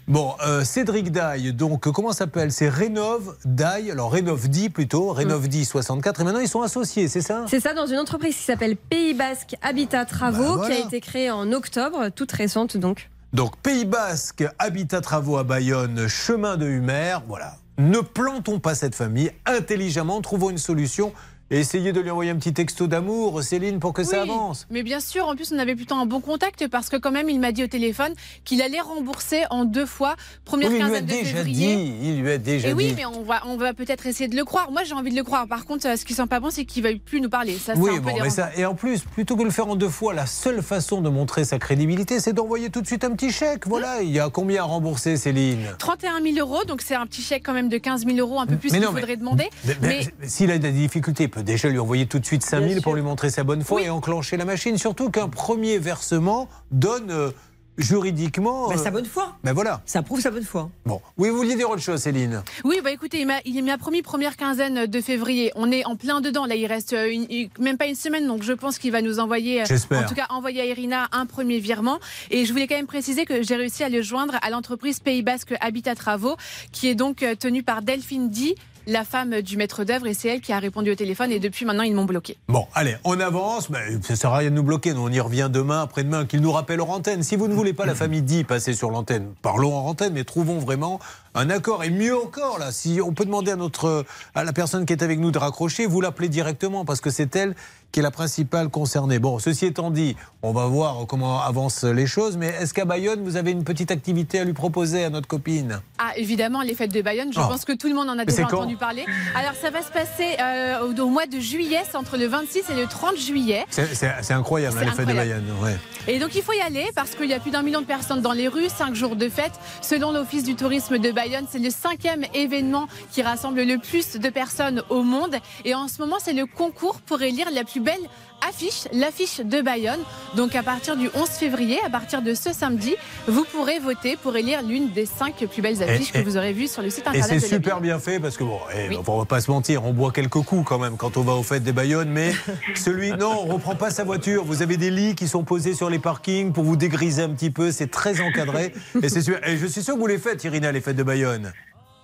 [0.09, 2.51] Bon, euh, Cédric Daille, donc comment s'appelle?
[2.51, 7.07] C'est Rénov Daille, alors Rénov 10 plutôt, Rénov 10 64, et maintenant ils sont associés,
[7.07, 7.45] c'est ça?
[7.49, 10.75] C'est ça, dans une entreprise qui s'appelle Pays Basque Habitat Travaux, Bah, voilà.
[10.75, 13.11] qui a été créée en octobre, toute récente donc.
[13.33, 17.55] Donc Pays Basque, Habitat Travaux à Bayonne, chemin de Humer, voilà.
[17.79, 19.31] Ne plantons pas cette famille.
[19.47, 21.13] Intelligemment, trouvons une solution
[21.51, 24.67] essayez de lui envoyer un petit texto d'amour, Céline, pour que ça avance.
[24.71, 27.29] Mais bien sûr, en plus, on avait plutôt un bon contact parce que quand même,
[27.31, 28.13] il m'a dit au téléphone
[28.45, 31.77] qu'il allait rembourser en deux fois, première Oui, il lui a de déjà février.
[31.77, 32.95] dit, il lui a déjà Et oui, dit.
[32.97, 34.71] mais on va, on va peut-être essayer de le croire.
[34.71, 35.47] Moi, j'ai envie de le croire.
[35.49, 37.57] Par contre, euh, ce qui sent pas bon, c'est qu'il va plus nous parler.
[37.57, 39.69] Ça, Oui, un peu bon, mais ça, et en plus, plutôt que de le faire
[39.69, 43.05] en deux fois, la seule façon de montrer sa crédibilité, c'est d'envoyer tout de suite
[43.05, 43.67] un petit chèque.
[43.67, 47.23] Voilà, il y a combien à rembourser, Céline 31 000 euros, donc c'est un petit
[47.23, 49.49] chèque quand même de 15 000 euros, un peu plus Mais qu'il mais- faudrait demander.
[49.65, 49.77] Mais-
[50.21, 52.95] mais S'il a des difficultés, peut déjà lui envoyer tout de suite 5 000 pour
[52.95, 54.77] lui montrer sa bonne foi et enclencher la machine.
[54.77, 57.31] Surtout qu'un premier versement donne euh,
[57.77, 58.69] juridiquement.
[58.69, 59.37] Bah, euh, sa bonne foi.
[59.45, 59.81] Ben voilà.
[59.87, 60.69] Ça prouve sa bonne foi.
[60.85, 61.01] Bon.
[61.17, 62.43] Oui, vous vouliez dire autre chose, Céline?
[62.65, 65.53] Oui, bah écoutez, il m'a, promis première quinzaine de février.
[65.55, 66.45] On est en plein dedans.
[66.45, 69.21] Là, il reste euh, une- même pas une semaine, donc je pense qu'il va nous
[69.21, 70.05] envoyer, euh, J'espère.
[70.05, 72.01] en tout cas, envoyer à Irina un premier virement.
[72.33, 75.23] Et je voulais quand même préciser que j'ai réussi à le joindre à l'entreprise Pays
[75.23, 76.37] Basque Habitat Travaux,
[76.73, 78.57] qui est donc euh, tenue par Delphine Di,
[78.89, 81.31] la femme du maître d'œuvre, et c'est elle qui a répondu au téléphone.
[81.31, 82.39] Et depuis maintenant, ils m'ont bloqué.
[82.49, 83.69] Bon, allez, on avance.
[83.69, 84.95] Mais ça sert à rien de nous bloquer.
[84.95, 87.23] Nous, on y revient demain, après-demain, qu'il nous rappelle hors antenne.
[87.23, 90.25] Si vous ne voulez pas la famille dit passer sur l'antenne, parlons en antenne, mais
[90.25, 91.01] trouvons vraiment
[91.39, 91.85] un accord.
[91.85, 95.03] Et mieux encore, là, si on peut demander à notre, à la personne qui est
[95.03, 97.55] avec nous de raccrocher, vous l'appelez directement parce que c'est elle
[97.91, 99.19] qui est la principale concernée.
[99.19, 102.37] Bon, ceci étant dit, on va voir comment avancent les choses.
[102.37, 105.81] Mais est-ce qu'à Bayonne, vous avez une petite activité à lui proposer à notre copine?
[105.99, 107.49] Ah, évidemment, les fêtes de Bayonne, je Oh.
[107.49, 109.07] pense que tout le monde en a déjà entendu parler.
[109.35, 112.65] Alors, ça va se passer euh, au, au mois de juillet, c'est entre le 26
[112.71, 113.65] et le 30 juillet.
[113.71, 115.15] C'est incroyable, hein, les fêtes de.
[115.15, 115.45] Bayonne.
[115.63, 115.77] ouais.
[116.09, 118.23] Et donc il faut y aller parce qu'il y a plus d'un million de personnes
[118.23, 119.53] dans les rues, cinq jours de fête.
[119.83, 124.29] Selon l'Office du tourisme de Bayonne, c'est le cinquième événement qui rassemble le plus de
[124.31, 125.37] personnes au monde.
[125.65, 128.01] Et en ce moment, c'est le concours pour élire la plus belle
[128.47, 130.01] affiche, l'affiche de Bayonne.
[130.37, 132.95] Donc à partir du 11 février, à partir de ce samedi,
[133.27, 136.53] vous pourrez voter pour élire l'une des cinq plus belles affiches Et- que vous aurez
[136.53, 137.49] vues sur le site Et internet c'est la ville.
[137.49, 138.99] super bien fait parce que bon, eh, Oui.
[139.07, 141.43] on va pas se mentir, on boit quelques coups quand même quand on va aux
[141.43, 142.33] fêtes des Bayonnes, mais
[142.75, 144.45] celui, non, on reprend pas sa voiture.
[144.45, 147.51] Vous avez des lits qui sont posés sur les parkings pour vous dégriser un petit
[147.51, 148.73] peu, c'est très encadré
[149.03, 149.47] et c'est super.
[149.49, 151.53] Et je suis sûr que vous les faites, Irina, les fêtes de Bayonne.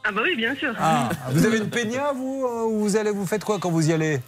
[0.07, 0.75] Ah bah oui, bien sûr.
[0.79, 3.89] Ah, vous avez une peña, vous, euh, ou vous allez, vous faites quoi quand vous
[3.89, 4.21] y allez?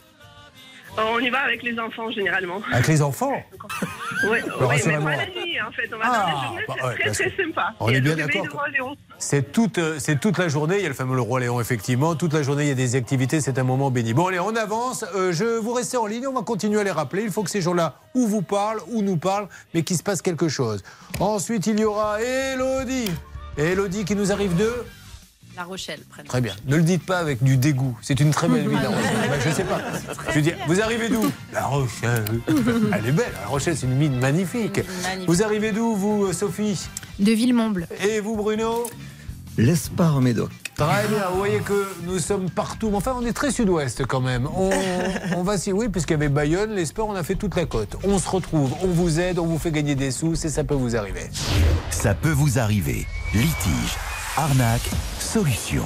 [0.99, 2.61] On y va avec les enfants généralement.
[2.73, 3.33] Avec les enfants
[4.31, 4.43] ouais,
[4.87, 5.91] mais pas la nuit en fait.
[5.95, 7.75] On va Ah, dans la journée, bah c'est ouais, très parce très que sympa.
[7.81, 8.47] on est bien d'accord.
[9.19, 10.77] C'est toute, euh, c'est toute la journée.
[10.79, 12.15] Il y a le fameux le roi Léon, effectivement.
[12.15, 13.41] Toute la journée, il y a des activités.
[13.41, 14.15] C'est un moment béni.
[14.15, 15.05] Bon, allez, on avance.
[15.15, 16.27] Euh, je vous restez en ligne.
[16.27, 17.23] On va continuer à les rappeler.
[17.23, 20.23] Il faut que ces gens-là ou vous parlent ou nous parlent, mais qu'il se passe
[20.23, 20.83] quelque chose.
[21.21, 23.11] Ensuite, il y aura Elodie.
[23.59, 24.73] Elodie qui nous arrive de.
[25.57, 26.29] La Rochelle, prénom.
[26.29, 26.55] Très bien.
[26.67, 27.97] Ne le dites pas avec du dégoût.
[28.03, 29.31] C'est une très belle ville, La Rochelle.
[29.31, 29.81] Ben, je sais pas.
[30.31, 31.31] Je veux dire, vous arrivez d'où?
[31.53, 32.25] La Rochelle.
[32.93, 33.33] Elle est belle.
[33.41, 34.81] La Rochelle, c'est une mine magnifique.
[35.03, 35.27] Magnifique.
[35.29, 36.79] Vous arrivez d'où, vous, Sophie?
[37.19, 37.89] De Villemomble.
[38.07, 38.87] Et vous, Bruno?
[39.57, 40.51] L'Espar Médoc.
[40.77, 42.91] Très bien, vous voyez que nous sommes partout.
[42.91, 44.47] Mais Enfin, on est très sud-ouest quand même.
[44.55, 44.69] On,
[45.35, 47.65] on va si oui, puisqu'il y avait Bayonne, les sports, on a fait toute la
[47.65, 47.97] côte.
[48.05, 50.75] On se retrouve, on vous aide, on vous fait gagner des sous, c'est ça peut
[50.75, 51.31] vous arriver.
[51.89, 53.07] Ça peut vous arriver.
[53.33, 53.97] Litige,
[54.37, 54.91] arnaque,
[55.27, 55.83] solution.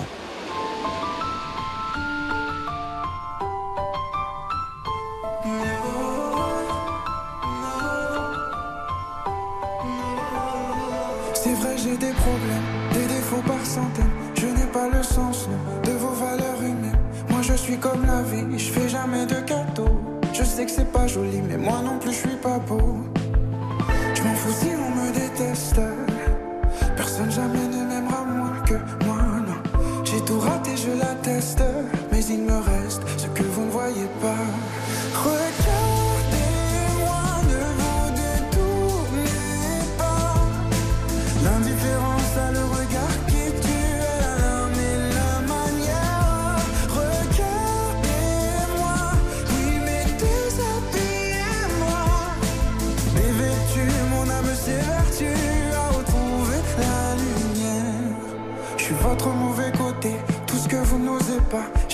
[11.32, 14.04] C'est vrai, j'ai des problèmes, des défauts par centaines.
[14.38, 15.48] Je n'ai pas le sens
[15.84, 16.98] de vos valeurs humaines.
[17.30, 20.00] Moi, je suis comme la vie, je fais jamais de cadeaux.
[20.34, 22.98] Je sais que c'est pas joli, mais moi non plus, je suis pas beau.
[24.14, 25.80] Je m'en fous si on me déteste.
[32.30, 34.59] Il me reste ce que vous ne voyez pas.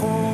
[0.00, 0.29] Sens,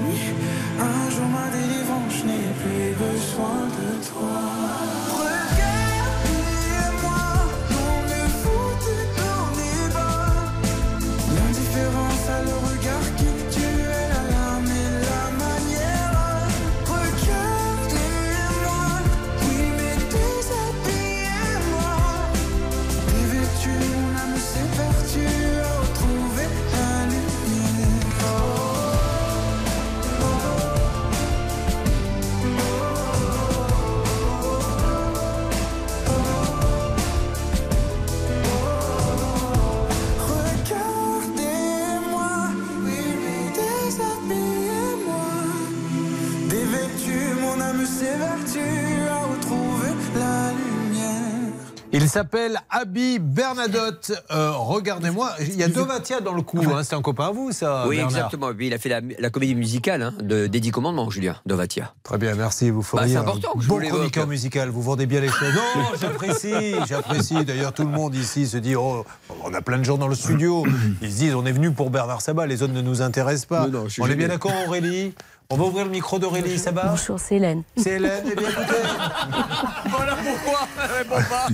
[52.16, 54.12] s'appelle Abi Bernadotte.
[54.30, 56.60] Euh, Regardez-moi, il y a Dovatia dans le coup.
[56.74, 58.50] hein, c'est un copain à vous, ça Oui, Bernard exactement.
[58.50, 61.36] Et puis, il a fait la, la comédie musicale hein, de, des Dix Commandements, Julien
[61.44, 61.92] Dovatia.
[62.02, 62.70] Très bien, merci.
[62.70, 64.70] Vous feriez c'est un important que je bon chroniqueur musical.
[64.70, 65.54] Vous vendez bien les choses.
[65.54, 67.44] Non, j'apprécie, j'apprécie.
[67.44, 69.04] D'ailleurs, tout le monde ici se dit oh,
[69.44, 70.64] on a plein de gens dans le studio.
[71.02, 73.66] Ils se disent on est venu pour Bernard Sabat, les autres ne nous intéressent pas.
[73.66, 75.12] Non, non, on est bien d'accord, Aurélie?
[75.48, 77.62] On va ouvrir le micro d'Aurélie, ça va Bonjour, c'est Hélène.
[77.76, 78.74] C'est Hélène, eh bien écoutez.
[79.90, 81.46] voilà pourquoi elle répond pas.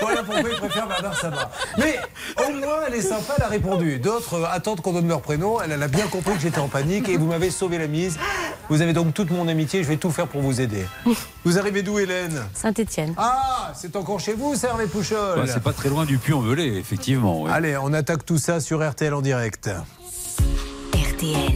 [0.00, 1.50] Voilà pourquoi il préfère Bernard Sabat.
[1.78, 1.98] Mais
[2.46, 3.98] au moins, elle est sympa, elle a répondu.
[3.98, 5.60] D'autres euh, attendent qu'on donne leur prénom.
[5.60, 8.18] Elle, elle a bien compris que j'étais en panique et vous m'avez sauvé la mise.
[8.68, 10.86] Vous avez donc toute mon amitié, je vais tout faire pour vous aider.
[11.44, 12.40] Vous arrivez d'où, Hélène?
[12.54, 13.14] Saint-Étienne.
[13.16, 17.42] Ah, c'est encore chez vous, Hervé Pouchol Bah, c'est pas très loin du Puy-en-Velay, effectivement.
[17.42, 17.50] ouais.
[17.50, 19.70] Allez, on attaque tout ça sur RTL en direct.
[20.94, 21.52] RTL.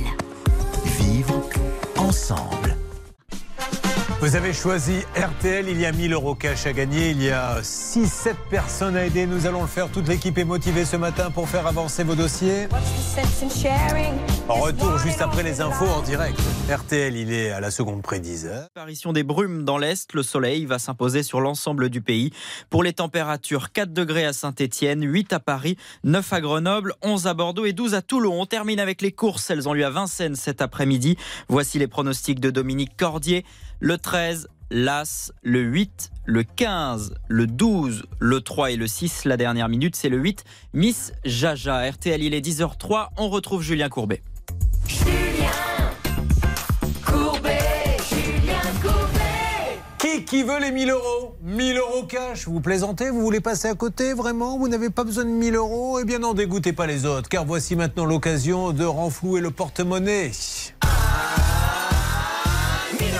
[0.98, 1.43] Vivre
[2.14, 2.73] ensemble.
[4.20, 7.60] Vous avez choisi RTL, il y a 1000 euros cash à gagner, il y a
[7.60, 9.26] 6-7 personnes à aider.
[9.26, 12.68] Nous allons le faire, toute l'équipe est motivée ce matin pour faire avancer vos dossiers.
[14.48, 16.38] En retour juste après les infos en direct.
[16.70, 18.68] RTL, il est à la seconde près 10 heures.
[18.74, 22.30] Apparition des brumes dans l'Est, le soleil va s'imposer sur l'ensemble du pays.
[22.70, 27.34] Pour les températures, 4 degrés à Saint-Etienne, 8 à Paris, 9 à Grenoble, 11 à
[27.34, 28.40] Bordeaux et 12 à Toulon.
[28.40, 31.18] On termine avec les courses, elles ont lieu à Vincennes cet après-midi.
[31.48, 33.44] Voici les pronostics de Dominique Cordier.
[33.80, 39.24] Le 13, l'As, le 8, le 15, le 12, le 3 et le 6.
[39.24, 40.44] La dernière minute, c'est le 8.
[40.72, 41.90] Miss Jaja.
[41.90, 43.08] RTL, il est 10h03.
[43.16, 44.22] On retrouve Julien Courbet.
[47.04, 47.58] Courbet,
[48.08, 49.80] Julien Courbet.
[49.98, 51.34] Qui, qui veut les 1000 euros?
[51.42, 53.10] 1000 euros cash Vous plaisantez?
[53.10, 54.58] Vous voulez passer à côté Vraiment?
[54.58, 55.98] Vous n'avez pas besoin de 1000 euros?
[55.98, 60.30] Eh bien non, dégoûtez pas les autres, car voici maintenant l'occasion de renflouer le porte-monnaie.
[63.00, 63.10] Et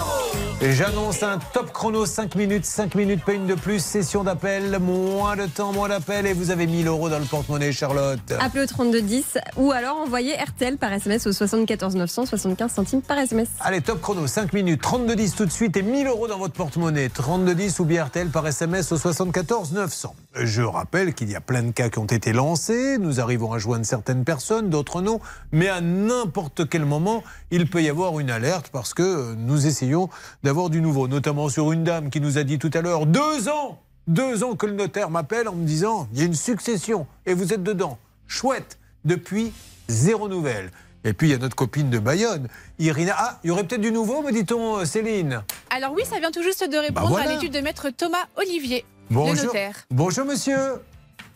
[0.71, 5.37] J'annonce un top chrono 5 minutes, 5 minutes, pas une de plus, session d'appel, moins
[5.37, 8.19] de temps, moins d'appel, et vous avez 1000 euros dans le porte-monnaie, Charlotte.
[8.41, 13.19] Appelez au 3210 ou alors envoyez RTL par SMS au 74 900, 75 centimes par
[13.19, 13.49] SMS.
[13.61, 17.09] Allez, top chrono, 5 minutes, 32-10 tout de suite et 1000 euros dans votre porte-monnaie.
[17.09, 20.17] 32-10 ou bien RTL par SMS au 74 900.
[20.35, 22.97] Je rappelle qu'il y a plein de cas qui ont été lancés.
[22.99, 25.21] Nous arrivons à joindre certaines personnes, d'autres non.
[25.53, 30.09] Mais à n'importe quel moment, il peut y avoir une alerte parce que nous essayons
[30.43, 31.09] d'avoir du nouveau.
[31.09, 34.55] Notamment sur une dame qui nous a dit tout à l'heure deux ans, deux ans
[34.57, 37.63] que le notaire m'appelle en me disant il y a une succession et vous êtes
[37.63, 37.99] dedans.
[38.27, 38.79] Chouette.
[39.05, 39.53] Depuis,
[39.89, 40.71] zéro nouvelle.
[41.05, 42.49] Et puis il y a notre copine de Bayonne,
[42.79, 43.15] Irina.
[43.19, 45.43] Ah, il y aurait peut-être du nouveau, me dit-on, euh, Céline.
[45.69, 47.31] Alors oui, ça vient tout juste de répondre Bah voilà.
[47.33, 49.45] à l'étude de maître Thomas Olivier, le Bonjour.
[49.47, 49.77] notaire.
[49.91, 50.57] Bonjour monsieur.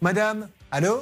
[0.01, 0.49] Madame.
[0.71, 1.01] Allô?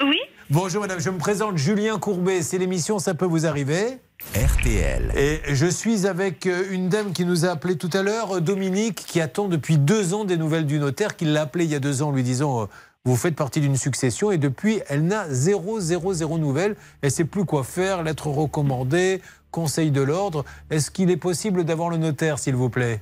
[0.00, 0.16] Oui.
[0.48, 2.40] Bonjour madame, je me présente Julien Courbet.
[2.40, 3.98] C'est l'émission Ça peut vous arriver.
[4.34, 5.12] RTL.
[5.16, 8.40] Et je suis avec euh, une dame qui nous a appelé tout à l'heure, euh,
[8.40, 11.74] Dominique, qui attend depuis deux ans des nouvelles du notaire, qui l'a appelé il y
[11.74, 12.66] a deux ans lui disant euh,
[13.04, 16.76] Vous faites partie d'une succession et depuis, elle n'a zéro, zéro, zéro nouvelle.
[17.00, 20.44] Elle sait plus quoi faire, lettre recommandée, conseil de l'ordre.
[20.70, 23.00] Est-ce qu'il est possible d'avoir le notaire, s'il vous plaît?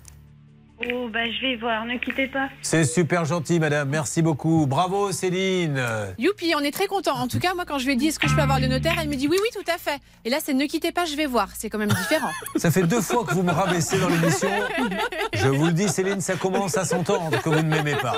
[0.79, 2.51] Oh, bah, je vais voir, ne quittez pas.
[2.61, 3.89] C'est super gentil, madame.
[3.89, 4.67] Merci beaucoup.
[4.67, 5.83] Bravo, Céline.
[6.19, 7.15] Youpi, on est très content.
[7.15, 8.67] En tout cas, moi, quand je lui ai dit est-ce que je peux avoir le
[8.67, 9.99] notaire, elle me dit oui, oui, tout à fait.
[10.27, 11.49] Et là, c'est ne quittez pas, je vais voir.
[11.57, 12.31] C'est quand même différent.
[12.57, 14.51] Ça fait deux fois que vous me rabaissez dans l'émission.
[15.33, 18.17] Je vous le dis, Céline, ça commence à s'entendre que vous ne m'aimez pas.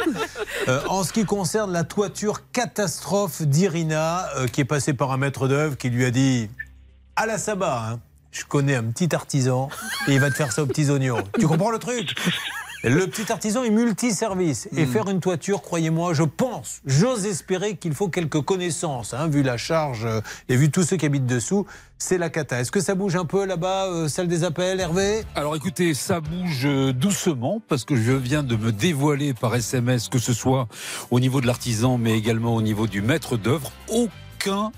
[0.67, 5.17] Euh, en ce qui concerne la toiture catastrophe d'Irina, euh, qui est passée par un
[5.17, 6.51] maître d'œuvre qui lui a dit
[7.15, 8.01] à la sabbat, hein,
[8.39, 9.69] je connais un petit artisan
[10.07, 11.23] et il va te faire ça aux petits oignons.
[11.39, 12.15] Tu comprends le truc?
[12.85, 14.69] Le petit artisan est multiservice.
[14.77, 19.43] Et faire une toiture, croyez-moi, je pense, j'ose espérer qu'il faut quelques connaissances, hein, vu
[19.43, 21.67] la charge euh, et vu tous ceux qui habitent dessous.
[21.99, 22.61] C'est la cata.
[22.61, 25.25] Est-ce que ça bouge un peu là-bas, euh, celle des appels, Hervé?
[25.35, 30.09] Alors écoutez, ça bouge euh, doucement parce que je viens de me dévoiler par SMS,
[30.09, 30.69] que ce soit
[31.11, 33.73] au niveau de l'artisan, mais également au niveau du maître d'œuvre.
[33.89, 34.13] Aucun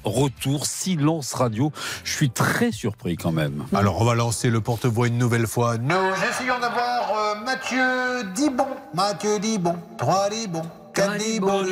[0.04, 1.72] retour, silence radio.
[2.04, 3.64] Je suis très surpris quand même.
[3.74, 5.78] Alors on va lancer le porte-voix une nouvelle fois.
[5.78, 5.94] Nous
[6.30, 8.66] essayons d'avoir euh, Mathieu Dibon.
[8.94, 10.62] Mathieu Dibon, 3 Dibon,
[10.94, 11.64] 4 Dibon.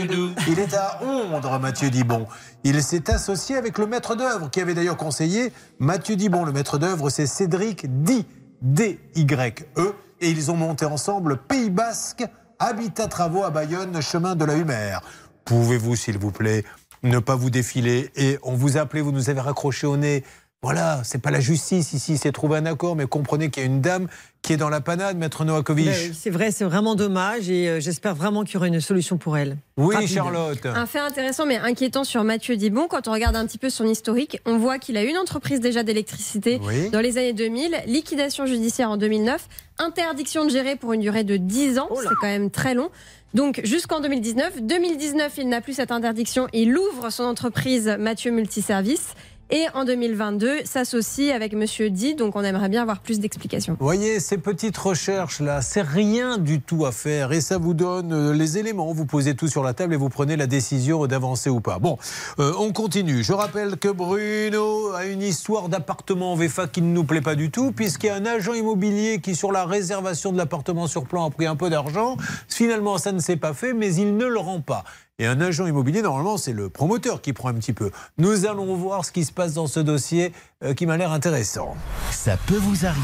[0.47, 2.27] Il est à Ondre, Mathieu Dibon.
[2.65, 6.45] Il s'est associé avec le maître d'œuvre qui avait d'ailleurs conseillé Mathieu Dibon.
[6.45, 8.27] Le maître d'œuvre, c'est Cédric Di,
[8.63, 9.95] D-Y-E.
[10.21, 12.25] Et ils ont monté ensemble Pays Basque,
[12.59, 15.01] Habitat Travaux à Bayonne, chemin de la Humère.
[15.45, 16.65] Pouvez-vous, s'il vous plaît,
[17.03, 20.25] ne pas vous défiler Et on vous a appelé, vous nous avez raccroché au nez.
[20.61, 23.69] Voilà, c'est pas la justice ici, c'est trouver un accord, mais comprenez qu'il y a
[23.69, 24.09] une dame
[24.43, 25.87] qui est dans la panade, maître Novakovic.
[25.87, 29.19] Oui, C'est vrai, c'est vraiment dommage et euh, j'espère vraiment qu'il y aura une solution
[29.19, 29.57] pour elle.
[29.77, 30.11] Oui, Rapide.
[30.11, 30.67] Charlotte.
[30.67, 33.85] Un fait intéressant mais inquiétant sur Mathieu Dibon, quand on regarde un petit peu son
[33.85, 36.91] historique, on voit qu'il a une entreprise déjà d'électricité Oui.
[36.91, 39.47] dans les années 2000, liquidation judiciaire en 2009,
[39.79, 42.91] interdiction de gérer pour une durée de 10 ans, c'est quand même très long.
[43.35, 44.63] Donc jusqu'en 2019.
[44.63, 49.15] 2019, il n'a plus cette interdiction, il ouvre son entreprise Mathieu Multiservice.
[49.51, 53.79] Et en 2022, s'associe avec Monsieur Di, donc on aimerait bien avoir plus d'explications.
[53.81, 58.35] Voyez, ces petites recherches-là, c'est rien du tout à faire et ça vous donne euh,
[58.35, 58.93] les éléments.
[58.93, 61.79] Vous posez tout sur la table et vous prenez la décision d'avancer ou pas.
[61.79, 61.97] Bon,
[62.39, 63.25] euh, on continue.
[63.25, 67.35] Je rappelle que Bruno a une histoire d'appartement en VFA qui ne nous plaît pas
[67.35, 71.05] du tout, puisqu'il y a un agent immobilier qui, sur la réservation de l'appartement sur
[71.07, 72.19] plan, a pris un peu d'argent.
[72.49, 74.85] Finalement, ça ne s'est pas fait, mais il ne le rend pas.
[75.21, 77.91] Et un agent immobilier, normalement, c'est le promoteur qui prend un petit peu.
[78.19, 81.75] Nous allons voir ce qui se passe dans ce dossier euh, qui m'a l'air intéressant.
[82.13, 83.03] Ça peut vous arriver.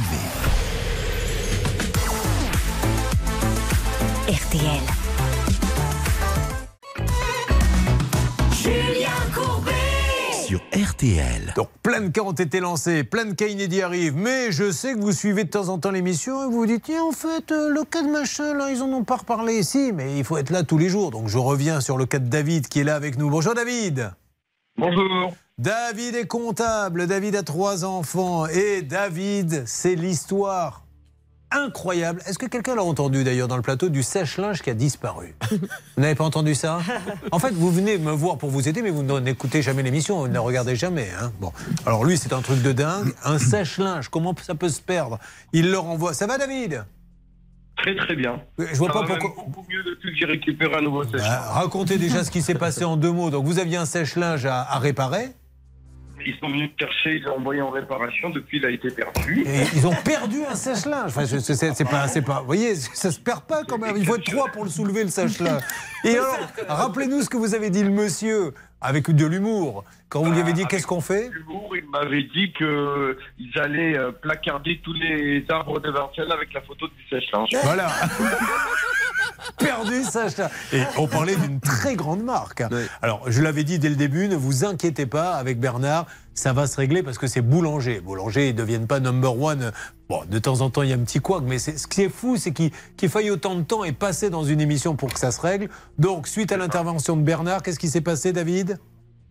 [4.29, 4.81] RTL.
[8.53, 9.04] Julien.
[10.55, 11.53] Sur RTL.
[11.57, 14.93] Donc plein de cas ont été lancés, plein de cas inédits arrivent, mais je sais
[14.93, 17.51] que vous suivez de temps en temps l'émission et vous vous dites, tiens, en fait,
[17.51, 19.65] euh, le cas de machin, là, ils en ont pas reparlé.
[19.65, 21.11] Si, mais il faut être là tous les jours.
[21.11, 23.31] Donc je reviens sur le cas de David qui est là avec nous.
[23.31, 24.13] Bonjour David.
[24.79, 25.33] Bonjour.
[25.59, 30.84] David est comptable, David a trois enfants et David, c'est l'histoire
[31.55, 32.21] incroyable.
[32.27, 36.03] Est-ce que quelqu'un l'a entendu d'ailleurs dans le plateau du sèche-linge qui a disparu Vous
[36.03, 36.81] n'avez pas entendu ça
[37.33, 40.29] En fait, vous venez me voir pour vous aider, mais vous n'écoutez jamais l'émission, vous
[40.29, 41.09] ne la regardez jamais.
[41.21, 41.33] hein.
[41.41, 41.53] Bon,
[41.87, 43.13] alors lui, c'est un truc de dingue.
[43.25, 45.19] Un sèche-linge, comment ça peut se perdre?
[45.53, 46.13] Il le renvoie.
[46.15, 46.85] Ça va, David?
[47.77, 48.41] Très très bien.
[48.59, 51.21] Je vois Ça pas pourquoi- beaucoup mieux depuis que j'ai récupéré un nouveau sèche.
[51.21, 53.31] Bah, Racontez déjà ce qui s'est passé en deux mots.
[53.31, 55.31] Donc, vous aviez un sèche-linge à, à réparer
[56.27, 58.31] Ils sont venus chercher, ils l'ont envoyé en réparation.
[58.31, 59.45] Depuis, il a été perdu.
[59.47, 61.07] et ils ont perdu un sèche-linge.
[61.07, 62.41] Enfin, c'est c'est pas, c'est pas.
[62.41, 63.97] Vous voyez, ça se perd pas quand même.
[63.97, 65.63] Il faut être trois pour le soulever le sèche-linge.
[66.05, 66.37] Et alors,
[66.69, 70.53] rappelez-nous ce que vous avez dit le monsieur avec de l'humour quand vous lui avez
[70.53, 71.31] dit qu'est-ce qu'on fait?
[71.33, 76.61] L'humour, il m'avait dit qu'ils allaient euh, placarder tous les arbres de Vincennes avec la
[76.61, 77.49] photo du sèche-linge.
[77.65, 77.89] Voilà.
[79.59, 80.51] perdu sèche-linge.
[80.73, 82.63] Et on parlait d'une très grande marque.
[83.03, 86.67] Alors, je l'avais dit dès le début, ne vous inquiétez pas avec Bernard, ça va
[86.67, 88.01] se régler parce que c'est boulanger.
[88.01, 89.73] Boulanger, ils ne deviennent pas number one.
[90.09, 92.03] Bon, de temps en temps, il y a un petit couac, mais c'est- ce qui
[92.03, 95.13] est fou, c'est qu'il qu'il faille autant de temps et passer dans une émission pour
[95.13, 95.69] que ça se règle.
[95.99, 98.79] Donc, suite à l'intervention de Bernard, qu'est-ce qui s'est passé, David?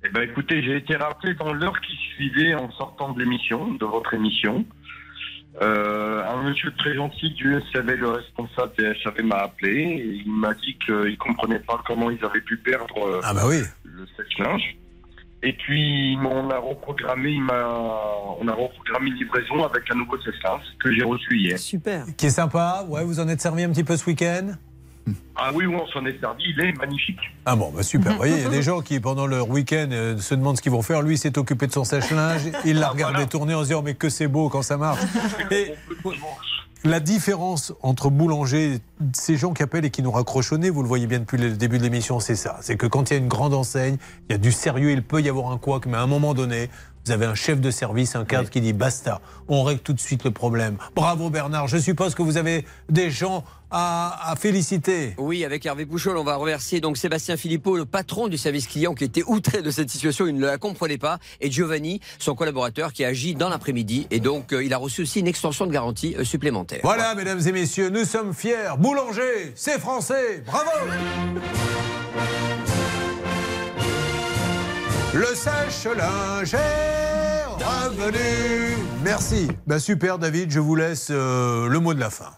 [0.05, 3.85] Eh ben, écoutez, j'ai été rappelé dans l'heure qui suivait en sortant de l'émission, de
[3.85, 4.65] votre émission.
[5.61, 10.31] Euh, un monsieur très gentil du SAV, le responsable des SAV, m'a appelé et il
[10.31, 13.61] m'a dit qu'il comprenait pas comment ils avaient pu perdre euh, Ah bah oui.
[13.83, 14.75] le sèche-linge.
[15.43, 17.67] Et puis on a reprogrammé, il m'a,
[18.39, 21.59] on a reprogrammé une livraison avec un nouveau sèche-linge que j'ai reçu hier.
[21.59, 22.05] Super.
[22.17, 24.53] Qui est sympa Ouais, vous en êtes servi un petit peu ce week-end?
[25.35, 27.19] Ah oui, oui, on s'en est servi, il est magnifique.
[27.45, 28.11] Ah bon, bah super.
[28.11, 30.61] Vous voyez, il y a des gens qui, pendant leur week-end, euh, se demandent ce
[30.61, 31.01] qu'ils vont faire.
[31.01, 32.41] Lui, il s'est occupé de son sèche-linge.
[32.65, 35.01] Il l'a regardé tourner en se disant, mais que c'est beau quand ça marche.
[35.51, 35.73] Et,
[36.83, 38.79] La différence entre boulanger,
[39.13, 40.13] ces gens qui appellent et qui nous
[40.57, 42.57] nez, vous le voyez bien depuis le début de l'émission, c'est ça.
[42.61, 43.97] C'est que quand il y a une grande enseigne,
[44.29, 46.33] il y a du sérieux, il peut y avoir un couac, mais à un moment
[46.33, 46.69] donné,
[47.05, 49.99] vous avez un chef de service, un cadre qui dit basta, on règle tout de
[49.99, 50.77] suite le problème.
[50.95, 55.15] Bravo Bernard, je suppose que vous avez des gens à, à féliciter.
[55.17, 58.93] Oui, avec Hervé Pouchol, on va remercier donc Sébastien Philippot, le patron du service client,
[58.93, 62.93] qui était outré de cette situation, il ne la comprenait pas, et Giovanni, son collaborateur,
[62.93, 66.15] qui agit dans l'après-midi, et donc euh, il a reçu aussi une extension de garantie
[66.17, 66.81] euh, supplémentaire.
[66.83, 68.77] Voilà, mesdames et messieurs, nous sommes fiers.
[68.77, 70.43] Boulanger, c'est français.
[70.45, 70.69] Bravo
[75.15, 78.83] Le sèche-linge est revenu.
[79.03, 79.47] Merci.
[79.67, 82.31] Bah, super, David, je vous laisse euh, le mot de la fin.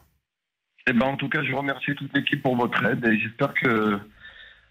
[0.87, 3.97] Eh ben, en tout cas, je remercie toute l'équipe pour votre aide et j'espère que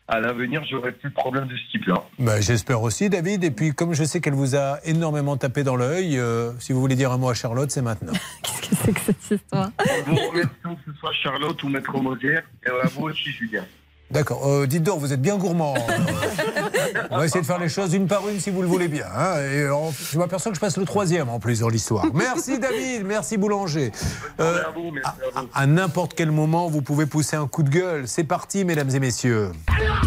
[0.07, 1.95] à l'avenir, j'aurai plus de problèmes de ce type-là.
[2.19, 3.43] Bah, J'espère aussi, David.
[3.43, 6.81] Et puis, comme je sais qu'elle vous a énormément tapé dans l'œil, euh, si vous
[6.81, 8.13] voulez dire un mot à Charlotte, c'est maintenant.
[8.85, 9.71] C'est que cette histoire?
[10.07, 13.65] Vous remercions que ce soit Charlotte ou Maître Mosière et à vous aussi, Julien.
[14.11, 14.47] D'accord.
[14.47, 15.75] Euh, dites donc, vous êtes bien gourmand.
[17.11, 19.07] On va essayer de faire les choses une par une si vous le voulez bien.
[19.15, 19.37] hein.
[19.39, 19.75] Et euh,
[20.13, 22.05] je m'aperçois que je passe le troisième en plus dans l'histoire.
[22.15, 23.91] Merci David, merci Boulanger.
[24.41, 24.63] Euh,
[25.05, 25.15] à,
[25.55, 28.07] à n'importe quel moment, vous pouvez pousser un coup de gueule.
[28.07, 29.51] C'est parti, mesdames et messieurs.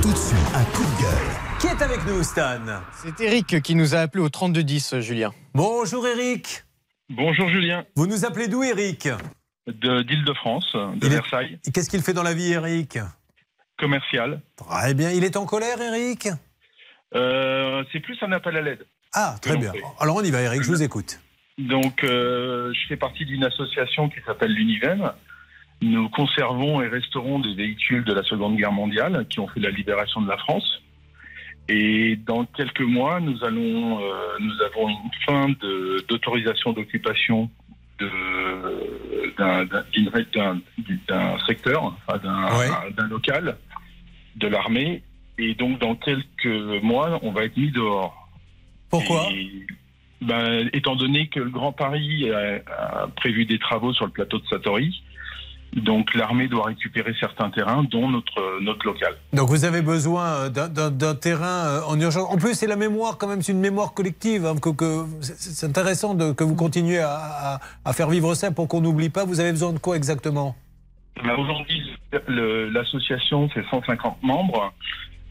[0.02, 1.28] Tout de suite, un coup de gueule.
[1.60, 2.60] Qui est avec nous, Stan?
[3.04, 5.32] C'est Eric qui nous a appelé au 3210, Julien.
[5.54, 6.64] Bonjour Eric.
[7.10, 7.84] Bonjour Julien.
[7.96, 9.10] Vous nous appelez d'où, Eric?
[9.68, 13.00] De- D'Île-de-France, de, Il est- Versailles, Et Qu'est-ce qu'il fait dans la vie, Eric?
[13.78, 14.42] Commercial.
[14.58, 15.12] Très bien.
[15.12, 16.28] Il est en colère, Eric?
[17.16, 18.86] Euh, c'est plus un appel à l'aide.
[19.14, 19.72] Ah, très bien.
[20.00, 21.20] Alors on y va, Eric, je vous écoute.
[21.58, 25.12] Donc, euh, je fais partie d'une association qui s'appelle l'Univen.
[25.82, 29.70] Nous conservons et restaurons des véhicules de la Seconde Guerre mondiale qui ont fait la
[29.70, 30.82] libération de la France.
[31.70, 37.50] Et dans quelques mois, nous allons, euh, nous avons une fin de- d'autorisation d'occupation
[38.00, 39.34] de-
[41.08, 43.58] d'un secteur, enfin, d'un d'un local
[44.38, 45.04] de l'armée.
[45.40, 48.28] Et donc, dans quelques mois, on va être mis dehors.
[48.90, 49.30] Pourquoi
[50.22, 54.40] ben, Étant donné que le Grand Paris a, a prévu des travaux sur le plateau
[54.40, 55.04] de Satori,
[55.76, 59.14] donc l'armée doit récupérer certains terrains, dont notre, notre local.
[59.34, 62.28] Donc vous avez besoin euh, d'un- terrain euh, en urgence.
[62.34, 64.46] En plus, c'est la mémoire quand même, c'est une mémoire collective.
[64.46, 68.50] hein, que, que- c'est- intéressant de- que vous continuez à, à- à faire vivre ça
[68.50, 69.26] pour qu'on n'oublie pas.
[69.26, 70.56] Vous avez besoin de quoi exactement?
[71.38, 71.82] Aujourd'hui,
[72.28, 74.74] le- l'association fait 150 membres.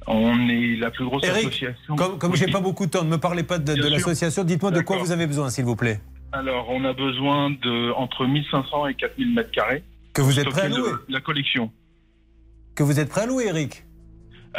[0.07, 1.97] On est la plus grosse Eric, association.
[1.97, 2.39] Comme, comme Oui.
[2.39, 4.45] j'ai pas beaucoup de temps, ne me parlez pas de, l'association.
[4.45, 6.01] Dites-moi de quoi vous avez besoin, s'il vous plaît.
[6.33, 9.83] Alors, on a besoin de entre 1500 et 4000 mètres carrés.
[10.13, 11.73] Que vous êtes prêt à louer le- La collection.
[12.75, 13.85] Que vous êtes prêt à louer, Eric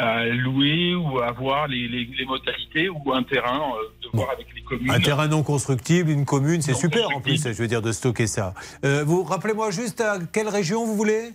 [0.00, 4.30] À louer ou à voir les, les- les modalités ou un terrain, euh, de voir
[4.30, 4.90] avec les communes.
[4.92, 8.28] Un terrain non constructible, une commune, c'est super en plus, je veux dire, de stocker
[8.28, 8.54] ça.
[8.84, 11.30] Euh, vous rappelez-moi juste à quelle région vous voulez?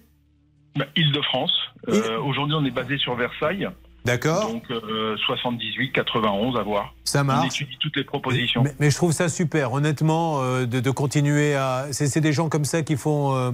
[0.77, 1.51] Bah, Île-de-France.
[1.89, 3.67] Euh, Aujourd'hui, on est basé sur Versailles.
[4.05, 4.49] D'accord.
[4.51, 6.93] Donc euh, 78, 91, à voir.
[7.03, 7.61] Ça On marche.
[7.61, 8.61] étudie toutes les propositions.
[8.63, 11.87] Mais, mais je trouve ça super, honnêtement, euh, de, de continuer à.
[11.91, 13.35] C'est c'est des gens comme ça qui font.
[13.35, 13.51] euh,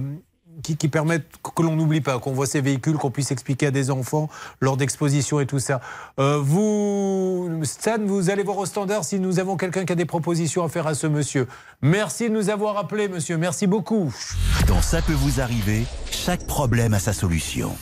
[0.62, 3.70] qui, qui permettent que l'on n'oublie pas, qu'on voit ces véhicules, qu'on puisse expliquer à
[3.70, 4.28] des enfants
[4.60, 5.80] lors d'expositions et tout ça.
[6.18, 10.04] Euh, vous, Stan, vous allez voir au standard si nous avons quelqu'un qui a des
[10.04, 11.46] propositions à faire à ce monsieur.
[11.82, 13.36] Merci de nous avoir appelés, monsieur.
[13.36, 14.12] Merci beaucoup.
[14.66, 17.72] Dans Ça peut vous arriver, chaque problème a sa solution.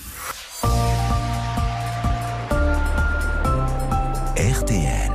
[4.37, 5.13] RTL.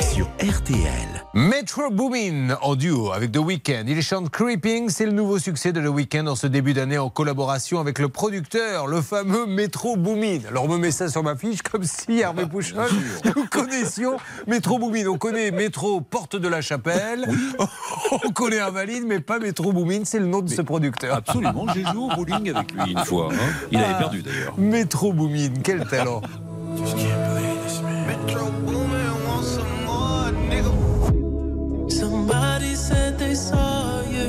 [0.00, 1.07] Sur RTL.
[1.38, 3.84] Metro Boomin en duo avec The Weeknd.
[3.86, 7.10] Il chante Creeping, c'est le nouveau succès de The Weeknd en ce début d'année en
[7.10, 10.40] collaboration avec le producteur, le fameux Metro Boomin.
[10.48, 12.88] Alors on me met ça sur ma fiche comme si Hervé Pouchol,
[13.36, 14.16] nous connaissions
[14.48, 15.06] Metro Boomin.
[15.06, 17.24] On connaît Métro Porte de la Chapelle,
[18.24, 21.14] on connaît Invalide, mais pas Metro Boomin, c'est le nom de ce producteur.
[21.14, 23.28] Absolument, j'ai joué au bowling avec lui une fois.
[23.32, 23.36] hein.
[23.70, 24.58] Il avait perdu d'ailleurs.
[24.58, 26.20] Metro Boomin, quel talent.
[32.28, 34.28] Somebody said they saw you.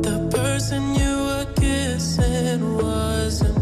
[0.00, 3.61] The person you were kissing wasn't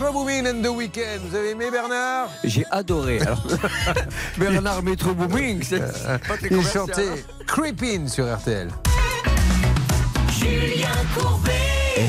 [0.00, 1.20] Metro Boomin and the Weekend.
[1.28, 3.20] Vous avez aimé Bernard J'ai adoré.
[3.20, 3.40] Alors,
[4.38, 7.44] Bernard Metro Booming, c'est pas très Il chantait hein.
[7.46, 8.70] Creepin sur RTL.
[10.36, 11.52] Julien Courbet.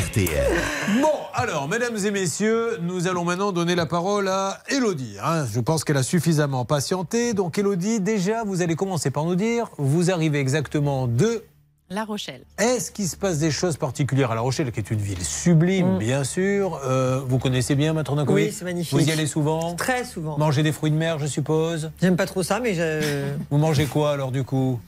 [0.08, 0.52] RTL.
[1.00, 5.18] Bon, alors, mesdames et messieurs, nous allons maintenant donner la parole à Elodie.
[5.24, 5.46] hein.
[5.54, 7.36] Je pense qu'elle a suffisamment patienté.
[7.36, 11.44] Donc, Elodie, déjà, vous allez commencer par nous dire, vous arrivez exactement de
[11.92, 12.42] La Rochelle.
[12.58, 16.00] Est-ce qu'il se passe des choses particulières à La Rochelle, qui est une ville sublime,
[16.00, 18.48] bien sûr Euh, Vous connaissez bien Matronakovic Mm.
[18.48, 18.94] Oui, c'est magnifique.
[19.00, 20.36] Vous y allez souvent Très souvent.
[20.38, 23.26] Manger des fruits de mer, je suppose J'aime pas trop ça, mais je.
[23.52, 24.80] Vous mangez quoi alors du coup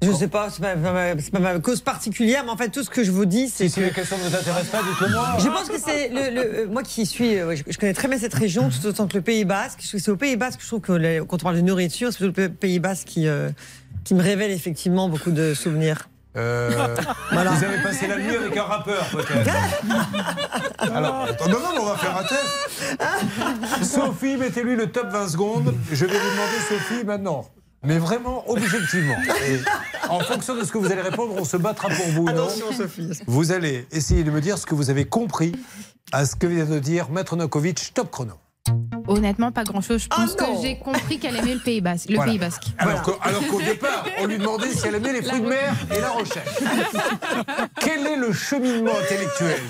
[0.00, 2.68] Je sais pas, c'est pas, pas ma- c'est pas ma cause particulière, mais en fait,
[2.68, 3.64] tout ce que je vous dis, c'est.
[3.68, 5.36] Si, si que- la question ne vous intéresse pas, dites-le moi.
[5.40, 8.18] Je pense que c'est le, le- euh, moi qui suis, euh, je, connais très bien
[8.18, 9.80] cette région, tout autant que le Pays Basque.
[9.82, 12.42] C'est au Pays Basque, je trouve que les- quand on parle de nourriture, c'est plutôt
[12.42, 13.50] le Pays Basque qui euh,
[14.04, 16.08] qui me révèle effectivement beaucoup de souvenirs.
[16.36, 16.96] Euh,
[17.30, 19.50] Vous avez passé la nuit avec un rappeur, peut-être.
[20.94, 23.84] Alors, non, non, on va faire un test.
[23.84, 25.74] Sophie, mettez-lui le top 20 secondes.
[25.92, 27.46] Je vais vous demander, Sophie, maintenant.
[27.84, 29.16] Mais vraiment, objectivement.
[29.46, 29.60] Et
[30.08, 32.24] en fonction de ce que vous allez répondre, on se battra pour vous.
[32.24, 33.10] non Attention, Sophie.
[33.26, 35.52] Vous allez essayer de me dire ce que vous avez compris
[36.10, 38.32] à ce que vient de dire Maître Nokovic, top chrono.
[39.06, 40.02] Honnêtement, pas grand-chose.
[40.02, 42.08] Je pense non que j'ai compris qu'elle aimait le Pays Basque.
[42.08, 42.30] Le Voilà.
[42.30, 42.62] Pays Basque.
[42.78, 45.74] Alors qu'au alors qu'au départ, on lui demandait si elle aimait les fruits de mer
[45.94, 46.42] et la Rochelle.
[47.80, 49.60] Quel est le cheminement intellectuel?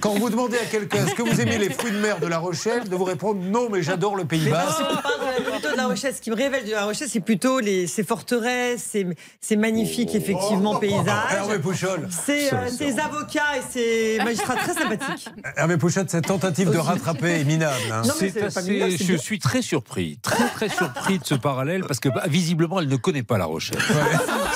[0.00, 2.38] Quand vous demandez à quelqu'un est-ce que vous aimez les fruits de mer de La
[2.38, 4.80] Rochelle, de vous répondre non, mais j'adore le Pays Basque.
[4.80, 6.14] on parle de- plutôt de la Rochelle.
[6.14, 9.06] Ce qui me révèle de la Rochelle, c'est plutôt les, ces forteresses, ces,
[9.40, 11.32] ces magnifiques, effectivement, paysages.
[11.32, 12.08] Hervé Pouchol.
[12.10, 15.28] C'est euh, ces avocats et ces magistrats très sympathiques.
[15.56, 17.74] Hervé Pouchol, cette tentative de rattraper est minable.
[17.92, 18.02] hein.
[18.06, 19.18] Non, mais assez- minable, je bien.
[19.18, 22.96] suis très surpris, très très surpris de ce parallèle parce que bah, visiblement elle ne
[22.96, 23.78] connaît pas La Rochelle.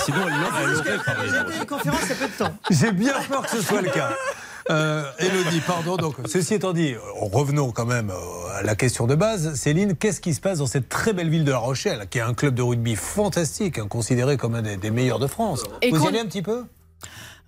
[0.05, 1.31] Sinon elle l'aurait parlé.
[1.53, 2.55] J'ai une conférence il y a peu de temps.
[2.71, 4.11] J'ai bien peur que ce soit le cas.
[4.71, 5.97] Euh, Elodie, pardon.
[5.97, 9.55] Donc, ceci étant dit, revenons quand même euh, à la question de base.
[9.55, 12.23] Céline, qu'est-ce qui se passe dans cette très belle ville de La Rochelle, qui est
[12.23, 15.65] un club de rugby fantastique, hein, considéré comme un des, des meilleurs de France?
[15.83, 16.65] Et Vous y allez un petit peu?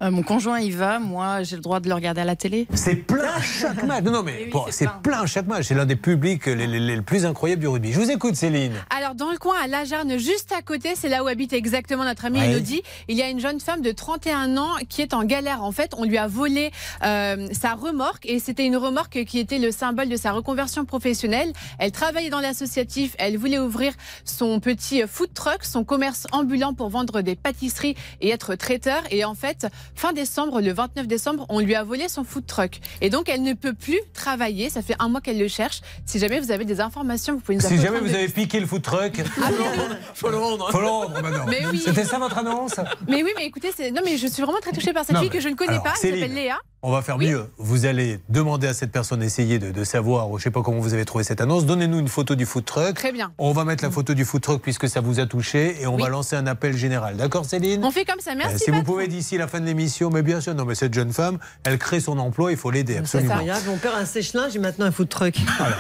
[0.03, 2.67] Euh, mon conjoint y va, moi j'ai le droit de le regarder à la télé.
[2.75, 4.03] C'est plein chaque match.
[4.03, 5.25] Non, non, mais Oui, bon, c'est plein.
[5.27, 5.67] chaque match.
[5.67, 7.93] C'est l'un des publics les, les- les plus incroyables du rugby.
[7.93, 8.73] Je vous écoute, Céline.
[8.91, 12.25] Alors, dans le coin, à Lajarne, juste à côté, c'est là où habite exactement notre
[12.25, 12.51] amie Ouais.
[12.51, 12.83] Elodie.
[13.09, 15.63] Il y a une jeune femme de 31 ans qui est en galère.
[15.63, 16.73] En fait, on lui a volé
[17.05, 21.53] euh, sa remorque et c'était une remorque qui était le symbole de sa reconversion professionnelle.
[21.79, 23.15] Elle travaillait dans l'associatif.
[23.19, 23.93] Elle voulait ouvrir
[24.25, 29.01] son petit food truck, son commerce ambulant pour vendre des pâtisseries et être traiteur.
[29.13, 32.81] Et en fait, fin décembre, le 29 décembre, on lui a volé son food truck.
[33.01, 34.71] Et donc, elle ne peut plus travailler.
[34.71, 35.81] Ça fait un mois qu'elle le cherche.
[36.07, 38.19] Si jamais vous avez des informations, vous pouvez nous Si appeler au jamais vous 32.
[38.19, 39.23] avez piqué le food truck,
[40.15, 40.71] Faut le rendre.
[40.71, 41.47] faut le rendre maintenant.
[41.49, 41.83] Mais oui.
[41.85, 42.77] C'était ça votre annonce?
[43.09, 43.91] Mais oui, mais écoutez, c'est...
[43.91, 45.73] non, mais je suis vraiment très touchée par cette Non, fille que je ne connais
[45.73, 45.93] alors, pas.
[46.03, 46.59] Elle s'appelle Léa.
[46.87, 47.47] On va faire mieux.
[47.57, 50.93] Vous allez demander à cette personne d'essayer de, de savoir, je sais pas comment vous
[50.93, 51.65] avez trouvé cette annonce.
[51.65, 52.93] Donnez-nous une photo du food truck.
[52.95, 53.33] Très bien.
[53.39, 55.97] On va mettre la photo du food truck puisque ça vous a touché et on
[55.97, 57.17] va lancer un appel général.
[57.17, 57.83] D'accord, Céline?
[57.83, 58.57] On fait comme ça, merci.
[58.57, 60.93] Euh, si vous pouvez d'ici la fin de l'émission, mais bien sûr, non, mais cette
[60.93, 63.31] jeune femme, elle crée son emploi, il faut l'aider C'est absolument.
[63.33, 63.67] incroyable.
[63.67, 65.37] Mon père a un sèche-linge et maintenant un food truck.
[65.57, 65.77] Voilà.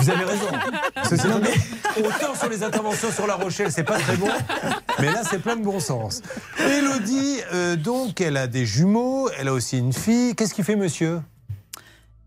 [0.00, 0.46] Vous avez raison.
[1.10, 4.28] Ceci étant dit, autant sur les interventions sur La Rochelle, c'est pas très bon,
[5.00, 6.22] mais là, c'est plein de bon sens.
[6.58, 10.34] Elodie, euh, donc, elle a des jumeaux, elle a aussi une fille.
[10.34, 11.20] Qu'est-ce qu'il fait, monsieur?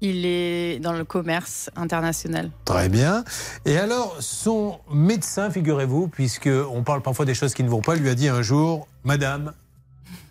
[0.02, 2.52] Il est dans le commerce international.
[2.64, 3.26] Très bien.
[3.66, 7.96] Et alors, son médecin, figurez-vous, puisque on parle parfois des choses qui ne vont pas,
[7.96, 9.54] lui a dit un jour, Madame,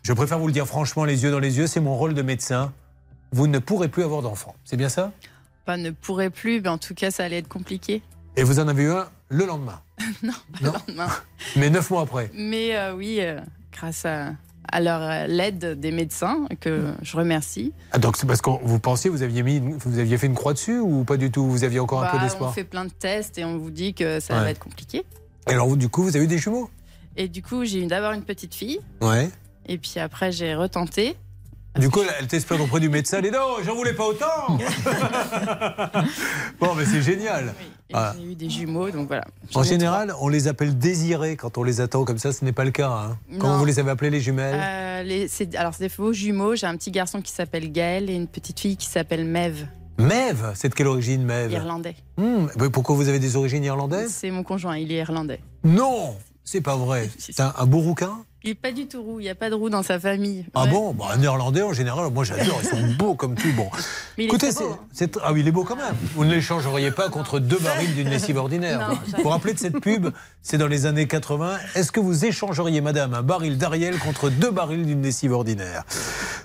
[0.02, 2.22] je préfère vous le dire franchement, les yeux dans les yeux, c'est mon rôle de
[2.22, 2.72] médecin.
[3.30, 4.54] Vous ne pourrez plus avoir d'enfant.
[4.64, 5.12] C'est bien ça?
[5.66, 8.00] Pas ne pourrait plus, mais en tout cas, ça allait être compliqué.
[8.36, 9.82] Et vous en avez eu un le lendemain?
[10.22, 10.32] non,
[10.62, 10.72] Non?
[10.72, 11.08] le lendemain.
[11.56, 12.30] Mais neuf mois après?
[12.32, 13.38] Mais euh, oui, euh,
[13.70, 14.30] grâce à,
[14.70, 17.72] à leur euh, l'aide des médecins, que je remercie.
[17.92, 20.52] Ah, donc c'est parce que vous pensiez, vous aviez, mis, vous aviez fait une croix
[20.52, 21.44] dessus ou pas du tout?
[21.46, 23.70] Vous aviez encore un Bah, peu on d'espoir fait plein de tests et on vous
[23.70, 24.40] dit que ça Ouais.
[24.40, 25.04] va être compliqué.
[25.48, 26.68] Et alors, vous, du coup, vous avez eu des jumeaux?
[27.16, 29.28] Et du coup, j'ai eu d'abord une petite fille, Ouais.
[29.66, 31.16] et puis après, j'ai retenté.
[31.78, 33.18] Du coup, elle, t'espère auprès du médecin.
[33.18, 34.26] Elle dit non, j'en voulais pas autant.
[36.60, 37.54] bon, mais c'est génial.
[37.90, 38.14] Et Ah.
[38.18, 39.24] j'ai eu des jumeaux, donc voilà.
[39.54, 42.32] En général, on les appelle désirés quand on les attend comme ça.
[42.32, 42.90] Ce n'est pas le cas.
[42.90, 43.16] hein.
[43.38, 43.58] Comment Non.
[43.58, 46.54] vous les avez appelés, les jumelles Euh, les- c'est- alors, c'est des faux jumeaux.
[46.56, 49.66] J'ai un petit garçon qui s'appelle Gaël et une petite fille qui s'appelle Mev,
[49.98, 50.52] Mève?
[50.54, 51.50] C'est de quelle origine, Mève?
[51.52, 51.96] Irlandais.
[52.16, 54.12] Hmm, mais Pourquoi vous avez des origines irlandaises?
[54.12, 55.40] C'est mon conjoint, il est irlandais.
[55.64, 56.14] Non
[56.44, 57.10] C'est pas vrai.
[57.18, 59.50] C'est un, un beau rouquin Il est pas du tout roux, il n'y a pas
[59.50, 60.46] de roux dans sa famille.
[60.54, 60.70] Ah Ouais.
[60.70, 60.92] bon?
[60.94, 62.60] Bah, Un néerlandais, en général, moi j'adore.
[62.62, 63.52] Ils sont beaux comme tout.
[63.56, 63.68] Bon.
[63.72, 63.78] Mais
[64.16, 65.96] il est Écoutez, beau, c'est- c'est- ah oui, il est beau quand même.
[66.14, 68.90] Vous ne l'échangeriez pas contre deux barils d'une lessive ordinaire.
[68.90, 70.08] Non, vous vous rappelez de cette pub?
[70.40, 71.56] C'est dans les années 80.
[71.74, 75.82] Est-ce que vous échangeriez, madame, un baril d'Ariel contre deux barils d'une lessive ordinaire?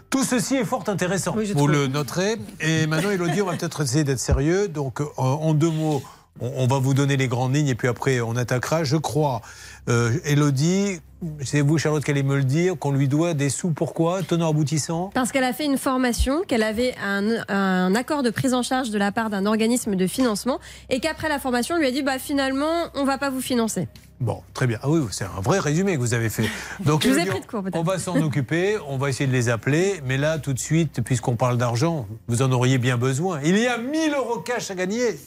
[0.10, 1.36] Tout ceci est fort intéressant.
[1.56, 2.38] Vous le noterez.
[2.60, 4.68] Et maintenant, Elodie, on va peut-être essayer d'être sérieux.
[4.68, 6.02] Donc, euh, en deux mots,
[6.39, 8.84] on, on va vous donner les grandes lignes et puis après, on attaquera.
[8.84, 9.41] Je crois,
[9.88, 11.00] Elodie,
[11.44, 13.70] c'est vous, Charlotte, qui allez me le dire, qu'on lui doit des sous.
[13.72, 14.24] Pourquoi?
[14.24, 15.10] Tenant aboutissant?
[15.14, 18.90] Parce qu'elle a fait une formation, qu'elle avait un, un accord de prise en charge
[18.90, 20.60] de la part d'un organisme de financement
[20.90, 23.88] et qu'après la formation, on lui a dit bah, finalement, on va pas vous financer.
[24.20, 24.80] Bon, très bien.
[24.84, 26.50] Ah oui, c'est un vrai résumé que vous avez fait.
[26.86, 27.76] Donc, Je vous ai pris de court, peut-être.
[27.78, 30.02] on va s'en occuper, on va essayer de les appeler.
[30.06, 33.40] Mais là, tout de suite, puisqu'on parle d'argent, vous en auriez bien besoin.
[33.44, 35.20] Il y a 1000 euros cash à gagner.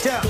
[0.00, 0.20] Tiens,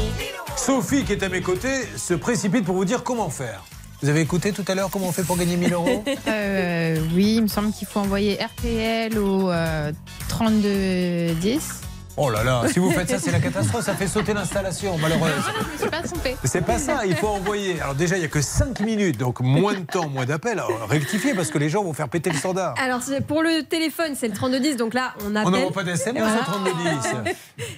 [0.64, 3.64] Sophie, qui est à mes côtés, se précipite pour vous dire comment faire.
[4.00, 7.34] Vous avez écouté tout à l'heure comment on fait pour gagner 1000 euros Euh, oui,
[7.38, 9.90] il me semble qu'il faut envoyer RTL au euh,
[10.28, 11.80] 3210.
[12.18, 15.30] Oh là là, si vous faites ça, c'est la catastrophe, ça fait sauter l'installation, malheureuse.
[15.30, 16.36] Non, je me suis pas trompée.
[16.44, 17.80] C'est pas ça, il faut envoyer.
[17.80, 20.58] Alors déjà, il n'y a que 5 minutes, donc moins de temps, moins d'appels.
[20.58, 22.74] Alors, Rectifiez parce que les gens vont faire péter le standard.
[22.78, 25.46] Alors pour le téléphone, c'est le 3210, donc là on appelle.
[25.48, 26.40] On n'envoie pas d'SMS Voilà.
[26.40, 27.34] au 3210.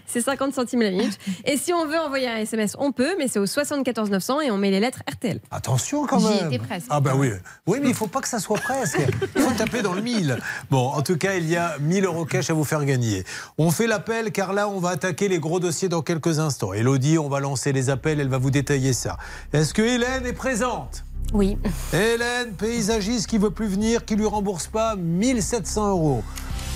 [0.07, 1.17] C'est 50 centimes la minute.
[1.45, 4.51] Et si on veut envoyer un SMS, on peut, mais c'est au 74 900 et
[4.51, 5.39] on met les lettres RTL.
[5.53, 6.47] Attention quand J'y même.
[6.53, 6.87] étais presque.
[6.91, 7.31] Ah bah oui.
[7.67, 8.99] Oui, mais il faut pas que ça soit presque.
[9.37, 10.39] Il faut taper dans le mille.
[10.71, 13.25] Bon, en tout cas, il y a 1000 euros cash à vous faire gagner.
[13.59, 16.73] On fait l'appel car là, on va attaquer les gros dossiers dans quelques instants.
[16.73, 19.17] Elodie, on va lancer les appels, elle va vous détailler ça.
[19.53, 21.05] Est-ce que Hélène est présente?
[21.33, 21.59] Oui.
[21.93, 26.23] Hélène, paysagiste qui veut plus venir, qui lui rembourse pas 1700 euros.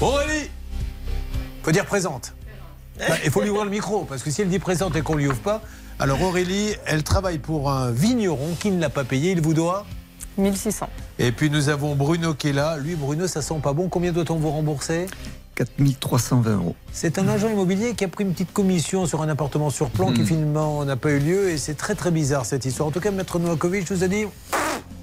[0.00, 0.50] Aurélie
[1.62, 2.34] Faut dire présente.
[2.98, 5.14] Bah, Il faut lui ouvrir le micro, parce que si elle dit présente et qu'on
[5.14, 5.62] lui ouvre pas,
[6.00, 9.86] alors Aurélie, elle travaille pour un vigneron qui ne l'a pas payé, il vous doit
[10.38, 10.88] 1600.
[11.18, 12.76] Et puis nous avons Bruno qui est là.
[12.78, 13.88] Lui, Bruno, ça sent pas bon.
[13.88, 15.06] Combien doit-on vous rembourser?
[15.64, 16.76] 4320 euros.
[16.92, 20.12] C'est un agent immobilier qui a pris une petite commission sur un appartement sur plan
[20.12, 22.88] qui finalement n'a pas eu lieu et c'est très très bizarre cette histoire.
[22.88, 24.26] En tout cas, Maître Novakovic vous a dit.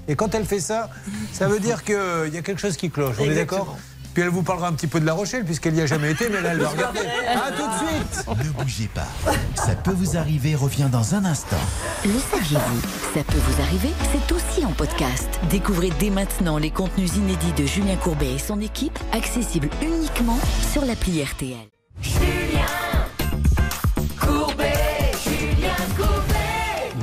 [0.08, 0.88] Et quand elle fait ça,
[1.32, 3.16] ça veut dire qu'il y a quelque chose qui cloche.
[3.18, 3.76] On est d'accord?
[4.16, 6.30] Puis elle vous parlera un petit peu de La Rochelle puisqu'elle n'y a jamais été,
[6.30, 7.00] mais là elle va regarder.
[7.00, 9.06] À tout de suite Ne bougez pas.
[9.54, 11.58] Ça peut vous arriver revient dans un instant.
[12.02, 12.80] Le saviez-vous
[13.12, 15.28] Ça peut vous arriver, c'est aussi en podcast.
[15.50, 20.38] Découvrez dès maintenant les contenus inédits de Julien Courbet et son équipe, accessibles uniquement
[20.72, 22.45] sur l'appli RTL.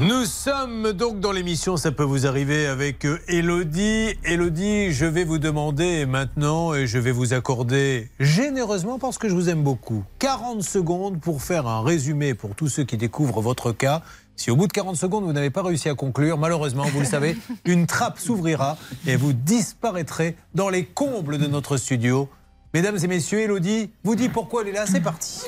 [0.06, 4.16] Nous sommes donc dans l'émission Ça peut vous arriver avec euh, Elodie.
[4.26, 9.34] Elodie, je vais vous demander maintenant et je vais vous accorder généreusement parce que je
[9.34, 13.72] vous aime beaucoup 40 secondes pour faire un résumé pour tous ceux qui découvrent votre
[13.72, 14.02] cas.
[14.36, 17.06] Si au bout de 40 secondes vous n'avez pas réussi à conclure, malheureusement, vous le
[17.06, 18.78] savez, une trappe s'ouvrira
[19.08, 22.28] et vous disparaîtrez dans les combles de notre studio.
[22.74, 24.86] Mesdames et messieurs, Elodie vous dit pourquoi elle est là.
[24.86, 25.44] C'est parti.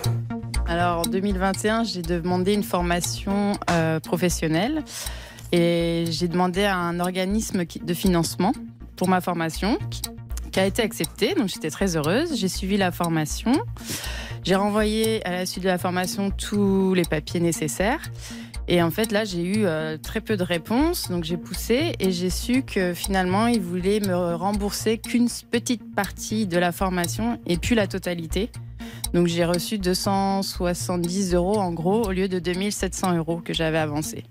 [0.68, 4.84] Alors, en 2021, j'ai demandé une formation euh, professionnelle
[5.52, 8.52] et j'ai demandé à un organisme de financement
[8.96, 9.78] pour ma formation
[10.52, 11.36] qui, a été accepté.
[11.36, 12.36] Donc, j'étais très heureuse.
[12.36, 13.52] J'ai suivi la formation.
[14.44, 18.00] J'ai renvoyé à la suite de la formation tous les papiers nécessaires.
[18.68, 21.10] Et en fait, là, j'ai eu euh, très peu de réponses.
[21.10, 26.48] Donc, j'ai poussé et j'ai su que finalement, ils voulaient me rembourser qu'une petite partie
[26.48, 28.50] de la formation et puis la totalité.
[29.14, 34.26] Donc j'ai reçu 270 euros en gros au lieu de 2700 euros que j'avais avancé.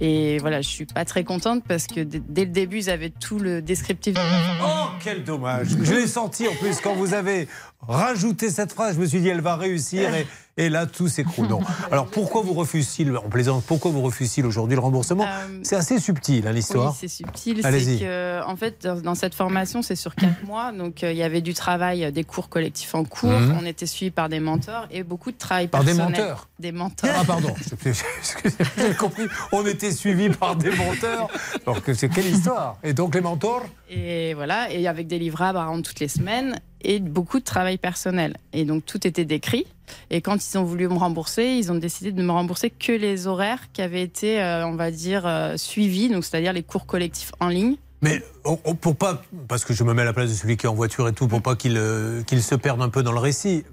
[0.00, 3.38] Et voilà, je suis pas très contente parce que dès le début, ils avaient tout
[3.38, 4.16] le descriptif.
[4.62, 5.68] Oh, quel dommage.
[5.82, 7.48] Je l'ai senti en plus quand vous avez
[7.86, 8.96] rajouté cette phrase.
[8.96, 10.26] Je me suis dit, elle va réussir et,
[10.56, 11.48] et là, tout s'écroule.
[11.90, 15.24] Alors, pourquoi vous refuse-t-il, on plaisante, pourquoi vous refuse-t-il aujourd'hui le remboursement
[15.62, 16.90] C'est assez subtil, hein, l'histoire.
[16.90, 17.60] Oui, c'est subtil.
[17.64, 17.98] Allez-y.
[17.98, 20.72] C'est que, en fait, dans, cette formation, c'est sur quatre mois.
[20.72, 23.30] Donc, euh, il y avait du travail, euh, des cours collectifs en cours.
[23.30, 23.56] Mhm.
[23.58, 26.20] On était suivis par des mentors et beaucoup de travail Par des personnel.
[26.20, 27.10] menteurs Des mentors.
[27.18, 27.54] Ah, pardon.
[27.86, 29.26] Excusez-moi, J'ai compris.
[29.52, 31.28] On était suivis par des menteurs.
[31.66, 32.76] Alors que c'est quelle histoire?
[32.82, 33.64] Et donc, les mentors?
[33.88, 37.78] Et voilà, et avec des livrables à rendre toutes les semaines et beaucoup de travail
[37.78, 38.36] personnel.
[38.52, 39.66] Et donc tout était décrit.
[40.10, 43.26] Et quand ils ont voulu me rembourser, ils ont décidé de me rembourser que les
[43.26, 47.32] horaires qui avaient été, euh, on va dire, euh, suivis, donc c'est-à-dire les cours collectifs
[47.40, 47.76] en ligne.
[48.02, 50.56] Mais on- on- pour pas, parce que je me mets à la place de celui
[50.56, 53.12] qui est en voiture et tout, pour pas qu'il euh, se perde un peu dans
[53.12, 53.64] le récit.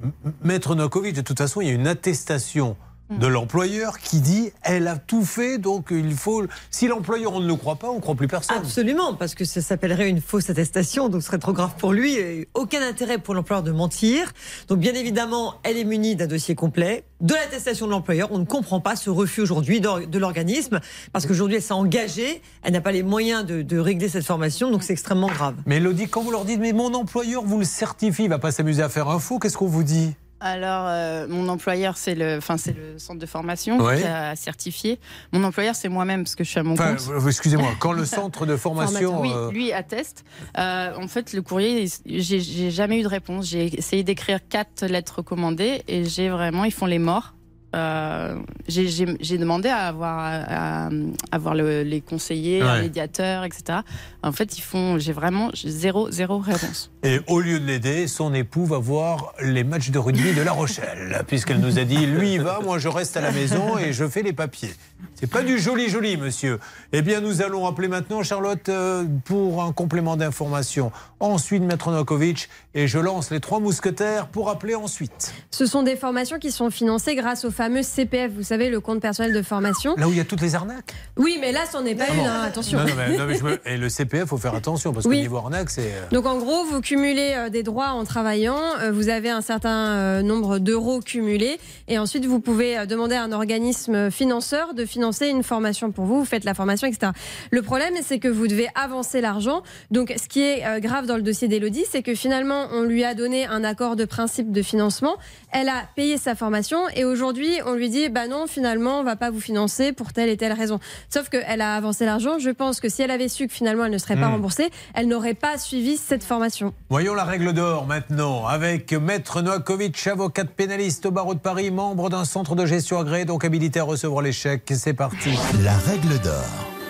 [0.44, 2.76] Maître Novakovic, de toute façon, il y a une attestation
[3.10, 6.46] de l'employeur qui dit elle a tout fait, donc il faut.
[6.72, 8.58] Si l'employeur on ne le croit pas, on ne croit plus personne.
[8.58, 12.16] Absolument, parce que ça s'appellerait une fausse attestation, donc ce serait trop grave pour lui.
[12.16, 14.34] et aucun intérêt pour l'employeur de mentir.
[14.68, 18.30] Donc bien évidemment, elle est munie d'un dossier complet, de l'attestation de l'employeur.
[18.32, 20.80] On ne comprend pas ce refus aujourd'hui de l'organisme,
[21.14, 24.72] parce qu'aujourd'hui elle s'est engagée, elle n'a pas les moyens de, de régler cette formation,
[24.72, 25.56] donc c'est extrêmement grave.
[25.66, 28.52] Mais Elodie, quand vous leur dites mais mon employeur vous le certifie, il va pas
[28.52, 30.14] s'amuser à faire un faux, qu'est-ce qu'on vous dit?
[30.40, 33.98] Alors, euh, mon employeur, c'est le, enfin, c'est le centre de formation Ouais.
[34.02, 35.00] qui a certifié.
[35.34, 37.10] Mon employeur, c'est moi-même parce que je suis à mon Enfin, compte.
[37.10, 39.20] euh, excusez-moi, quand le centre de formation.
[39.22, 40.26] Oui, euh, lui atteste.
[40.58, 43.48] Euh, en fait, le courrier, j'ai j'ai jamais eu de réponse.
[43.48, 47.34] J'ai essayé d'écrire quatre lettres recommandées et j'ai vraiment, ils font les morts.
[47.78, 48.36] Euh,
[48.68, 50.90] j'ai- demandé à avoir, à, à
[51.32, 52.82] avoir le- les conseillers, un Ouais.
[52.82, 53.80] médiateur, etc.
[54.24, 56.90] En fait, ils font, j'ai vraiment zéro, zéro réponse.
[57.04, 60.54] Et au lieu de l'aider, son époux va voir les matchs de rugby de La
[60.54, 63.94] Rochelle, puisqu'elle nous a dit lui il va, moi je reste à la maison et
[63.94, 64.74] je fais les papiers.
[65.16, 66.60] C'est pas du joli joli, monsieur.
[66.94, 70.92] Eh bien, nous allons appeler maintenant Charlotte euh, pour un complément d'information.
[71.20, 75.34] Ensuite, Maître Novakovic et je lance les trois mousquetaires pour appeler ensuite.
[75.52, 79.00] Ce sont des formations qui sont financées grâce au fameux CPF, vous savez, le compte
[79.02, 79.96] personnel de formation.
[79.98, 80.94] Là où il y a toutes les arnaques.
[81.18, 82.26] Oui, mais là, c'en est pas Ah une, bon.
[82.28, 82.78] hein, attention.
[82.80, 85.16] Non, non, mais, non, mais je me- Et le CPF, faut faire attention parce Oui.
[85.18, 85.82] qu'au niveau arnaque, c'est.
[85.94, 89.42] euh, Donc en gros, vous cumulez euh, des droits en travaillant, euh, vous avez un
[89.42, 91.58] certain nombre d'euros cumulés,
[91.88, 96.20] et ensuite vous pouvez demander à un organisme financeur de financer une formation pour vous,
[96.20, 97.12] vous faites la formation, etc.
[97.52, 99.62] Le problème, c'est que vous devez avancer l'argent.
[99.92, 103.04] Donc ce qui est euh, grave dans le dossier d'Elodie, c'est que finalement, on lui
[103.04, 105.16] a donné un accord de principe de financement,
[105.52, 109.16] elle a payé sa formation, et aujourd'hui, on lui dit, bah non, finalement, on va
[109.16, 110.80] pas vous financer pour telle et telle raison.
[111.10, 113.92] Sauf qu'elle a avancé l'argent, je pense que si elle avait su que finalement elle
[113.92, 114.34] ne serait pas Hmm.
[114.34, 116.74] remboursée, elle n'aurait pas suivi cette formation.
[116.90, 122.10] Voyons la règle d'or maintenant avec Maître Noakovic, avocat pénaliste au barreau de Paris, membre
[122.10, 124.72] d'un centre de gestion agréé, donc habilité à recevoir les chèques.
[124.78, 125.32] C'est parti.
[125.64, 126.46] La règle d'or.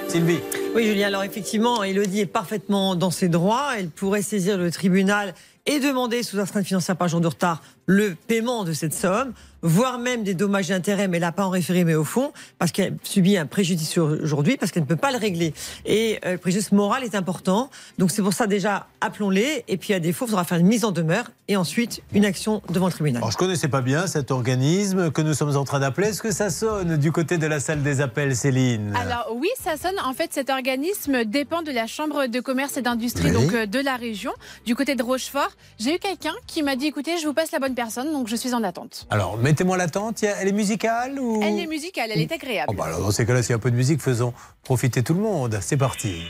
[0.10, 0.40] Sylvie.
[0.76, 3.70] Oui, Julien, alors effectivement, Elodie est parfaitement dans ses droits.
[3.78, 5.34] Elle pourrait saisir le tribunal
[5.66, 9.32] et demander sous astreinte financière par jour de retard le paiement de cette somme,
[9.68, 12.32] voire même des dommages et intérêts, mais elle n'a pas en référé, mais au fond,
[12.60, 15.54] parce qu'elle subit un préjudice aujourd'hui, parce qu'elle ne peut pas le régler.
[15.86, 17.70] Et euh, le préjudice moral est important.
[17.98, 20.86] Donc c'est pour ça déjà, appelons-les, et puis à défaut, il faudra faire une mise
[20.86, 23.18] en demeure, et ensuite une action devant le tribunal.
[23.18, 26.08] Alors je connaissais pas bien cet organisme que nous sommes en train d'appeler.
[26.10, 28.94] Est-ce que ça sonne du côté de la salle des appels, Céline?
[28.96, 29.96] Alors oui, ça sonne.
[30.06, 33.32] En fait, cet organisme dépend de la Chambre de commerce et d'industrie Oui.
[33.32, 34.32] donc euh, de la région,
[34.66, 35.52] du côté de Rochefort.
[35.80, 38.36] J'ai eu quelqu'un qui m'a dit écoutez, je vous passe la bonne personne, donc je
[38.36, 39.08] suis en attente.
[39.10, 40.22] Alors mettez-moi l'attente.
[40.22, 41.42] Elle est musicale ou?
[41.42, 42.68] Elle est musicale, elle est agréable.
[42.70, 44.32] Oh, bah alors, dans ces cas-là, s'il y a un peu de musique, faisons
[44.64, 45.58] profiter tout le monde.
[45.62, 46.26] C'est parti.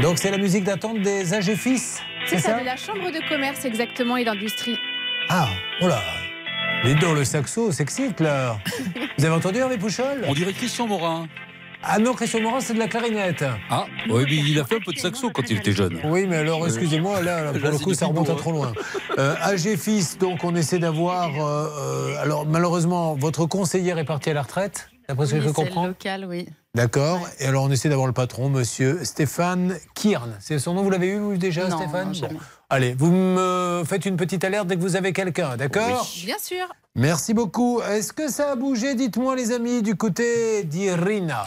[0.00, 2.00] Donc c'est la musique d'attente des âges et fils.
[2.26, 4.78] C'est ça, de la Chambre de commerce exactement et d'industrie.
[5.28, 5.48] Ah,
[5.82, 6.00] oh là.
[6.84, 8.58] Les dans le saxo, s'excite là.
[9.18, 10.24] Vous avez entendu Hervé Pouchol?
[10.26, 11.26] On dirait Christian Morin.
[11.82, 13.44] Ah non, Christian Morin, c'est de la clarinette.
[13.70, 15.98] Ah, oui, mais il a fait un peu de saxo quand il était jeune.
[16.04, 18.72] Oui, mais alors, excusez-moi, là, là, pour Là, le coup, ça remonte à trop loin.
[19.18, 21.28] Euh, AG Fils, donc, on essaie d'avoir.
[21.40, 25.42] euh, euh, alors, malheureusement, votre conseillère est partie à la retraite, d'après ce que Oui,
[25.44, 25.86] je c'est comprends.
[25.86, 26.48] local, oui.
[26.74, 27.20] D'accord.
[27.38, 30.36] Et alors, on essaie d'avoir le patron, monsieur Stéphane Kiern.
[30.40, 32.08] C'est son nom, vous l'avez eu vous, déjà, Non, Stéphane?
[32.08, 32.38] non, jamais.
[32.70, 36.06] Allez, vous me faites une petite alerte dès que vous avez quelqu'un, d'accord?
[36.24, 36.66] Bien sûr.
[36.96, 37.80] Merci beaucoup.
[37.82, 41.44] Est-ce que ça a bougé, dites-moi les amis, du côté d'Irina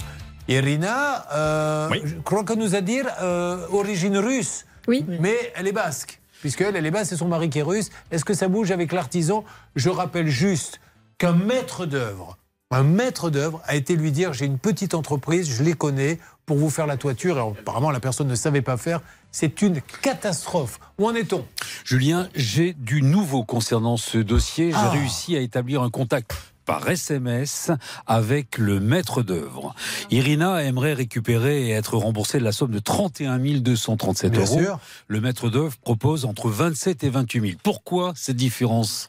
[0.51, 4.65] Irina, euh, je crois que nous a dire euh, origine russe.
[4.87, 5.05] Oui.
[5.07, 6.19] Mais elle est basque.
[6.41, 7.89] Puisqu'elle, elle est basque, c'est son mari qui est russe.
[8.11, 9.43] Est-ce que ça bouge avec l'artisan?
[9.75, 10.81] Je rappelle juste
[11.19, 12.37] qu'un maître d'œuvre,
[12.71, 16.57] un maître d'œuvre a été lui dire j'ai une petite entreprise, je les connais, pour
[16.57, 17.37] vous faire la toiture.
[17.37, 19.01] Et apparemment, la personne ne savait pas faire.
[19.31, 20.79] C'est une catastrophe.
[20.97, 21.45] Où en est-on?
[21.85, 24.71] Julien, j'ai du nouveau concernant ce dossier.
[24.71, 24.89] J'ai Ah.
[24.89, 26.33] réussi à établir un contact
[26.65, 27.71] par SMS
[28.07, 29.73] avec le maître d'œuvre.
[30.09, 34.59] Irina aimerait récupérer et être remboursée de la somme de 31 237 Bien euros.
[34.59, 34.79] sûr.
[35.07, 37.53] Le maître d'œuvre propose entre 27 et 28 000.
[37.63, 39.07] Pourquoi cette différence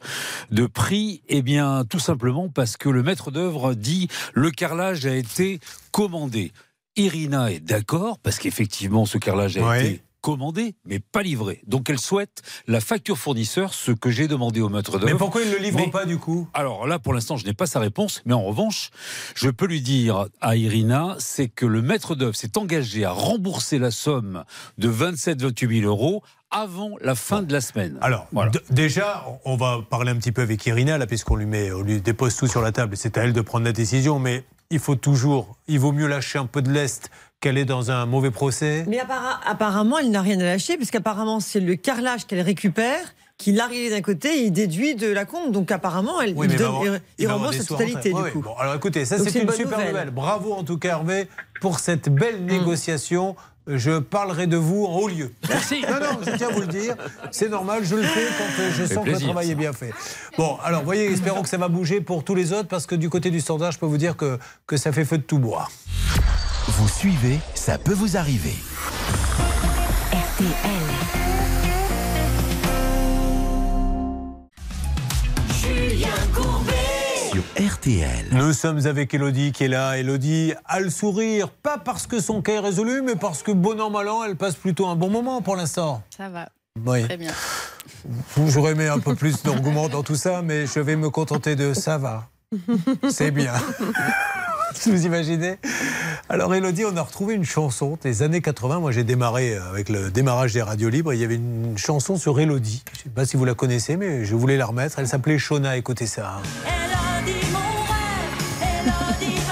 [0.51, 1.21] de prix?
[1.29, 5.59] Eh bien, tout simplement parce que le maître d'œuvre dit le carrelage a été
[5.91, 6.51] commandé.
[6.95, 9.85] Irina est d'accord parce qu'effectivement, ce carrelage a Ouais.
[9.87, 11.61] été commandé, mais pas livré.
[11.67, 15.11] Donc elle souhaite la facture fournisseur, ce que j'ai demandé au maître d'œuvre.
[15.11, 16.47] Mais pourquoi il ne le livre Mais- pas du coup?
[16.53, 18.89] alors là, pour l'instant, je n'ai pas sa réponse, mais en revanche,
[19.35, 23.77] je peux lui dire à Irina, c'est que le maître d'œuvre s'est engagé à rembourser
[23.79, 24.45] la somme
[24.77, 27.97] de 27-28 000 euros avant la fin de la semaine.
[28.01, 28.27] Alors,
[28.69, 31.99] déjà, on va parler un petit peu avec Irina, là, puisqu'on lui, met, on lui
[31.99, 32.95] dépose tout sur la table.
[32.95, 36.39] C'est à elle de prendre la décision, mais il faut toujours, il vaut mieux lâcher
[36.39, 37.09] un peu de lest
[37.43, 38.85] qu'elle est dans un mauvais procès?
[38.87, 38.99] Mais
[39.45, 43.01] apparemment, elle n'a rien à lâcher, puisqu'apparemment, c'est le carrelage qu'elle récupère,
[43.37, 45.51] qu'il a réglé d'un côté et il déduit de la compte.
[45.51, 48.39] Donc apparemment, elle, Oui, il, donne- avoir- il- il rembourse la totalité, du coup.
[48.41, 49.87] Bon, alors écoutez, ça c'est une, super nouvelle.
[49.89, 50.09] nouvelle.
[50.11, 51.27] Bravo en tout cas Hervé
[51.59, 52.45] pour cette belle Mm.
[52.45, 53.35] négociation.
[53.67, 55.31] Je parlerai de vous en haut lieu.
[55.49, 55.81] Merci.
[55.83, 56.95] Non, non, je tiens à vous le dire.
[57.31, 59.51] C'est normal, je le fais quand euh, je sens que le travail ça.
[59.53, 59.91] est bien fait.
[60.37, 63.09] Bon, alors voyez, espérons que ça va bouger pour tous les autres parce que du
[63.09, 64.37] côté du standard, je peux vous dire que,
[64.67, 65.69] que ça fait feu de tout bois.
[66.67, 68.55] Vous suivez, ça peut vous arriver.
[77.59, 78.27] RTL.
[78.31, 79.97] Nous sommes avec Elodie qui est là.
[79.97, 83.79] Elodie a le sourire, pas parce que son cas est résolu, mais parce que bon
[83.81, 86.01] an, mal an, elle passe plutôt un bon moment pour l'instant.
[86.15, 86.47] Ça va.
[86.85, 87.03] Oui.
[87.03, 87.33] Très bien.
[88.47, 91.73] J'aurais aimé un peu plus d'arguments dans tout ça, mais je vais me contenter de
[91.73, 92.29] ça va.
[93.09, 93.53] C'est bien.
[94.85, 95.57] Vous imaginez?
[96.29, 98.79] Alors Elodie, on a retrouvé une chanson des années 80.
[98.79, 101.13] Moi j'ai démarré avec le démarrage des radios libres.
[101.13, 102.83] Il y avait une chanson sur Elodie.
[102.93, 104.99] Je ne sais pas si vous la connaissez, mais je voulais la remettre.
[104.99, 105.77] Elle s'appelait Shona.
[105.77, 106.41] Écoutez ça.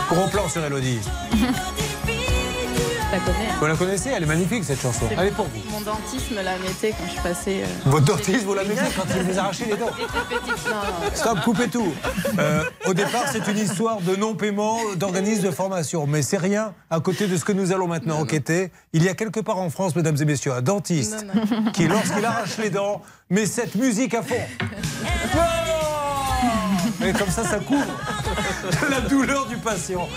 [0.10, 1.00] Gros plan sur Elodie.
[3.12, 3.50] La connais.
[3.60, 5.06] Vous la connaissez Elle est magnifique cette chanson.
[5.12, 5.72] Elle est pour vous.
[5.72, 7.62] Mon dentiste me la mettait quand je passais.
[7.64, 9.90] euh, Votre dentiste, vous la mettez quand il vous arrachez les dents.
[11.14, 11.92] Stop, coupez tout.
[12.40, 16.08] Euh, au départ, c'est une histoire de non-paiement d'organismes de formation.
[16.08, 18.72] Mais c'est rien à côté de ce que nous allons maintenant enquêter.
[18.94, 21.26] Il y a quelque part en France, mesdames et messieurs, un dentiste
[21.74, 24.36] qui, lorsqu'il arrache les dents, met cette musique à fond.
[27.06, 27.86] Et comme ça, ça couvre
[28.90, 30.08] la douleur du patient.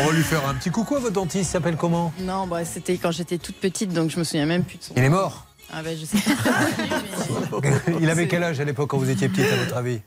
[0.00, 1.50] On va lui faire un petit coucou à votre dentiste.
[1.50, 2.12] Il s'appelle comment?
[2.20, 4.94] Non, bah, c'était quand j'étais toute petite, donc je me souviens même plus de son.
[4.96, 5.46] Il est mort?
[5.74, 7.60] Ah ben je sais pas.
[8.00, 10.00] Il avait quel âge à l'époque quand vous étiez petite, à votre avis?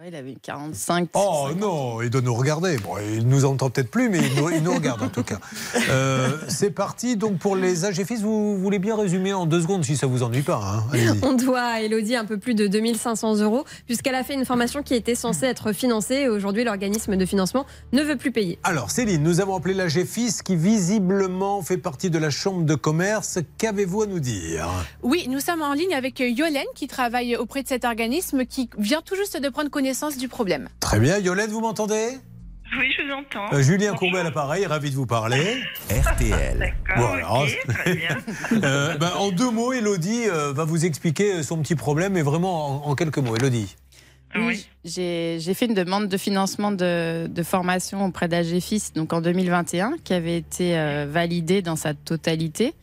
[0.00, 1.10] Ouais, il avait 45.
[1.14, 2.78] Oh non, il doit nous regarder.
[2.78, 5.38] Bon, il nous entend peut-être plus, mais il nous, il nous regarde en tout cas.
[5.90, 7.16] Euh, c'est parti.
[7.16, 10.06] Donc pour les âges et fils, vous voulez bien résumer en deux secondes si ça
[10.06, 10.60] vous ennuie pas.
[10.92, 11.14] hein.
[11.22, 14.82] On doit à Elodie un peu plus de 2500 euros, puisqu'elle a fait une formation
[14.82, 16.14] qui était censée être financée.
[16.14, 18.58] Et aujourd'hui, l'organisme de financement ne veut plus payer.
[18.64, 22.74] Alors Céline, nous avons appelé la GFIS qui visiblement fait partie de la chambre de
[22.74, 23.38] commerce.
[23.58, 24.66] Qu'avez-vous à nous dire?
[25.02, 29.02] Oui, nous sommes en ligne avec Yolène qui travaille auprès de cet organisme qui vient
[29.04, 29.83] tout juste de prendre connaissance
[30.18, 30.68] du problème.
[30.80, 31.18] Très bien.
[31.18, 32.18] Yolette, vous m'entendez?
[32.78, 33.54] Oui, je vous entends.
[33.54, 35.60] Euh, Julien Courbet à l'appareil, ravi de vous parler.
[35.90, 36.74] RTL.
[36.96, 37.28] Voilà.
[38.52, 42.86] Euh, ben, en deux mots, Elodie euh, va vous expliquer son petit problème, mais vraiment
[42.86, 43.36] en, en quelques mots.
[43.36, 43.76] Elodie.
[44.36, 49.20] Oui, j'ai j'ai fait une demande de financement de, de formation auprès d'AGFIS donc en
[49.20, 52.74] 2021 qui avait été euh, validée dans sa totalité.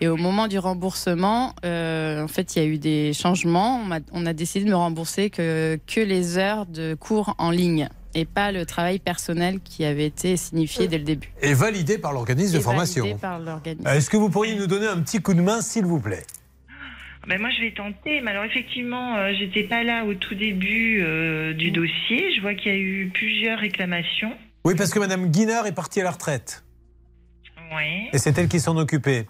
[0.00, 3.82] Et au moment du remboursement, euh, en fait, il y a eu des changements.
[4.12, 8.24] On, a décidé de me rembourser que, que les heures de cours en ligne et
[8.24, 11.32] pas le travail personnel qui avait été signifié dès le début.
[11.42, 13.04] Et validé par l'organisme de formation.
[13.04, 13.86] validé par l'organisme.
[13.88, 16.24] Est-ce que vous pourriez nous donner un petit coup de main, s'il vous plaît?
[17.26, 18.20] Ben moi, je vais tenter.
[18.22, 22.32] Mais alors, effectivement, euh, j'étais pas là au tout début euh, du dossier.
[22.34, 24.32] Je vois qu'il y a eu plusieurs réclamations.
[24.64, 26.64] Oui, parce que Madame Guinard est partie à la retraite.
[27.76, 28.08] Oui.
[28.12, 29.26] Et c'est elle qui s'en occupait.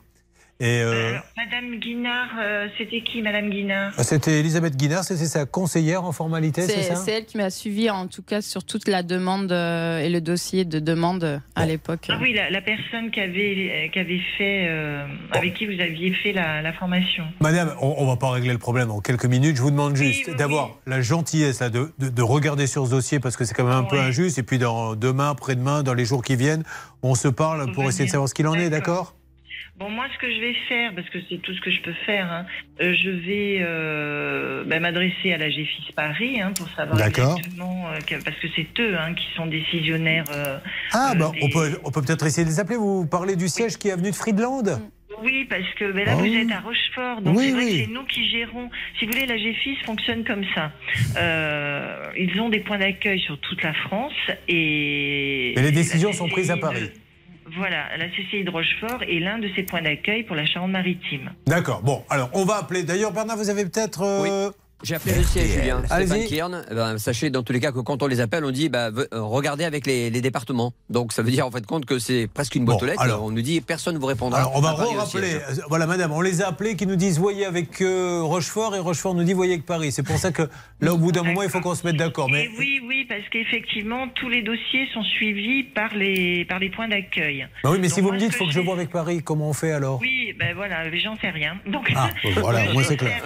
[0.60, 5.46] Et euh, Alors, Madame Guinard, euh, c'était qui, Madame Guinard c'était Elisabeth Guinard, c'était sa
[5.46, 8.88] conseillère en formalité, c'est ça c'est elle qui m'a suivi en tout cas sur toute
[8.88, 12.06] la demande euh, et le dossier de demande euh, à l'époque.
[12.08, 16.12] Ah oui, la, la personne qui avait, qui avait fait, euh, avec qui vous aviez
[16.12, 17.22] fait la, la formation.
[17.40, 19.56] Madame, on, ne va pas régler le problème en quelques minutes.
[19.56, 23.20] Je vous demande juste d'avoir la gentillesse là, de, de- de regarder sur ce dossier
[23.20, 24.38] parce que c'est quand même un peu injuste.
[24.38, 26.64] Et puis dans, demain, après-demain, dans les jours qui viennent,
[27.02, 29.14] on se parle pour essayer de savoir ce qu'il en est, d'accord?
[29.78, 31.92] Bon, moi, ce que je vais faire, parce que c'est tout ce que je peux
[32.04, 32.46] faire, hein,
[32.80, 37.98] euh, je vais euh, bah, m'adresser à la GFIS Paris hein, pour savoir exactement, euh,
[38.24, 40.24] parce que c'est eux hein, qui sont décisionnaires.
[40.34, 40.58] euh,
[40.92, 42.76] Ah, euh, bah, des- on peut on peut peut-être essayer de les appeler.
[42.76, 44.80] Vous parlez du siège qui est avenue de Friedland
[45.22, 47.70] Oui, parce que ben là, Ah vous êtes à Rochefort, donc Oui, c'est vrai oui.
[47.78, 48.70] que c'est nous qui gérons.
[48.98, 50.72] Si vous voulez, la GFIS fonctionne comme ça.
[51.16, 54.12] Euh, ils ont des points d'accueil sur toute la France
[54.48, 55.52] et...
[55.56, 56.90] Et les décisions sont prises à de- Paris.
[57.56, 61.30] Voilà, la CCI de Rochefort est l'un de ces points d'accueil pour la Charente-Maritime.
[61.46, 61.82] D'accord.
[61.82, 62.82] Bon, alors on va appeler.
[62.82, 64.02] D'ailleurs, Bernard, vous avez peut-être.
[64.02, 64.50] euh,
[64.84, 65.80] J'ai appelé le siège, Julien.
[65.84, 66.28] Stéphane Allez-y.
[66.28, 66.64] Kiern.
[66.70, 68.90] Eh ben, sachez dans tous les cas que quand on les appelle, on dit bah,
[68.96, 70.72] euh, regardez avec les, les départements.
[70.88, 73.02] Donc ça veut dire en fait compte que c'est presque une boîte aux lettres.
[73.02, 74.38] alors- on nous dit personne ne vous répondra.
[74.38, 75.30] Alors, on va rappeler.
[75.30, 75.40] siège.
[75.68, 79.14] Voilà, madame, on les a appelés qui nous disent voyez avec euh, Rochefort et Rochefort
[79.14, 79.90] nous dit voyez avec Paris.
[79.90, 80.48] C'est pour ça que
[80.80, 82.28] là, au bout d'un moment, il faut qu'on se mette d'accord.
[82.30, 86.70] Mais Et oui, oui, parce qu'effectivement, tous les dossiers sont suivis par les, par les
[86.70, 87.48] points d'accueil.
[87.64, 89.22] Bah oui, mais si vous moi, me dites que faut que je vois avec Paris,
[89.24, 89.98] comment on fait alors?
[90.00, 91.56] Oui, ben voilà, j'en sais rien.
[91.66, 93.22] Donc, Ah, voilà, moi, c'est clair.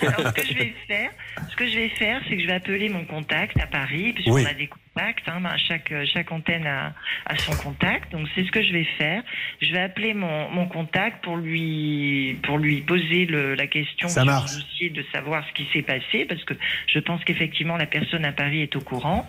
[0.00, 1.10] Alors, ce que je vais faire,
[1.50, 4.34] ce que je vais faire, c'est que je vais appeler mon contact à Paris, puisqu'on
[4.34, 4.46] Oui.
[4.46, 5.28] a des contacts.
[5.28, 6.92] Hein, ben, chaque chaque antenne a,
[7.26, 8.12] a son contact.
[8.12, 9.22] Donc, c'est ce que je vais faire.
[9.60, 14.24] Je vais appeler mon, mon contact pour lui pour lui poser le, la question Ça
[14.24, 14.52] marche.
[14.54, 16.54] le dossier de savoir ce qui s'est passé, parce que
[16.86, 19.26] je pense qu'effectivement la personne à Paris est au courant.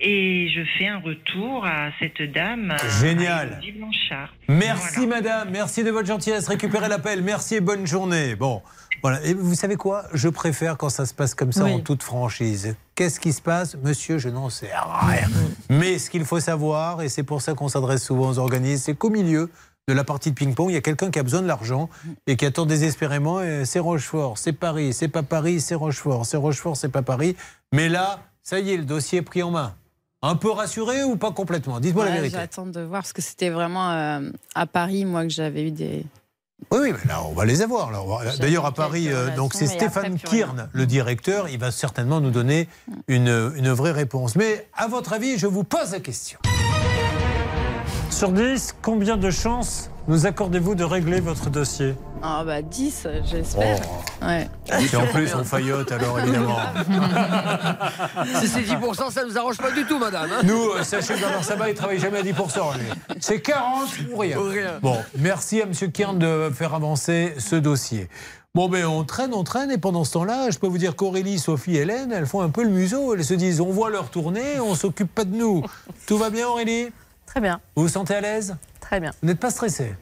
[0.00, 2.70] Et je fais un retour à cette dame.
[2.72, 3.60] à- Génial.
[3.62, 4.34] à Blanchard.
[4.48, 6.48] Merci madame, merci de votre gentillesse.
[6.48, 8.34] Récupérez l'appel, merci et bonne journée.
[8.34, 8.62] Bon,
[9.02, 9.24] voilà.
[9.24, 10.04] Et vous savez quoi?
[10.14, 11.72] Je préfère quand ça se passe comme ça Oui.
[11.72, 12.76] en toute franchise.
[12.94, 15.28] Qu'est-ce qui se passe Monsieur, je n'en sais rien.
[15.70, 18.94] Mais ce qu'il faut savoir, et c'est pour ça qu'on s'adresse souvent aux organismes, c'est
[18.94, 19.50] qu'au milieu
[19.88, 21.88] de la partie de ping-pong, il y a quelqu'un qui a besoin de l'argent
[22.26, 23.40] et qui attend désespérément.
[23.64, 27.34] C'est Rochefort, c'est Paris, c'est pas Paris, c'est Rochefort, c'est Rochefort, c'est pas Paris.
[27.72, 29.74] Mais là, ça y est, le dossier est pris en main.
[30.24, 31.80] Un peu rassuré ou pas complètement?
[31.80, 32.36] Dites-moi la vérité.
[32.36, 36.06] J'attends de voir parce que c'était vraiment euh, à Paris, moi, que j'avais eu des.
[36.70, 37.90] Oui, oui, mais là, on va les avoir.
[38.38, 40.18] D'ailleurs, à Paris, euh, donc c'est Stéphane.
[40.18, 41.48] Kirn, le directeur.
[41.48, 42.68] Il va certainement nous donner
[43.08, 44.36] une, une vraie réponse.
[44.36, 46.38] Mais à votre avis, je vous pose la question.
[48.10, 53.78] Sur 10, combien de chances nous accordez-vous de régler votre dossier Ah, bah 10, j'espère.
[53.84, 54.24] Oh.
[54.26, 54.48] Ouais.
[54.92, 56.56] Et en plus, on faillote alors, évidemment.
[58.40, 60.30] Si c'est 10%, ça nous arrange pas du tout, madame.
[60.32, 60.40] hein.
[60.44, 62.78] Nous, euh, sachez que Bernard Sabat, il travaille jamais à 10%.
[62.78, 62.86] lui.
[63.20, 64.38] C'est 40 ou rien.
[64.38, 64.78] Ou rien.
[64.82, 65.72] Bon, merci à M.
[65.92, 68.08] Kern de faire avancer ce dossier.
[68.54, 71.38] Bon, ben on traîne, on traîne, et pendant ce temps-là, je peux vous dire qu'Aurélie,
[71.38, 73.14] Sophie, Hélène, elles font un peu le museau.
[73.14, 75.64] Elles se disent, on voit leur tournée, on s'occupe pas de nous.
[76.06, 76.88] Tout va bien, Aurélie?
[77.26, 78.54] Très bien, Vous vous sentez à l'aise?
[78.92, 79.12] Très bien.
[79.22, 79.94] Vous n'êtes pas stressé?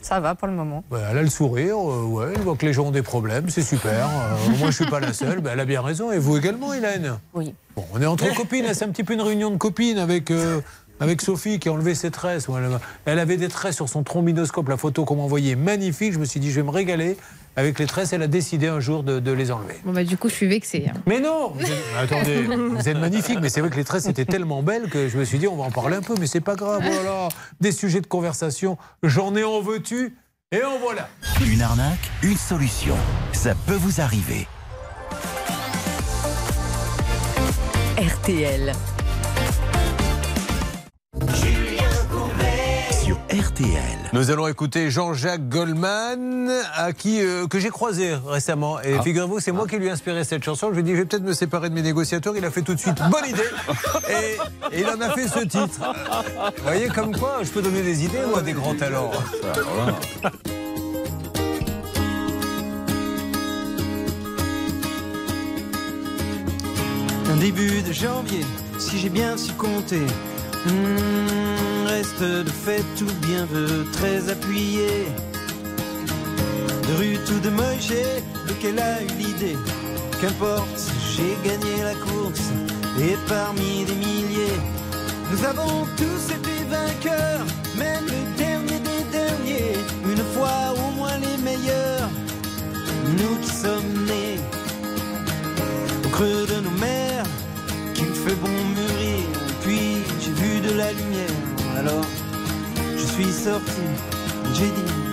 [0.00, 0.82] Ça va pour le moment.
[0.90, 3.48] Ben, Elle a le sourire, euh, ouais, elle voit que les gens ont des problèmes,
[3.48, 4.08] c'est super.
[4.08, 6.10] Euh, moi, je suis pas la seule, ben, elle a bien raison.
[6.10, 7.18] Et vous également, Hélène?
[7.34, 7.54] Oui.
[7.76, 10.32] Bon, on est entre copines, là, c'est un petit peu une réunion de copines avec,
[10.32, 10.60] euh,
[11.00, 12.46] avec Sophie qui a enlevé ses tresses.
[13.04, 16.12] Elle, avait des tresses sur son trombinoscope, la photo qu'on m'a envoyée, magnifique.
[16.12, 17.16] Je me suis dit, je vais me régaler
[17.56, 18.12] avec les tresses.
[18.12, 19.76] Elle a décidé un jour de, de les enlever.
[19.84, 20.86] Bon, bah, du coup, je suis vexée.
[20.88, 20.98] hein.
[21.06, 24.24] Mais non vous êtes- Attendez, vous êtes magnifique, mais c'est vrai que les tresses étaient
[24.24, 26.40] tellement belles que je me suis dit, on va en parler un peu, mais c'est
[26.40, 26.82] pas grave.
[26.84, 27.28] Voilà,
[27.60, 30.16] des sujets de conversation, j'en ai en veux-tu?
[30.52, 31.08] Et en voilà
[31.44, 32.94] Une arnaque, une solution.
[33.32, 34.46] Ça peut vous arriver.
[37.98, 38.72] RTL.
[43.40, 43.98] RTL.
[44.14, 48.80] Nous allons écouter Jean-Jacques Goldman, à qui, euh, que j'ai croisé récemment.
[48.80, 49.02] Et Ah.
[49.02, 50.68] figurez-vous, c'est moi qui lui ai inspiré cette chanson.
[50.70, 52.34] Je lui ai dit, je vais peut-être me séparer de mes négociateurs.
[52.36, 53.42] Il a fait tout de suite, bonne idée.
[54.08, 55.80] Et, et il en a fait ce titre.
[56.56, 59.10] Vous voyez, comme quoi, je peux donner des idées, moi, des grands talents.
[67.30, 68.44] Un début de janvier,
[68.78, 70.00] si j'ai bien su compter.
[70.66, 71.55] Hmm,
[71.96, 74.88] reste de fait tout bien veut très appuyé.
[76.86, 79.56] De rue tout de Moïse, lequel a eu l'idée?
[80.20, 80.82] Qu'importe,
[81.12, 82.48] j'ai gagné la course
[83.00, 84.58] et parmi des milliers,
[85.30, 87.46] nous avons tous été vainqueurs,
[87.78, 89.76] même le dernier des derniers.
[90.12, 92.10] Une fois au moins les meilleurs,
[93.18, 94.38] nous qui sommes nés
[96.04, 97.26] au creux de nos mers,
[97.94, 99.24] qu'il fait bon mûrir.
[99.62, 99.86] Puis
[100.20, 101.40] j'ai vu de la lumière,
[101.86, 102.04] alors
[102.96, 103.82] je suis sorti,
[104.54, 105.05] j'ai dit.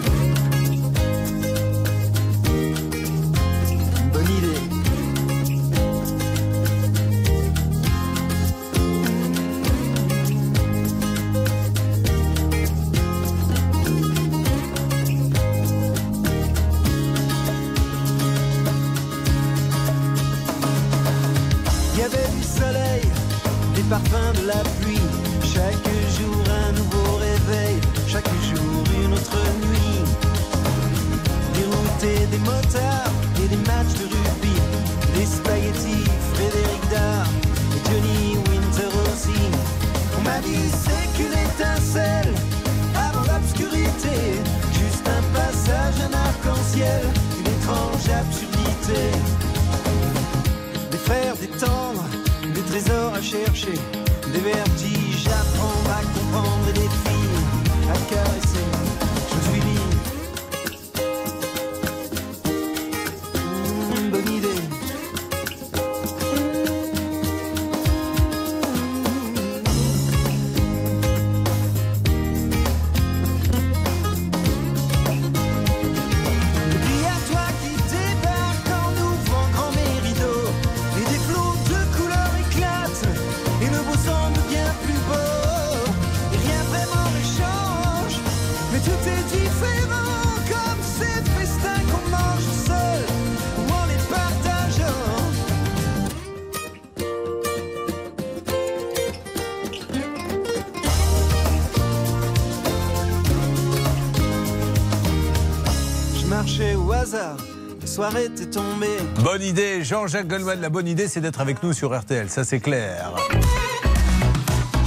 [108.03, 110.59] Le soir était tombée Bonne idée, Jean-Jacques Goldman.
[110.59, 113.13] La bonne idée, c'est d'être avec nous sur RTL, ça c'est clair.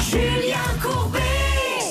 [0.06, 1.18] Julien Courbet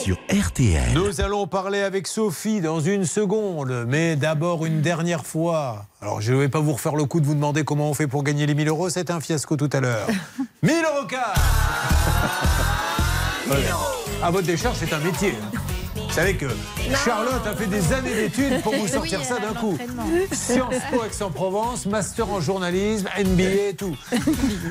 [0.03, 0.93] Sur RTL.
[0.93, 5.87] Nous allons parler avec Sophie dans une seconde, mais d'abord une dernière fois.
[5.99, 8.05] Alors, je ne vais pas vous refaire le coup de vous demander comment on fait
[8.07, 10.05] pour gagner les 1000 euros, c'était un fiasco tout à l'heure.
[10.61, 11.19] 1000 euros cash
[13.49, 13.65] Ouais.
[14.21, 15.33] À votre décharge, c'est un métier.
[15.41, 15.57] hein.
[16.07, 16.45] Vous savez que
[16.93, 19.77] Charlotte a fait des années d'études pour vous Oui, sortir ça d'un coup.
[20.31, 23.95] Sciences Po Aix-en-Provence, master en journalisme, NBA et tout.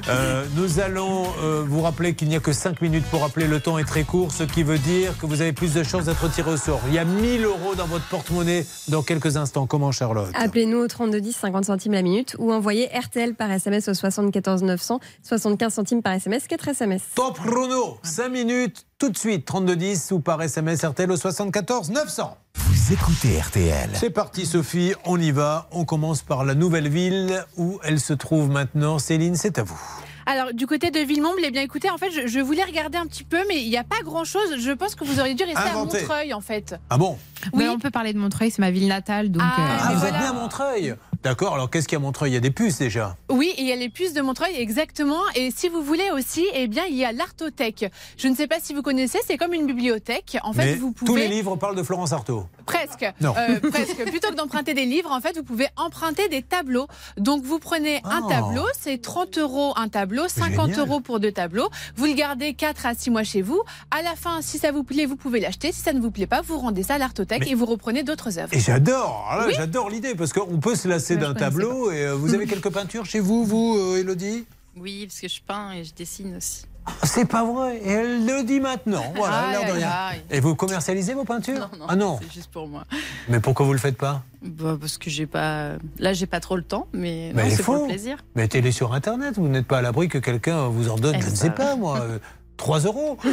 [0.08, 3.48] Euh, nous allons euh, vous rappeler qu'il n'y a que 5 minutes pour appeler.
[3.48, 6.04] Le temps est très court, ce qui veut dire que vous avez plus de chances
[6.04, 6.80] d'être tiré au sort.
[6.88, 9.66] Il y a 1000 euros dans votre porte-monnaie dans quelques instants.
[9.66, 10.30] Comment, Charlotte?
[10.34, 15.00] Appelez-nous au 3210, 50 centimes la minute ou envoyez RTL par SMS au 74 900,
[15.22, 17.02] 75 centimes par SMS, 4 SMS.
[17.14, 22.03] Top chrono, 5 minutes, tout de suite, 3210 ou par SMS RTL au 74 900.
[22.06, 23.88] Vous écoutez RTL.
[23.94, 25.68] C'est parti Sophie, on y va.
[25.72, 28.98] On commence par la nouvelle ville où elle se trouve maintenant.
[28.98, 29.80] Céline, c'est à vous.
[30.26, 33.06] Alors, du côté de Villemomble, eh bien écoutez, en fait, je, je voulais regarder un
[33.06, 34.56] petit peu, mais il n'y a pas grand-chose.
[34.58, 35.96] Je pense que vous auriez dû rester Inventé.
[35.98, 36.74] à Montreuil, en fait.
[36.90, 37.16] Ah bon
[37.54, 37.64] Oui.
[37.70, 39.30] on peut parler de Montreuil, c'est ma ville natale.
[39.30, 40.14] Donc, Ah, euh, Ah, vous voilà.
[40.16, 40.94] êtes bien à Montreuil
[41.24, 42.32] D'accord, alors qu'est-ce qu'il y a à Montreuil?
[42.32, 43.16] Il y a des puces déjà.
[43.30, 45.22] Oui, il y a les puces de Montreuil, exactement.
[45.34, 47.86] Et si vous voulez aussi, eh bien, il y a l'Artothèque.
[48.18, 50.36] Je ne sais pas si vous connaissez, c'est comme une bibliothèque.
[50.42, 51.22] En fait, Mais vous tous pouvez...
[51.22, 52.44] les livres parlent de Florence Artaud.
[52.66, 53.06] Presque.
[53.20, 53.34] Non.
[53.36, 54.04] Euh, presque.
[54.10, 56.86] Plutôt que d'emprunter des livres, en fait, vous pouvez emprunter des tableaux.
[57.16, 58.28] Donc, vous prenez un Oh.
[58.28, 60.80] tableau, c'est 30 euros un tableau, 50 Génial.
[60.88, 61.68] euros pour deux tableaux.
[61.96, 63.62] Vous le gardez 4 à 6 mois chez vous.
[63.90, 65.72] À la fin, si ça vous plaît, vous pouvez l'acheter.
[65.72, 68.38] Si ça ne vous plaît pas, vous rendez ça à l'Artothèque et vous reprenez d'autres
[68.38, 68.52] œuvres.
[68.54, 69.54] Et j'adore, Oui.
[69.56, 71.90] j'adore l'idée parce qu'on peut se lasser d'un tableau.
[71.90, 74.44] Et euh, vous avez quelques peintures chez vous, vous, euh, Elodie
[74.76, 76.64] Oui, parce que je peins et je dessine aussi.
[77.02, 77.78] C'est pas vrai.
[77.82, 79.02] Et elle le dit maintenant.
[79.16, 79.88] Voilà, Aïe, l'air de rien.
[79.90, 80.22] aïe.
[80.30, 82.18] Et vous commercialisez vos peintures Non, non, Ah non.
[82.22, 82.84] c'est juste pour moi.
[83.28, 84.22] Mais pourquoi vous le faites pas?
[84.42, 85.72] Bah, parce que j'ai pas.
[85.98, 88.18] Là, j'ai pas trop le temps, mais, c'est pour le plaisir.
[88.34, 89.34] Mettez-les sur Internet.
[89.36, 91.54] Vous n'êtes pas à l'abri que quelqu'un vous en donne, Eh, je ne sais va.
[91.54, 92.00] pas moi,
[92.56, 93.18] 3 euros.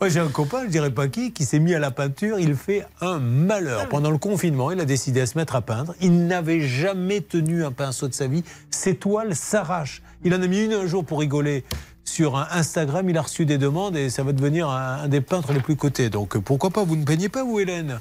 [0.00, 2.38] Moi, j'ai un copain, je dirais pas qui, qui s'est mis à la peinture.
[2.38, 3.88] Il fait un malheur.
[3.88, 5.94] Pendant le confinement, il a décidé à se mettre à peindre.
[6.00, 8.44] Il n'avait jamais tenu un pinceau de sa vie.
[8.70, 10.02] Ses toiles s'arrachent.
[10.24, 11.64] Il en a mis une un jour pour rigoler.
[12.04, 15.20] Sur un Instagram, il a reçu des demandes et ça va devenir un, un des
[15.20, 16.08] peintres les plus cotés.
[16.08, 16.82] Donc euh, pourquoi pas?
[16.82, 18.00] Vous ne peignez pas, vous, Hélène?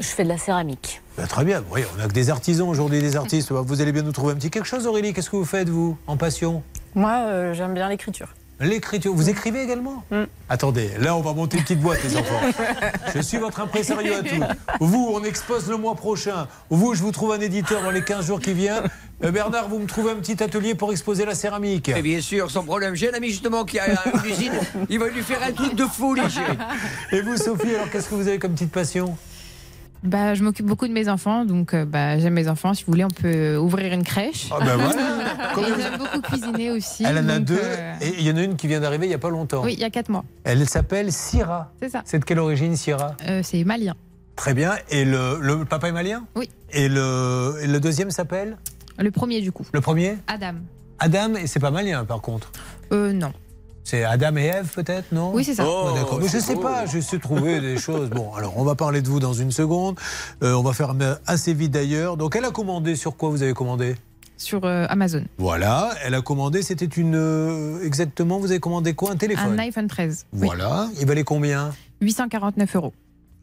[0.00, 1.02] Je fais de la céramique.
[1.16, 1.62] Ben, Très bien.
[1.70, 3.52] Oui, on n'a que des artisans aujourd'hui, des artistes.
[3.52, 5.12] Vous allez bien nous trouver un petit quelque chose, Aurélie?
[5.12, 6.62] Qu'est-ce que vous faites, vous, en passion?
[6.94, 8.28] Moi, euh, j'aime bien l'écriture.
[8.60, 9.12] L'écriture.
[9.12, 10.04] Vous écrivez également
[10.48, 12.40] Attendez, là, on va monter une petite boîte, les enfants.
[13.14, 14.44] Je suis votre impresario à tous.
[14.80, 16.46] Vous, on expose le mois prochain.
[16.70, 18.84] Vous, je vous trouve un éditeur dans les 15 jours qui viennent.
[19.24, 21.88] Euh, Bernard, vous me trouvez un petit atelier pour exposer la céramique.
[21.88, 22.94] Et bien sûr, sans problème.
[22.94, 24.52] J'ai un ami justement qui a une usine.
[24.88, 26.58] Il va lui faire un truc de fou, chéris.
[27.10, 29.16] Et vous, Sophie, alors qu'est-ce que vous avez comme petite passion?
[30.04, 32.74] Bah, je m'occupe beaucoup de mes enfants, donc euh, bah, j'aime mes enfants.
[32.74, 34.48] Si vous voulez, on peut ouvrir une crèche.
[34.52, 35.02] Ah ben voilà.
[35.58, 37.04] Et j'aime beaucoup cuisiner aussi.
[37.04, 37.58] Elle en a deux.
[37.60, 39.62] euh, Et il y en a une qui vient d'arriver il n'y a pas longtemps.
[39.64, 40.24] Oui, il y a 4 mois.
[40.44, 41.72] Elle s'appelle Syrah.
[41.82, 42.02] C'est ça.
[42.04, 43.16] C'est de quelle origine, Syrah?
[43.28, 43.94] Euh, c'est malien.
[44.36, 44.72] Très bien.
[44.90, 46.24] Et le, le papa est malien?
[46.36, 46.50] Oui.
[46.70, 48.56] Et le, et le deuxième s'appelle?
[48.98, 49.66] Le premier, du coup.
[49.72, 50.18] Le premier?
[50.26, 50.54] Adam.
[50.98, 52.50] Adam, et c'est pas malien par contre?
[52.92, 53.32] Euh, non.
[53.84, 55.66] C'est Adam et Ève peut-être, non Oui, c'est ça.
[55.68, 56.18] Oh, d'accord.
[56.20, 58.08] Mais je sais pas, je sais trouver des choses.
[58.08, 60.00] Bon, alors on va parler de vous dans une seconde.
[60.42, 60.94] Euh, on va faire
[61.26, 62.16] assez vite d'ailleurs.
[62.16, 63.94] Donc elle a commandé sur quoi vous avez commandé?
[64.38, 65.24] Sur euh, Amazon.
[65.38, 67.14] Voilà, elle a commandé, c'était une...
[67.14, 69.12] euh, exactement, vous avez commandé quoi?
[69.12, 69.52] Un téléphone?
[69.52, 70.26] Un iPhone 13.
[70.32, 70.40] Oui.
[70.46, 71.70] Voilà, il valait combien?
[72.00, 72.92] 849 euros.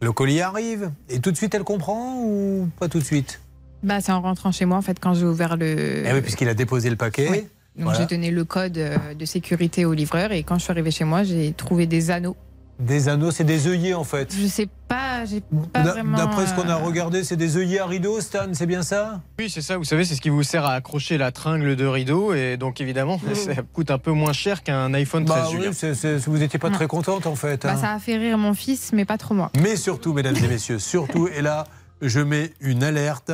[0.01, 0.91] Le colis arrive?
[1.07, 3.39] Et tout de suite elle comprend ou pas tout de suite?
[3.83, 6.03] Bah, c'est en rentrant chez moi, en fait, quand j'ai ouvert le.
[6.05, 7.27] Eh oui, puisqu'il a déposé le paquet.
[7.31, 7.47] Oui.
[7.75, 7.99] Donc Voilà.
[7.99, 11.05] j'ai donné le code euh, de sécurité au livreur et quand je suis arrivée chez
[11.05, 12.35] moi, j'ai trouvé des anneaux.
[12.79, 14.33] Des anneaux, c'est des œillets en fait.
[14.35, 15.41] Je sais pas, j'ai
[15.71, 16.17] pas vraiment.
[16.17, 19.21] D'après ce qu'on a euh, regardé, c'est des œillets à rideau, Stan, c'est bien ça?
[19.39, 19.77] Oui, c'est ça.
[19.77, 22.33] Vous savez, c'est ce qui vous sert à accrocher la tringle de rideau.
[22.33, 25.37] Et donc, évidemment, ça coûte un peu moins cher qu'un iPhone 13.
[25.43, 27.61] Bah oui, vous n'étiez pas très contente en fait.
[27.63, 27.77] bah, hein.
[27.77, 29.51] ça a fait rire mon fils, mais pas trop moi.
[29.61, 31.65] Mais surtout, mesdames et messieurs, surtout, et là,
[32.01, 33.31] je mets une alerte.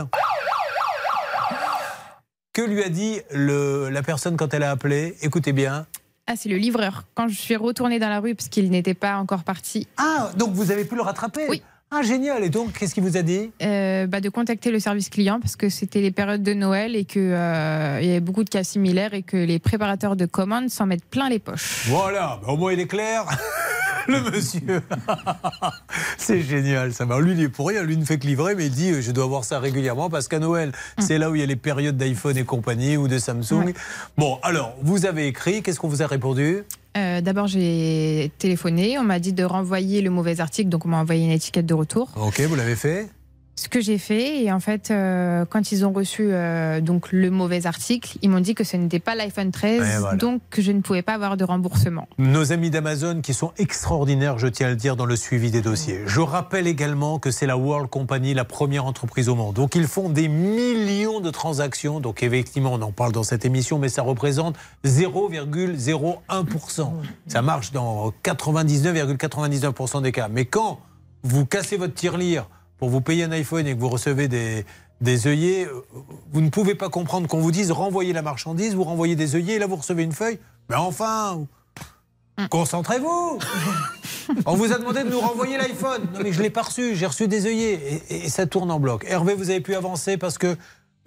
[2.58, 5.16] Que lui a dit le- la personne quand elle a appelé?
[5.22, 5.86] Écoutez bien.
[6.26, 7.04] Ah, c'est le livreur.
[7.14, 9.88] Quand je suis retournée dans la rue parce qu'il n'était pas encore parti.
[9.98, 11.46] Ah, donc vous avez pu le rattraper?
[11.50, 11.62] Oui.
[11.92, 12.44] Ah, génial.
[12.44, 13.52] Et donc, qu'est-ce qu'il vous a dit?
[13.62, 17.06] Euh, bah, de contacter le service client parce que c'était les périodes de Noël et
[17.06, 21.06] qu'il y avait beaucoup de cas similaires et que les préparateurs de commandes s'en mettent
[21.06, 21.84] plein les poches.
[21.90, 23.24] Voilà, bah, au moins il est clair.
[24.12, 24.82] Le monsieur.
[26.18, 27.20] c'est génial, ça va.
[27.20, 27.84] Lui, il est pour rien.
[27.84, 30.28] Lui ne fait que livrer, mais il dit euh, Je dois voir ça régulièrement parce
[30.28, 33.18] qu'à Noël, c'est là où il y a les périodes d'iPhone et compagnie ou de
[33.18, 33.74] Samsung.
[34.18, 35.62] Bon, alors, vous avez écrit.
[35.62, 36.64] Qu'est-ce qu'on vous a répondu?
[36.98, 38.98] Euh, D'abord, j'ai téléphoné.
[38.98, 41.74] On m'a dit de renvoyer le mauvais article, donc on m'a envoyé une étiquette de
[41.74, 42.10] retour.
[42.16, 43.10] Ok, vous l'avez fait?
[43.60, 47.32] Ce que j'ai fait, et en fait, euh, quand ils ont reçu euh, donc le
[47.32, 50.16] mauvais article, ils m'ont dit que ce n'était pas l'iPhone 13, Et voilà.
[50.16, 52.08] donc que je ne pouvais pas avoir de remboursement.
[52.20, 55.64] Nos amis d'Amazon qui sont extraordinaires, je tiens à le dire, dans le suivi des
[55.64, 56.02] dossiers.
[56.06, 59.56] Je rappelle également que c'est la World Company, la première entreprise au monde.
[59.56, 62.00] Donc ils font des millions de transactions.
[62.00, 64.56] Donc effectivement, on en parle dans cette émission, mais ça représente
[64.86, 66.92] 0,01%.
[67.26, 70.28] Ça marche dans 99,99% des cas.
[70.30, 70.80] Mais quand
[71.24, 72.48] vous cassez votre tirelire
[72.78, 74.66] pour vous payer un iPhone et que vous recevez des,
[75.02, 75.82] des œillets, euh,
[76.32, 79.56] vous ne pouvez pas comprendre qu'on vous dise renvoyez la marchandise, vous renvoyez des œillets
[79.56, 80.40] et là vous recevez une feuille.
[80.70, 81.46] Mais enfin,
[82.50, 83.40] concentrez-vous
[84.46, 86.02] On vous a demandé de nous renvoyer l'iPhone.
[86.14, 88.80] Non mais je l'ai pas reçu, j'ai reçu des œillets et, et ça tourne en
[88.80, 89.06] bloc.
[89.08, 90.58] Hervé, vous avez pu avancer parce que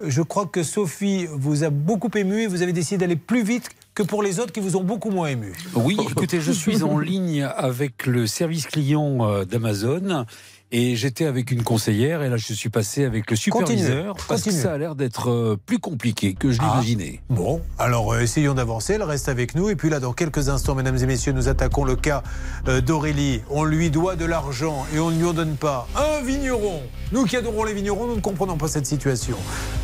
[0.03, 3.69] je crois que Sophie vous a beaucoup ému et vous avez décidé d'aller plus vite
[3.93, 5.53] que pour les autres qui vous ont beaucoup moins ému.
[5.75, 10.25] Oui, écoutez, je suis en ligne avec le service client euh, d'Amazon.
[10.73, 14.41] Et j'étais avec une conseillère et là je suis passé avec le superviseur Continuez, parce
[14.41, 16.67] que ça a l'air d'être euh, plus compliqué que je Ah.
[16.71, 17.19] l'imaginais.
[17.29, 18.93] Bon, alors euh, essayons d'avancer.
[18.93, 19.69] Elle reste avec nous.
[19.69, 22.23] Et puis là, dans quelques instants, mesdames et messieurs, nous attaquons le cas
[22.69, 23.41] euh, d'Aurélie.
[23.49, 25.87] On lui doit de l'argent et on ne lui en donne pas.
[25.95, 26.81] Un vigneron.
[27.11, 29.35] Nous qui adorons les vignerons, nous ne comprenons pas cette situation.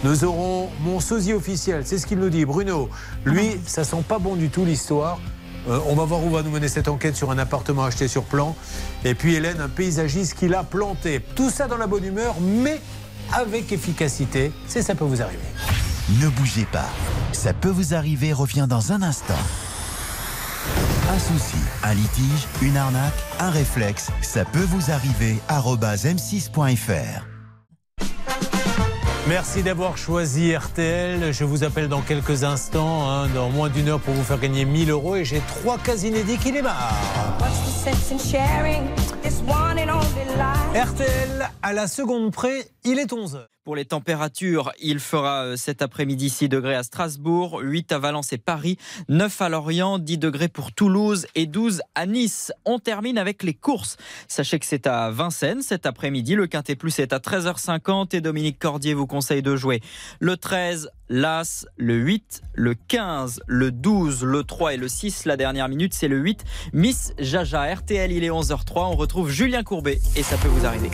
[0.05, 1.81] Nous aurons mon sosie officiel.
[1.85, 2.89] C'est ce qu'il nous dit, Bruno.
[3.25, 5.19] Lui, ça sent pas bon du tout l'histoire.
[5.69, 8.23] Euh, on va voir où va nous mener cette enquête sur un appartement acheté sur
[8.23, 8.55] plan.
[9.03, 11.21] Et puis Hélène, un paysagiste qui l'a planté.
[11.35, 12.79] Tout ça dans la bonne humeur, mais
[13.33, 14.51] avec efficacité.
[14.67, 15.43] C'est ça peut vous arriver.
[16.21, 16.89] Ne bougez pas.
[17.33, 19.33] Ça peut vous arriver revient dans un instant.
[21.09, 25.37] Un souci, un litige, une arnaque, un réflexe, ça peut vous arriver.
[25.47, 27.36] arobase m6.fr.
[29.27, 31.33] Merci d'avoir choisi RTL.
[31.33, 34.63] Je vous appelle dans quelques instants, hein, dans moins d'une heure pour vous faire gagner
[34.63, 35.17] 1000 euros.
[35.17, 36.93] Et j'ai trois cas inédits qui démarrent.
[40.73, 43.45] RTL, à la seconde près, il est 11h.
[43.67, 48.31] Pour les températures, il fera euh, cet après-midi 6 degrés à Strasbourg, 8 à Valence
[48.31, 48.77] et Paris,
[49.09, 52.53] 9 à Lorient, 10 degrés pour Toulouse et 12 à Nice.
[52.63, 53.97] On termine avec les courses.
[54.29, 56.35] Sachez que c'est à Vincennes cet après-midi.
[56.35, 59.81] Le Quintet Plus est à 13h50 et Dominique Cordier vous conseille de jouer
[60.21, 65.25] le 13, l'As, le 8, le 15, le 12, le 3 et le 6.
[65.25, 66.45] La dernière minute, c'est le 8.
[66.71, 68.93] Miss Jaja, RTL, il est 11h03.
[68.93, 70.91] On retrouve Julien Courbet et ça peut vous arriver.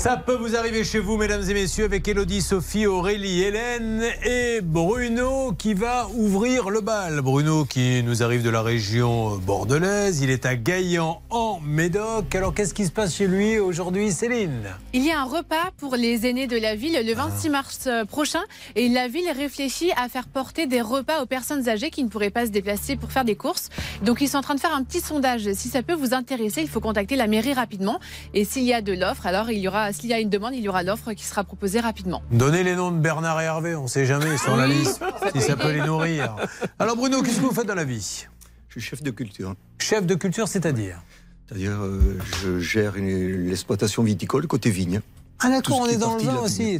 [0.00, 4.62] Ça peut vous arriver chez vous, mesdames et messieurs, avec Elodie, Sophie, Aurélie, Hélène et
[4.62, 7.20] Bruno qui va ouvrir le bal.
[7.20, 10.22] Bruno qui nous arrive de la région bordelaise.
[10.22, 12.34] Il est à Gaillan en Médoc.
[12.34, 14.70] Alors qu'est-ce qui se passe chez lui aujourd'hui, Céline?
[14.94, 18.06] Il y a un repas pour les aînés de la ville le 26 mars euh,
[18.06, 18.40] prochain
[18.76, 22.30] et la ville réfléchit à faire porter des repas aux personnes âgées qui ne pourraient
[22.30, 23.68] pas se déplacer pour faire des courses.
[24.02, 25.52] Donc ils sont en train de faire un petit sondage.
[25.52, 28.00] Si ça peut vous intéresser, il faut contacter la mairie rapidement.
[28.32, 30.54] Et s'il y a de l'offre, alors il y aura, s'il y a une demande,
[30.54, 32.22] il y aura l'offre qui sera proposée rapidement.
[32.30, 35.00] Donnez les noms de Bernard et Hervé, on ne sait jamais sur la liste
[35.34, 36.36] si ça peut les nourrir.
[36.78, 38.26] Alors Bruno, qu'est-ce que vous faites dans la vie?
[38.68, 39.54] Je suis chef de culture.
[39.78, 41.02] Chef de culture, c'est-à-dire?
[41.48, 45.00] C'est-à-dire, euh, je gère une- l'exploitation viticole côté vigne.
[45.42, 46.78] Ah d'accord, on est dans le vin aussi.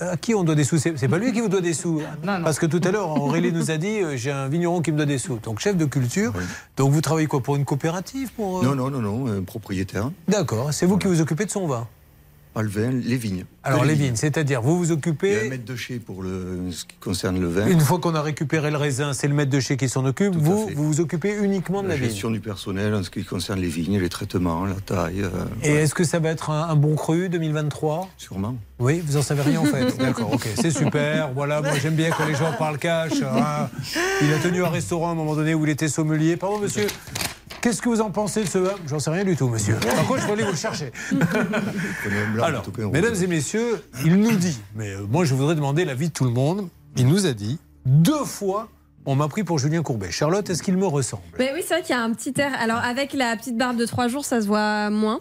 [0.00, 0.78] À qui on doit des sous?
[0.78, 2.00] C'est pas lui qui vous doit des sous.
[2.26, 4.92] hein Parce que tout à l'heure, Aurélie nous a dit, euh, j'ai un vigneron qui
[4.92, 5.38] me doit des sous.
[5.42, 6.32] Donc chef de culture.
[6.78, 7.42] Donc vous travaillez quoi?
[7.42, 8.32] Pour une coopérative?
[8.32, 10.10] Pour, euh Non, non, non, non, un propriétaire.
[10.26, 11.86] D'accord, c'est vous qui vous occupez de son vin.
[12.58, 13.44] Pas le vin, les vignes.
[13.62, 15.48] Alors les vignes, c'est-à-dire vous vous Il y a un occupez...
[15.48, 17.68] maître de chez pour le, ce qui concerne le vin.
[17.68, 20.34] Une fois qu'on a récupéré le raisin, c'est le maître de chez qui s'en occupe.
[20.34, 22.08] Vous, vous vous occupez uniquement de la, la vigne.
[22.10, 25.22] gestion du personnel en ce qui concerne les vignes, les traitements, la taille.
[25.22, 25.28] euh,
[25.62, 28.56] Et est-ce que ça va être un, un bon cru 2023 Sûrement.
[28.80, 29.96] Oui, vous en savez rien en fait.
[29.98, 31.30] D'accord, ok, c'est super.
[31.32, 33.22] Voilà, moi j'aime bien quand les gens parlent cash.
[33.22, 33.68] hein.
[34.20, 36.36] Il a tenu un restaurant à un moment donné où il était sommelier.
[36.36, 36.88] Pardon, monsieur.
[37.60, 39.74] Qu'est-ce que vous en pensez de ce J'en sais rien du tout, monsieur.
[39.74, 40.92] Par contre, je vais aller vous le chercher.
[42.42, 46.12] Alors, mesdames et messieurs, il nous dit, mais euh, moi je voudrais demander l'avis de
[46.12, 46.68] tout le monde.
[46.96, 48.68] Il nous a dit deux fois,
[49.10, 50.10] on m'a pris pour Julien Courbet.
[50.10, 51.22] Charlotte, est-ce qu'il me ressemble?
[51.38, 52.52] Mais oui, c'est vrai qu'il y a un petit air.
[52.60, 55.18] Alors, avec la petite barbe de trois jours, ça se voit moins.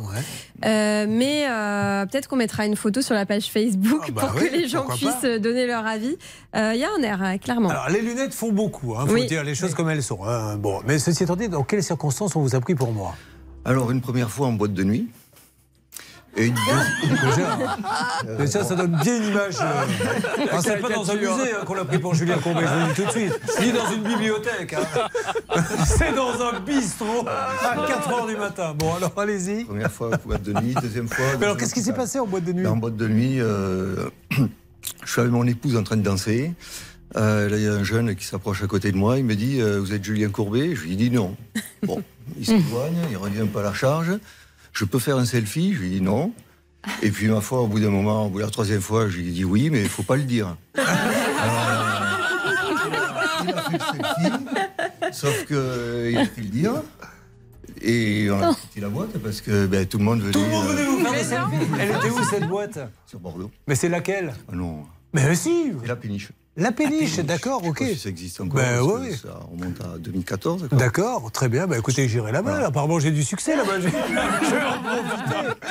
[0.65, 4.49] Euh, mais euh, peut-être qu'on mettra une photo sur la page Facebook bah pour oui,
[4.49, 5.39] que les gens puissent pas.
[5.39, 6.17] donner leur avis.
[6.55, 7.69] Euh, Il y a un air, clairement.
[7.69, 9.25] Alors, les lunettes font beaucoup, il faut Oui.
[9.27, 10.19] dire les choses comme elles sont.
[10.25, 10.57] hein.
[10.57, 13.15] Bon, mais ceci étant dit, dans quelles circonstances on vous a pris pour moi?
[13.63, 15.07] Alors, une première fois en boîte de nuit.
[16.37, 16.55] Et une
[18.37, 19.55] mais ça, ça donne bien une image.
[19.59, 22.73] euh, ah, c'est pas dans un musée hein, qu'on l'a pris pour Julien Courbet, je
[22.73, 23.39] vous le dis tout de suite.
[23.61, 24.73] Ni dans une bibliothèque.
[24.73, 25.07] hein.
[25.85, 28.75] C'est dans un bistrot à 4 h du matin.
[28.77, 29.63] Bon, alors allez-y.
[29.65, 31.25] Première fois en boîte de nuit, deuxième fois.
[31.39, 33.39] Mais alors, qu'est-ce qui s'est passé en boîte de nuit Ben, En boîte de nuit,
[33.39, 36.53] euh, je suis avec mon épouse en train de danser.
[37.15, 39.17] Euh, là, il y a un jeune qui s'approche à côté de moi.
[39.17, 40.75] Il me dit euh, Vous êtes Julien Courbet?
[40.75, 41.35] Je lui dis non.
[41.83, 42.03] Bon,
[42.37, 44.11] il s'éloigne, il revient pas à la charge.
[44.77, 45.73] Je peux faire un selfie?
[45.73, 46.31] Je lui dis non.
[47.01, 49.17] Et puis, ma foi, au bout d'un moment, au bout de la troisième fois, je
[49.17, 50.55] lui dis oui, mais il faut pas le dire.
[50.75, 50.85] Alors,
[53.43, 54.33] il a fait le selfie,
[55.13, 56.73] sauf qu'il a fait le dire.
[57.81, 60.31] Et on a quitté la boîte parce que ben, tout le monde venait.
[60.31, 62.77] Tout le monde venait vous faire euh, des selfies Elle était où cette boîte?
[63.07, 63.49] Sur Bordeaux.
[63.65, 64.35] Mais c'est laquelle?
[64.47, 64.83] Ah non.
[65.11, 66.29] Mais si C'est la péniche.
[66.59, 67.83] La péniche, d'accord, ok.
[67.87, 68.59] Si ça existe encore.
[68.59, 69.15] Ben oui.
[69.15, 70.67] Ça remonte à 2014.
[70.69, 70.77] quoi.
[70.77, 71.67] D'accord, très bien.
[71.67, 72.65] Bah, écoutez, j'irai là-bas.
[72.65, 73.73] Apparemment, j'ai du succès là-bas.
[73.79, 75.67] Je vais en profiter.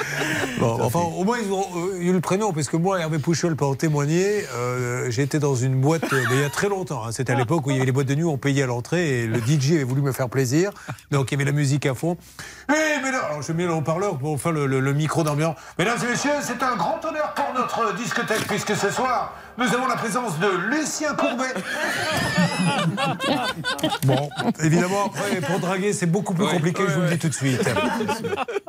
[0.61, 3.57] Bon, enfin, au moins, ils ont euh, eu le prénom, parce que moi, Hervé Pouchol
[3.57, 4.45] peut en témoigner.
[4.55, 7.05] euh, J'étais dans une boîte, euh, mais il y a très longtemps.
[7.05, 7.11] hein.
[7.13, 8.67] C'était à l'époque où il y avait les boîtes de nuit, où on payait à
[8.67, 10.71] l'entrée, et le DJ avait voulu me faire plaisir.
[11.11, 12.17] Donc, il y avait la musique à fond.
[12.71, 12.73] Eh,
[13.03, 15.57] mais là, alors, je mets le haut-parleur pour faire le, le- le micro d'ambiance.
[15.79, 19.87] Mesdames et messieurs, c'est un grand honneur pour notre discothèque, puisque ce soir, nous avons
[19.87, 20.47] la présence de
[20.77, 21.55] Lucien Courbet.
[24.07, 24.29] Bon,
[24.63, 27.61] évidemment, après, pour draguer, c'est beaucoup plus compliqué, je vous le dis tout de suite.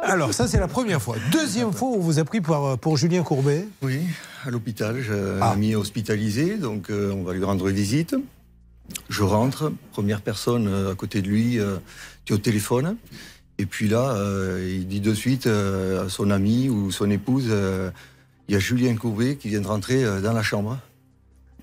[0.01, 1.15] Alors, ça, c'est la première fois.
[1.31, 3.68] Deuxième fois, on vous a pris pour, pour Julien Courbet.
[3.81, 4.01] Oui,
[4.45, 5.01] à l'hôpital.
[5.01, 5.51] J'ai un Ah.
[5.51, 8.15] ami hospitalisé, donc euh, on va lui rendre visite.
[9.09, 11.77] Je rentre, première personne euh, à côté de lui euh,
[12.26, 12.95] qui est au téléphone.
[13.57, 17.47] Et puis là, euh, il dit de suite euh, à son ami ou son épouse
[17.49, 17.89] euh,
[18.48, 20.78] il y a Julien Courbet qui vient de rentrer euh, dans la chambre.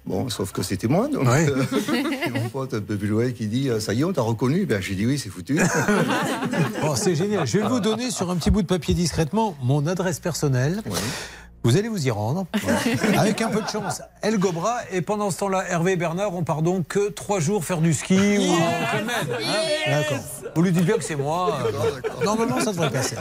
[0.06, 1.26] Bon, sauf que c'était moi, donc.
[1.26, 1.48] Ouais.
[1.48, 1.64] euh,
[2.26, 4.20] et mon pote un peu plus loin qui dit euh, Ça y est, on t'a
[4.20, 5.58] reconnu ben, J'ai dit oui, c'est foutu.
[6.82, 7.46] Bon, c'est génial.
[7.46, 10.82] Je vais vous donner sur un petit bout de papier discrètement mon adresse personnelle.
[11.62, 12.46] Vous allez vous y rendre.
[13.16, 14.80] Avec un peu de chance, elle gobera.
[14.92, 17.94] Et pendant ce temps-là, Hervé et Bernard, on part donc que trois jours faire du
[17.94, 19.04] ski ou en hein
[19.88, 20.18] D'accord.
[20.54, 21.58] Vous lui dites bien que c'est moi.
[22.24, 23.16] Normalement, ça devrait passer.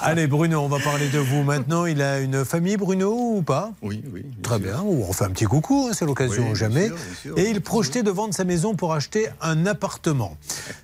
[0.00, 1.84] Allez, Bruno, on va parler de vous maintenant.
[1.86, 3.72] Il a une famille, Bruno, ou pas?
[3.82, 4.24] Oui, oui.
[4.42, 4.80] Très bien.
[4.82, 6.86] Ou on fait un petit coucou, hein, c'est l'occasion Oui, bien jamais.
[6.86, 7.38] sûr, bien sûr.
[7.38, 10.36] Et il projetait de vendre sa maison pour acheter un appartement.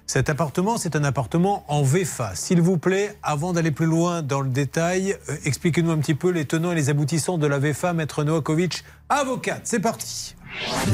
[0.06, 2.32] Cet appartement, c'est un appartement en VFA.
[2.35, 6.31] S'il vous plaît, avant d'aller plus loin dans le détail, euh, expliquez-nous un petit peu
[6.31, 9.62] les tenants et les aboutissants de la VFA, Maître Novakovic, avocate.
[9.64, 10.35] C'est parti.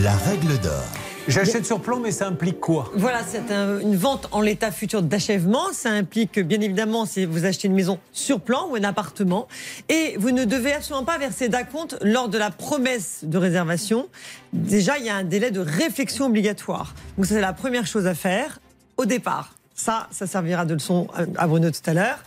[0.02, 0.84] La règle d'or.
[1.28, 2.90] J'achète sur plan, mais ça implique quoi?
[2.94, 5.66] Voilà, c'est un- une vente en l'état futur d'achèvement.
[5.72, 9.46] Ça implique que, bien évidemment, si vous achetez une maison sur plan ou un appartement,
[9.90, 14.08] et vous ne devez absolument pas verser d'acompte lors de la promesse de réservation.
[14.54, 16.94] Déjà, il y a un délai de réflexion obligatoire.
[17.16, 18.58] Donc, ça, c'est la première chose à faire
[18.96, 19.54] au départ.
[19.80, 21.06] Ça, ça servira de leçon
[21.38, 22.18] à- Bruno tout à l'heure.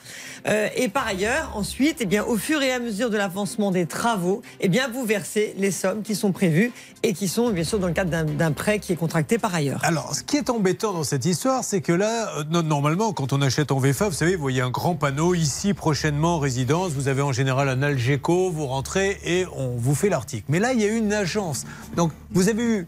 [0.47, 3.85] Euh, et par ailleurs, ensuite, eh bien, au fur et à mesure de l'avancement des
[3.85, 6.71] travaux, eh bien, vous versez les sommes qui sont prévues
[7.03, 9.81] et qui sont, bien sûr, dans le cadre d'un- prêt qui est contracté par ailleurs.
[9.84, 13.34] Alors, ce qui est embêtant dans cette histoire, c'est que là, euh, no- normalement, quand
[13.34, 16.93] on achète en VFA, vous savez, vous voyez un grand panneau ici prochainement résidence.
[16.93, 20.45] Vous avez en général un Algeco, vous rentrez et on vous fait l'article.
[20.49, 21.65] Mais là, il y a une agence.
[21.95, 22.88] Donc, vous avez eu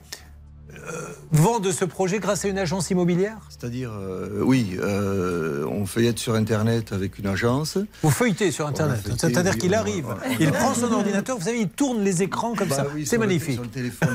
[0.87, 3.37] euh, vent de ce projet grâce à une agence immobilière?
[3.49, 7.77] C'est-à-dire, euh, oui, euh, on feuillette sur Internet avec une agence.
[8.03, 8.99] Vous feuilletez sur Internet.
[9.17, 10.05] C'est-à-dire oui, qu'il on arrive,
[10.39, 12.87] il prend son ordinateur, vous savez, il tourne les écrans comme Bah ça.
[12.93, 13.53] oui, C'est le- magnifique.
[13.55, 14.13] sur le téléphone.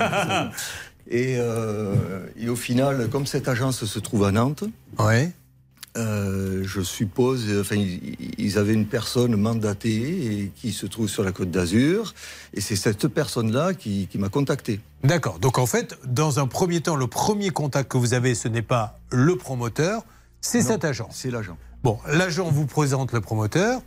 [1.10, 1.94] et, euh,
[2.38, 4.64] et au final, comme cette agence se trouve à Nantes,
[4.98, 5.32] ouais.
[5.96, 11.32] Euh, je suppose, enfin, ils, avaient une personne mandatée et qui se trouve sur la
[11.32, 12.14] côte d'Azur,
[12.54, 14.80] et c'est cette personne-là qui, qui m'a contacté.
[15.02, 15.40] D'accord.
[15.40, 18.62] Donc en fait, dans un premier temps, le premier contact que vous avez, ce n'est
[18.62, 20.04] pas le promoteur,
[20.40, 21.16] c'est Non, cette agence.
[21.16, 21.56] C'est l'agent.
[21.82, 23.80] Bon, l'agent vous présente le promoteur.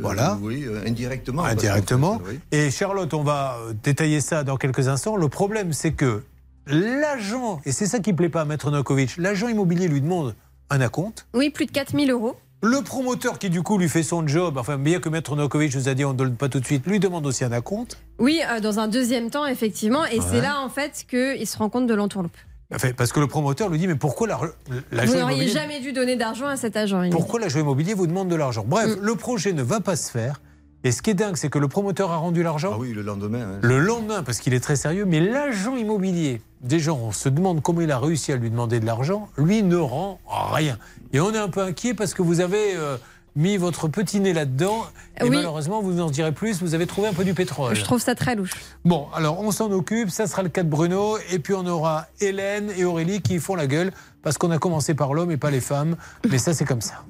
[0.00, 0.34] voilà.
[0.34, 1.44] Euh, Oui, euh, indirectement.
[1.44, 2.18] Indirectement.
[2.18, 2.40] fait, oui.
[2.52, 5.16] Et Charlotte, on va détailler ça dans quelques instants.
[5.16, 6.22] Le problème, c'est que
[6.68, 10.34] l'agent, et c'est ça qui ne plaît pas à Maître Nokovic, l'agent immobilier lui demande
[10.70, 11.26] un acompte.
[11.34, 12.36] Oui, plus de 4000 euros.
[12.62, 15.88] Le promoteur qui du coup lui fait son job, enfin bien que Maître Nokovic nous
[15.88, 17.98] a dit on ne donne pas tout de suite, lui demande aussi un acompte.
[18.18, 20.04] Oui, euh, dans un deuxième temps, effectivement.
[20.06, 20.24] Et Ouais.
[20.28, 22.36] c'est là, en fait, qu'il se rend compte de l'entourloupe.
[22.74, 24.48] Enfin, parce que le promoteur lui dit mais pourquoi la- Vous
[24.90, 27.08] l'agent n'auriez immobilier jamais dû donner d'argent à cet agent.
[27.10, 28.64] Pourquoi l'agent immobilier vous demande de l'argent?
[28.66, 30.40] Bref, le projet ne va pas se faire.
[30.84, 32.72] Et ce qui est dingue, c'est que le promoteur a rendu l'argent.
[32.74, 33.40] Ah oui, le lendemain.
[33.54, 33.58] hein.
[33.62, 37.80] Le lendemain, parce qu'il est très sérieux, mais l'agent immobilier, déjà, on se demande comment
[37.80, 40.78] il a réussi à lui demander de l'argent, lui ne rend rien.
[41.12, 42.96] Et on est un peu inquiet parce que vous avez euh,
[43.36, 44.84] mis votre petit nez là-dedans,
[45.20, 45.30] et Oui.
[45.30, 47.74] malheureusement, vous en direz plus, vous avez trouvé un peu du pétrole.
[47.76, 48.52] Je trouve ça très louche.
[48.84, 52.06] Bon, alors on s'en occupe, ça sera le cas de Bruno, et puis on aura
[52.20, 55.50] Hélène et Aurélie qui font la gueule, parce qu'on a commencé par l'homme et pas
[55.50, 55.96] les femmes,
[56.28, 57.04] mais ça c'est comme ça.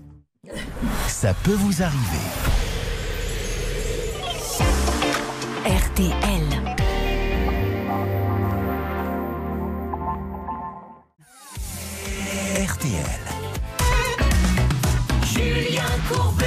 [1.08, 2.24] Ça peut vous arriver.
[5.66, 6.87] RTL.
[12.78, 12.94] RTL.
[15.24, 16.44] Julien Courbet.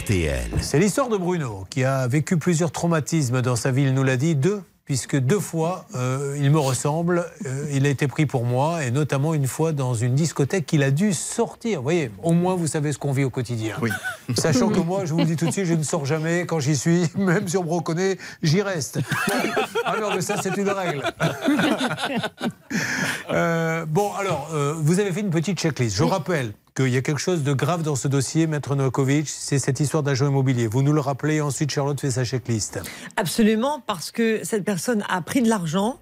[0.00, 0.50] RTL.
[0.62, 4.34] C'est l'histoire de Bruno qui a vécu plusieurs traumatismes dans sa il nous l'a dit,
[4.34, 8.82] deux, puisque deux fois euh, il me ressemble, euh, il a été pris pour moi,
[8.82, 11.80] et notamment une fois dans une discothèque qu'il a dû sortir.
[11.80, 13.76] Vous voyez, au moins vous savez ce qu'on vit au quotidien.
[14.34, 16.58] Sachant que moi, je vous le dis tout de suite, je ne sors jamais quand
[16.58, 18.98] j'y suis, même si on me reconnaît, j'y reste.
[19.84, 21.02] Alors mais ça c'est une règle.
[23.30, 24.48] Euh, bon, alors,
[24.78, 25.96] vous avez fait une petite checklist.
[25.96, 29.58] Je rappelle qu'il y a quelque chose de grave dans ce dossier, Maître Novakovic, c'est
[29.58, 30.66] cette histoire d'agent immobilier.
[30.68, 32.78] Vous nous le rappelez ensuite Charlotte fait sa checklist.
[33.16, 35.98] Absolument, parce que cette personne a pris de l'argent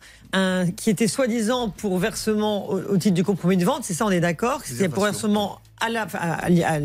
[0.76, 4.10] qui était soi-disant pour versement au, au titre du compromis de vente, c'est ça, on
[4.10, 6.02] est d'accord C'était pour versement à la.
[6.12, 6.80] à- à- à-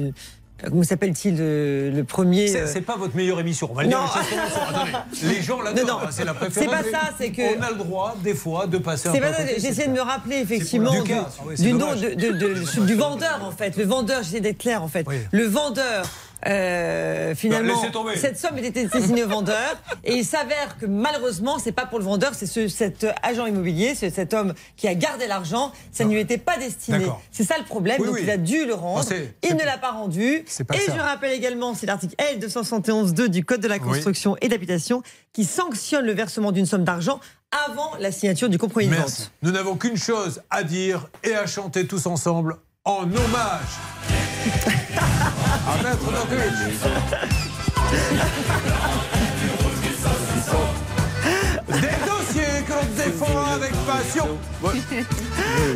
[0.69, 3.89] comment s'appelle-t-il le, le premier C'est euh, c'est pas votre meilleure émission, on va le
[3.89, 4.87] dire Non.
[5.29, 6.69] les gens l'adorent, hein, c'est la préférence.
[6.83, 9.19] C'est pas ça, c'est que- On a le droit, des fois, de passer un C'est
[9.21, 12.01] pas ça, j'essaie de me rappeler effectivement Du du, cas, ah oui, du nom dommage.
[12.01, 13.75] de, de- de- du vendeur en fait.
[13.77, 15.05] Le vendeur, j'essaie d'être clair en fait.
[15.31, 16.05] Le vendeur.
[16.47, 17.81] Euh, finalement,
[18.15, 22.05] cette somme était destinée au vendeur et il s'avère que malheureusement, c'est pas pour le
[22.05, 26.11] vendeur, c'est ce, cet agent immobilier, c'est cet homme qui a gardé l'argent, ça ne
[26.11, 27.05] lui était pas destiné.
[27.31, 28.21] C'est ça le problème, Oui, donc oui.
[28.23, 29.05] il a dû le rendre.
[29.43, 30.43] Il ne l'a pas rendu.
[30.67, 30.95] Pas et ça.
[30.95, 33.81] je rappelle également, c'est l'article L271.2 du Code de la Oui.
[33.81, 35.03] construction et d'habitation
[35.33, 37.19] qui sanctionne le versement d'une somme d'argent
[37.67, 39.31] avant la signature du compromis de vente.
[39.41, 43.77] Nous n'avons qu'une chose à dire et à chanter tous ensemble en hommage
[45.67, 46.81] à Maître Novakovic.
[47.91, 48.50] Des
[53.25, 54.25] avec passion.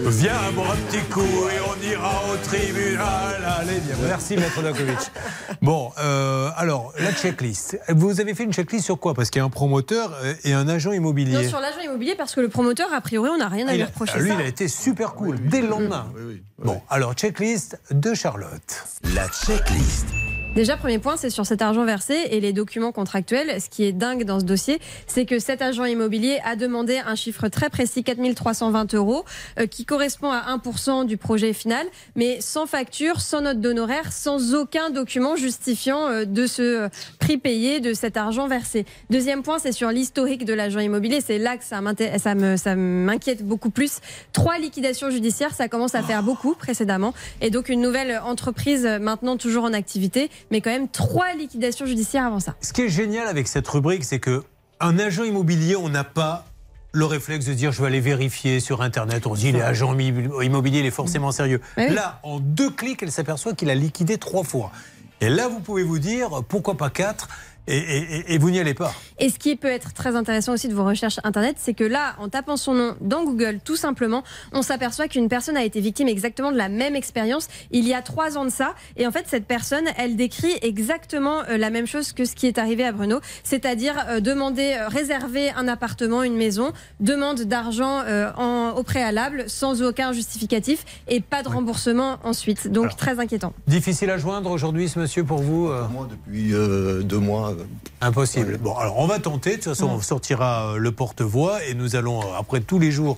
[0.08, 3.36] Viens, mon petit coup, et on ira au tribunal.
[3.60, 3.96] Allez, bien.
[4.08, 4.98] Merci, Maître Dakovic.
[5.62, 7.80] Bon, euh, alors, la checklist.
[7.90, 9.14] Vous avez fait une checklist sur quoi?
[9.14, 11.34] Parce qu'il y a un promoteur euh, et un agent immobilier.
[11.44, 13.76] Non, sur l'agent immobilier, parce que le promoteur, a priori, on n'a rien à Ah,
[13.76, 14.14] lui reprocher.
[14.16, 14.36] ah, lui, ça.
[14.40, 16.08] il a été super cool dès le lendemain.
[16.60, 18.86] Bon, alors, checklist de Charlotte.
[19.14, 20.06] La checklist.
[20.56, 23.60] Déjà, premier point, c'est sur cet argent versé et les documents contractuels.
[23.60, 27.16] Ce qui est dingue dans ce dossier, c'est que cet agent immobilier a demandé un
[27.16, 29.26] chiffre très précis, 4320 euros,
[29.60, 34.54] euh, qui correspond à 1% du projet final, mais sans facture, sans note d'honoraire, sans
[34.54, 38.86] aucun document justifiant euh, de ce euh, prix payé, de cet argent versé.
[39.10, 41.20] Deuxième point, c'est sur l'historique de l'agent immobilier.
[41.20, 44.00] C'est là que ça m'inquiète beaucoup plus.
[44.32, 47.14] Trois liquidations judiciaires, ça commence à faire beaucoup précédemment.
[47.42, 52.26] Et donc une nouvelle entreprise maintenant toujours en activité, mais quand même trois liquidations judiciaires
[52.26, 52.56] avant ça.
[52.62, 54.44] Ce qui est génial avec cette rubrique, c'est que
[54.80, 56.46] un agent immobilier, on n'a pas
[56.92, 59.28] le réflexe de dire je vais aller vérifier sur internet.
[59.28, 61.60] On se dit il est agent immo- immobilier, il est forcément sérieux.
[61.78, 61.90] Oui.
[61.94, 64.72] Là, en deux clics, elle s'aperçoit qu'il a liquidé trois fois.
[65.22, 67.28] Et là, vous pouvez vous dire pourquoi pas quatre?
[67.68, 68.94] Et, et- et- et vous n'y allez pas.
[69.20, 72.16] Et ce qui peut être très intéressant aussi de vos recherches internet, c'est que là,
[72.20, 76.08] en tapant son nom dans Google, tout simplement, on s'aperçoit qu'une personne a été victime
[76.08, 78.76] exactement de la même expérience il y a trois ans de ça.
[78.98, 82.48] Et en fait, cette personne, elle décrit exactement euh, la même chose que ce qui
[82.48, 88.02] est arrivé à Bruno, c'est-à-dire euh, demander, euh, réserver un appartement, une maison, demande d'argent
[88.06, 92.68] euh, en- au préalable, sans aucun justificatif, et pas de remboursement ensuite.
[92.72, 93.54] Donc très inquiétant.
[93.68, 97.55] Difficile à joindre aujourd'hui, ce monsieur, pour vous euh Moi, depuis euh, deux mois.
[98.02, 98.58] Impossible.
[98.58, 99.52] Bon, alors on va tenter.
[99.52, 102.92] De toute façon, on sortira euh, le porte-voix et nous allons, euh, après tous les
[102.92, 103.18] jours,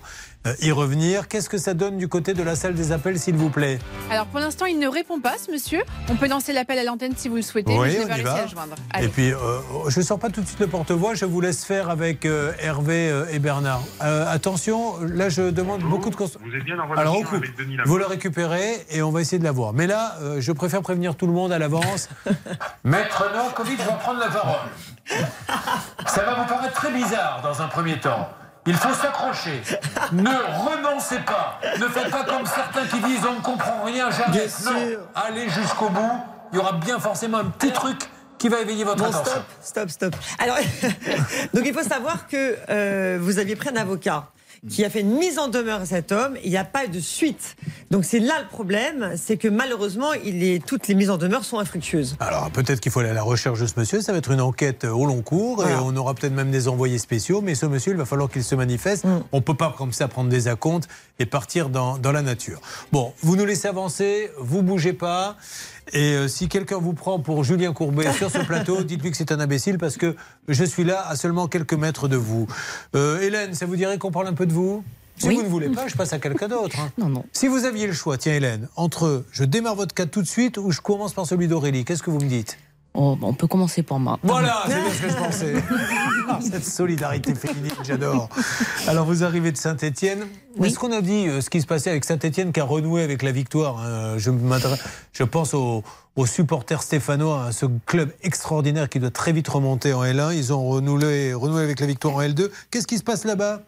[0.61, 1.27] y revenir.
[1.27, 3.79] Qu'est-ce que ça donne du côté de la salle des appels, s'il vous plaît?
[4.09, 5.81] Alors pour l'instant, il ne répond pas, ce monsieur.
[6.09, 8.21] On peut lancer l'appel à l'antenne si vous le souhaitez, mais je on pas y
[8.21, 8.33] va.
[8.35, 8.75] à joindre.
[9.01, 9.37] Et puis, euh,
[9.89, 12.53] je ne sors pas tout de suite le porte-voix, je vous laisse faire avec euh,
[12.59, 13.81] Hervé euh, et Bernard.
[14.03, 16.15] Euh, attention, là, je demande beaucoup de...
[16.15, 17.33] Vous êtes bien Alors, on coupe.
[17.35, 17.89] avec Denis Lamont.
[17.89, 19.73] Vous le récupérez et on va essayer de l'avoir.
[19.73, 22.09] Mais là, euh, je préfère prévenir tout le monde à l'avance.
[22.83, 24.69] Maître Novakovic va prendre la parole.
[26.07, 28.29] Ça va vous paraître très bizarre dans un premier temps.
[28.67, 29.61] Il faut s'accrocher.
[30.11, 31.59] Ne renoncez pas.
[31.79, 34.31] Ne faites pas comme certains qui disent on ne comprend rien, j'arrête.
[34.31, 36.21] Bien Non, allez jusqu'au bout.
[36.51, 37.97] Il y aura bien forcément un petit truc
[38.37, 39.41] qui va éveiller votre Bon, attention.
[39.61, 40.15] stop, stop, stop.
[40.39, 40.57] Alors,
[41.53, 44.25] donc il faut savoir que euh, vous aviez pris un avocat
[44.69, 46.35] qui a fait une mise en demeure à cet homme.
[46.43, 47.55] Il n'y a pas de suite.
[47.91, 51.45] Donc c'est là le problème, c'est que malheureusement, il est, toutes les mises en demeure
[51.45, 52.15] sont infructueuses.
[52.19, 54.41] Alors peut-être qu'il faut aller à la recherche de ce monsieur, ça va être une
[54.41, 57.65] enquête euh, au long cours et on aura peut-être même des envoyés spéciaux, mais ce
[57.65, 59.05] monsieur, il va falloir qu'il se manifeste.
[59.05, 59.23] Mm.
[59.31, 60.87] On ne peut pas comme ça prendre des acomptes
[61.19, 62.61] et partir dans, dans la nature.
[62.91, 65.37] Bon, vous nous laissez avancer, vous bougez pas.
[65.93, 69.31] Et euh, si quelqu'un vous prend pour Julien Courbet sur ce plateau, dites-lui que c'est
[69.31, 70.15] un imbécile parce que
[70.47, 72.47] je suis là à seulement quelques mètres de vous.
[72.95, 74.83] Euh, Hélène, ça vous dirait qu'on parle un peu de vous?
[75.17, 76.79] Si vous ne voulez pas, je passe à quelqu'un d'autre.
[76.79, 76.91] hein.
[76.99, 77.25] Non, non.
[77.31, 80.57] Si vous aviez le choix, tiens Hélène, entre je démarre votre cas tout de suite
[80.59, 82.57] ou je commence par celui d'Aurélie, qu'est-ce que vous me dites?
[82.99, 84.17] Oh, bah, on peut commencer par moi.
[84.23, 85.53] Voilà, c'est bien ce que je pensais.
[86.27, 88.27] Ah, Cette solidarité féminine, j'adore.
[88.87, 90.25] Alors, vous arrivez de Saint-Etienne.
[90.63, 93.21] Est-ce qu'on a dit euh, ce qui se passait avec Saint-Etienne qui a renoué avec
[93.21, 95.83] la victoire hein je, pense aux,
[96.15, 100.35] aux supporters stéphanois, à ce club extraordinaire qui doit très vite remonter en L1.
[100.35, 102.49] Ils ont renoué, renoué avec la victoire en L2.
[102.71, 103.61] Qu'est-ce qui se passe là-bas?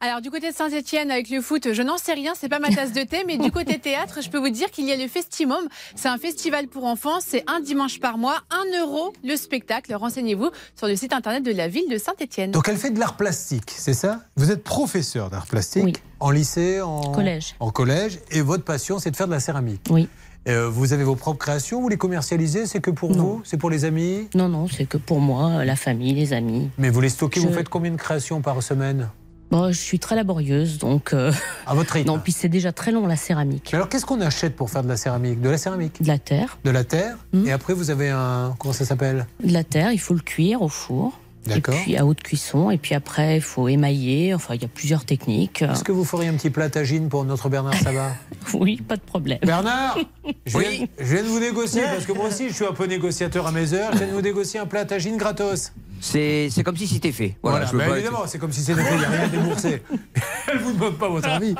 [0.00, 2.68] Alors du côté de Saint-Etienne avec le foot, je n'en sais rien, c'est pas ma
[2.68, 5.08] tasse de thé, mais du côté théâtre, je peux vous dire qu'il y a le
[5.08, 5.66] Festimum.
[5.96, 9.92] C'est un festival pour enfants, c'est un dimanche par mois, un euro le spectacle.
[9.92, 12.52] Renseignez-vous sur le site internet de la ville de Saint-Etienne.
[12.52, 14.20] Donc elle fait de l'art plastique, c'est ça?
[14.36, 17.56] Vous êtes professeur d'art plastique en lycée, en Collège.
[17.58, 19.82] En collège, et votre passion, c'est de faire de la céramique.
[19.90, 20.08] Oui.
[20.48, 23.68] Euh, vous avez vos propres créations, vous les commercialisez, c'est que pour vous C'est pour
[23.68, 24.28] les amis?
[24.34, 26.70] Non, non, c'est que pour moi, la famille, les amis.
[26.78, 29.08] Mais vous les stockez, vous faites combien de créations par semaine?
[29.50, 31.12] Bon, je suis très laborieuse, donc.
[31.14, 31.32] euh,
[31.66, 33.70] À votre rythme Non, puis c'est déjà très long la céramique.
[33.72, 35.40] Mais alors qu'est-ce qu'on achète pour faire de la céramique?
[35.40, 36.02] De la céramique?
[36.02, 36.58] De la terre.
[36.64, 37.16] De la terre
[37.46, 38.54] Et après vous avez un...
[38.58, 39.26] Comment ça s'appelle?
[39.42, 41.18] De la terre, il faut le cuire au four.
[41.46, 41.76] Et D'accord.
[41.82, 42.70] puis à haute cuisson.
[42.70, 44.34] Et puis après, il faut émailler.
[44.34, 45.62] Enfin, il y a plusieurs techniques.
[45.62, 48.10] Est-ce que vous feriez un petit plat tagine pour notre Bernard Sabat?
[48.52, 49.38] Oui, pas de problème.
[49.42, 49.96] Bernard
[50.46, 52.84] je viens, je viens de vous négocier, parce que moi aussi je suis un peu
[52.84, 55.72] négociateur à mes heures, je viens de vous négocier un plat tagine gratos.
[56.00, 57.36] C'est c'est comme si c'était fait.
[57.42, 59.82] Voilà, je mais pas- évidemment, c'est comme si c'était fait, il n'y a rien déboursé.
[60.50, 61.54] Elle vous demande pas votre avis.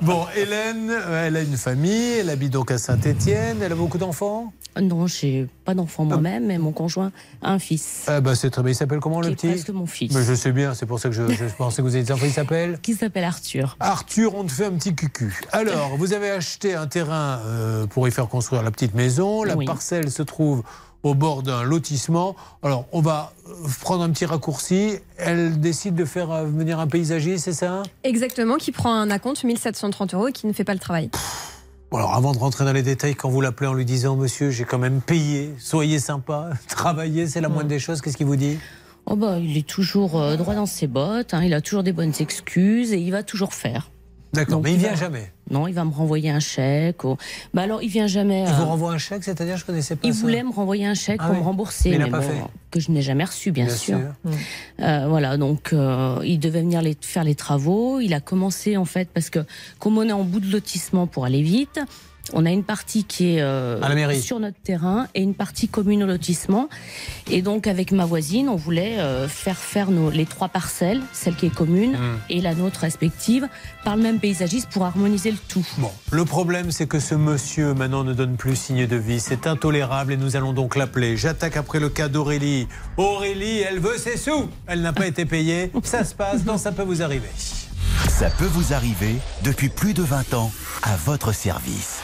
[0.00, 3.98] Bon, Hélène, euh, elle a une famille, elle habite donc à Saint-Étienne, elle a beaucoup
[3.98, 4.52] d'enfants?
[4.80, 7.10] Non, j'ai pas d'enfant moi-même, mais mon conjoint
[7.42, 8.04] a un fils.
[8.08, 9.48] Ah bah c'est très bien, il s'appelle comment le petit?
[9.48, 10.14] presque mon fils.
[10.14, 12.26] Mais je sais bien, c'est pour ça que je, je pensais que vous étiez enfant,
[12.26, 12.78] il s'appelle?
[12.82, 13.76] Qui s'appelle Arthur.
[13.80, 15.34] Arthur, on te fait un petit cucu.
[15.52, 19.42] Alors, vous avez acheté un terrain euh, pour y faire construire la petite maison.
[19.44, 19.64] La Oui.
[19.66, 20.62] parcelle se trouve
[21.06, 22.36] au bord d'un lotissement.
[22.62, 24.98] Alors, on va euh, prendre un petit raccourci.
[25.18, 29.44] Elle décide de faire euh, venir un paysagiste, c'est ça Exactement, qui prend un acompte
[29.44, 31.10] 1730 euros et qui ne fait pas le travail.
[31.90, 34.50] Bon, alors, avant de rentrer dans les détails, quand vous l'appelez en lui disant Monsieur,
[34.50, 38.36] j'ai quand même payé, soyez sympa, travaillez, c'est la moindre des choses, qu'est-ce qu'il vous
[38.36, 38.58] dit?
[39.06, 41.92] Oh bah, il est toujours euh, droit dans ses bottes, hein, il a toujours des
[41.92, 43.90] bonnes excuses et il va toujours faire.
[44.32, 45.32] D'accord, mais il vient va- jamais.
[45.50, 47.04] Non, il va me renvoyer un chèque.
[47.04, 47.16] ou-
[47.54, 48.42] Bah alors, il vient jamais.
[48.42, 50.20] Il euh, vous renvoie un chèque, c'est-à-dire, je connaissais pas Il ça.
[50.20, 51.40] voulait me renvoyer un chèque Ah pour oui.
[51.40, 52.42] me rembourser, Mais il mais, l'a pas bon, fait.
[52.72, 53.98] que je n'ai jamais reçu, bien, Bien sûr.
[53.98, 54.32] sûr.
[54.80, 58.00] Euh, voilà, donc euh, il devait venir les, faire les travaux.
[58.00, 59.38] Il a commencé en fait parce que
[59.78, 61.78] comme on est en bout de lotissement pour aller vite,
[62.32, 64.20] on a une partie qui est euh, À la mairie.
[64.20, 66.68] sur notre terrain et une partie commune au lotissement.
[67.30, 71.36] Et donc avec ma voisine, on voulait euh, faire faire nos, les trois parcelles, celle
[71.36, 72.18] qui est commune Mm.
[72.30, 73.48] et la nôtre respective,
[73.84, 75.66] par le même paysagiste pour harmoniser le tout.
[75.78, 79.20] Bon, le problème, c'est que ce monsieur, maintenant, ne donne plus signe de vie.
[79.20, 81.16] C'est intolérable et nous allons donc l'appeler.
[81.16, 82.66] J'attaque après le cas d'Aurélie.
[82.96, 84.48] Aurélie, elle veut ses sous.
[84.66, 85.70] Elle n'a pas été payée.
[85.84, 87.28] Ça se passe, non, ça peut vous arriver.
[88.08, 90.50] Ça peut vous arriver depuis plus de 20 ans
[90.82, 92.00] à votre service.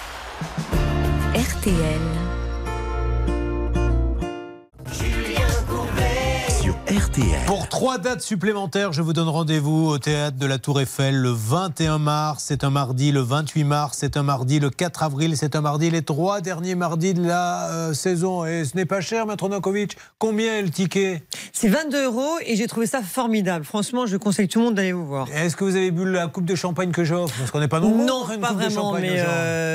[1.35, 2.01] RTL.
[6.61, 7.25] Sur RTL.
[7.47, 11.31] Pour trois dates supplémentaires, je vous donne rendez-vous au théâtre de la Tour Eiffel le
[11.31, 15.57] 21 mars, c'est un mardi, le 28 mars, c'est un mardi, le 4 avril, c'est
[15.57, 18.45] un mardi, les trois derniers mardis de la euh, saison.
[18.47, 19.97] Et ce n'est pas cher, Maître Nokovic.
[20.21, 21.25] Combien est le ticket?
[21.53, 23.65] C'est 22 euros et j'ai trouvé ça formidable.
[23.65, 25.27] Franchement, je conseille tout le monde d'aller vous voir.
[25.35, 27.35] Est-ce que vous avez bu la coupe de champagne que j'offre?
[27.39, 28.05] Parce qu'on n'est pas nombreux.
[28.07, 29.31] Non, une pas coupe de vraiment, champagne mais aux gens.
[29.31, 29.72] euh,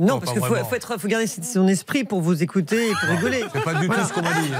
[0.00, 2.92] non, Non, parce qu'il faut, faut, être- faut garder son esprit pour vous écouter et
[2.92, 3.44] pour rigoler.
[3.52, 4.50] C'est pas du tout ce qu'on m'a dit.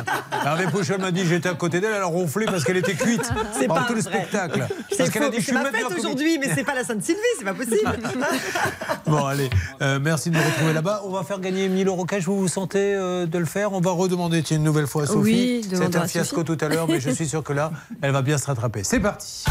[0.45, 3.31] Hervé Pouchol m'a dit j'étais à côté d'elle, elle a ronflé parce qu'elle était cuite
[3.59, 4.67] C'est pendant pas tout le spectacle.
[4.91, 6.85] C'est Parce qu'elle a dit je c'est suis ma fête aujourd'hui, mais c'est pas la
[6.85, 7.99] Sainte-Sylvie, c'est pas possible.
[9.07, 9.51] Bon, allez,
[9.83, 11.03] euh, merci de nous retrouver là-bas.
[11.05, 12.25] On va faire gagner 1000 euros cash.
[12.25, 13.73] Vous vous sentez euh, de le faire?
[13.73, 15.19] On va redemander une nouvelle fois à Sophie.
[15.21, 16.57] Oui, C'était demandons un fiasco Sophie.
[16.57, 17.73] tout à l'heure, mais je suis sûr que là,
[18.03, 18.85] elle va bien se rattraper.
[18.85, 19.45] C'est parti.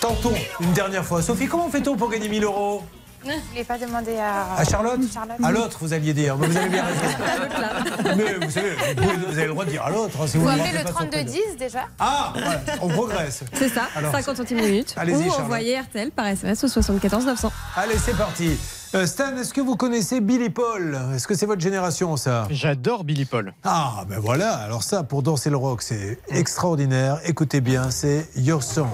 [0.00, 1.22] Tentons une dernière fois.
[1.22, 2.82] Sophie, comment fait-on pour gagner 1000 euros?
[3.24, 5.36] Je voulais pas demander à, À Charlotte Charlotte.
[5.42, 6.36] À l'autre, vous alliez dire.
[6.38, 8.14] Mais vous avez bien raison.
[8.16, 10.16] Mais vous savez, vous, pouvez- vous avez le droit de dire à l'autre.
[10.22, 11.10] hein, si Vous vous ne appelez le pas son prénom.
[11.10, 13.42] 3210 déjà Ah, voilà, on progresse.
[13.52, 14.94] C'est ça, Alors, 50 centimes minutes.
[14.96, 15.40] Allez-y, Ou Charlotte.
[15.40, 17.52] envoyez RTL par SMS au 74 900.
[17.76, 18.56] Allez, c'est parti.
[18.94, 20.98] Euh, Stan, est-ce que vous connaissez Billy Paul?
[21.14, 22.46] Est-ce que c'est votre génération, ça?
[22.50, 23.52] J'adore Billy Paul.
[23.64, 24.54] Ah, ben voilà.
[24.54, 27.18] Alors ça, pour danser le rock, c'est extraordinaire.
[27.26, 28.88] Écoutez bien, c'est Your Song.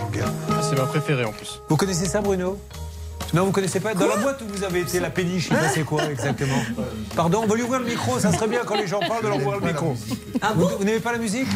[0.69, 1.61] C'est ma préférée en plus.
[1.69, 2.59] Vous connaissez ça, Bruno?
[3.35, 5.83] Non, vous connaissez pas Dans la boîte où vous avez été, la péniche, il passait
[5.83, 6.63] quoi exactement
[7.17, 9.29] Pardon, on va lui ouvrir le micro, ça serait bien quand les gens parlent de
[9.29, 9.97] leur ouvrir le micro.
[10.55, 11.49] vous vous n'aimez pas la musique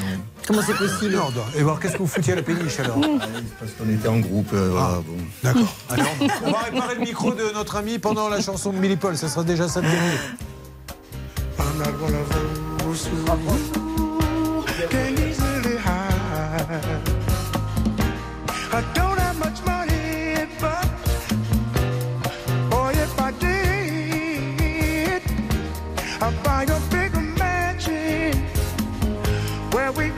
[0.46, 1.44] Comment c'est possible Non, non.
[1.56, 2.98] Et voir qu'est-ce que vous foutiez à la péniche alors
[3.60, 5.16] Parce qu'on était en groupe, euh, voilà, bon.
[5.42, 5.74] D'accord.
[5.90, 6.06] Alors,
[6.44, 9.28] on va réparer le micro de notre ami pendant la chanson de Billy Paul, ça
[9.28, 9.86] sera déjà ça de.
[18.70, 19.07] I'm
[26.20, 28.32] I'd buy a bigger mansion
[29.70, 30.10] where we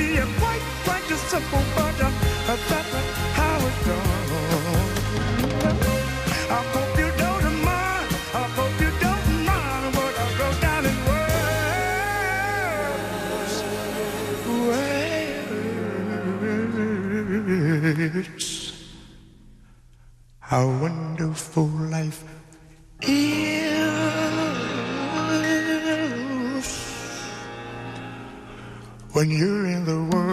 [0.00, 2.92] be quite, quite simple, uh, that's
[3.38, 4.08] how it's done.
[6.56, 8.08] I hope you don't mind.
[8.40, 10.26] I hope you don't mind what I
[10.64, 11.24] down in words.
[18.00, 18.36] Words.
[20.50, 22.20] How wonderful life
[29.20, 30.29] When you're in the world,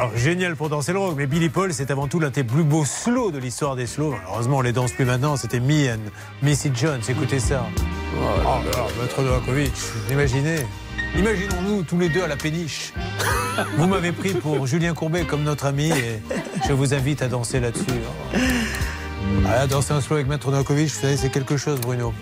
[0.00, 2.64] alors, génial pour danser le rock, mais Billy Paul, c'est avant tout l'un des plus
[2.64, 4.14] beaux slows de l'histoire des slows.
[4.28, 5.36] Heureusement, on les danse plus maintenant.
[5.36, 5.98] C'était Me and
[6.42, 7.02] Missy Jones.
[7.06, 7.66] Écoutez ça.
[8.16, 9.74] Oh, là, Maître Novakovic,
[10.10, 10.60] imaginez.
[11.18, 12.94] Imaginons-nous tous les deux à la péniche.
[13.76, 16.22] Vous m'avez pris pour Julien Courbet comme notre ami et
[16.66, 17.84] je vous invite à danser là-dessus.
[19.46, 22.14] Ah, danser un slow avec Maître Novakovic, vous savez, c'est quelque chose, Bruno.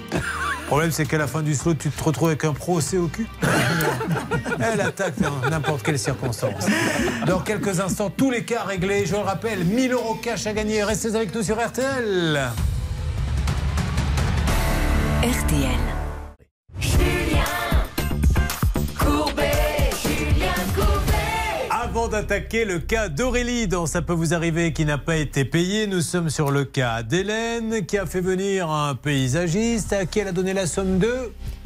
[0.68, 3.06] Le problème, c'est qu'à la fin du slow, tu te retrouves avec un procès au
[3.06, 3.26] cul.
[4.60, 6.66] Elle attaque dans n'importe quelle circonstance.
[7.26, 9.06] Dans quelques instants, tous les cas réglés.
[9.06, 10.84] Je le rappelle, 1000 euros cash à gagner.
[10.84, 12.50] Restez avec nous sur RTL.
[15.22, 15.97] RTL.
[22.08, 25.86] Avant d'attaquer le cas d'Aurélie dans Ça peut vous arriver qui n'a pas été payé,
[25.86, 30.28] nous sommes sur le cas d'Hélène qui a fait venir un paysagiste à qui elle
[30.28, 31.12] a donné la somme de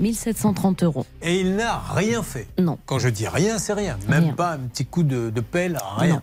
[0.01, 1.06] 1730 euros.
[1.23, 2.48] Et il n'a rien fait.
[2.59, 2.77] Non.
[2.86, 3.97] Quand je dis rien, c'est rien.
[4.09, 4.32] Même Rien.
[4.32, 6.14] pas un petit coup de, de pelle, rien.
[6.14, 6.20] Non.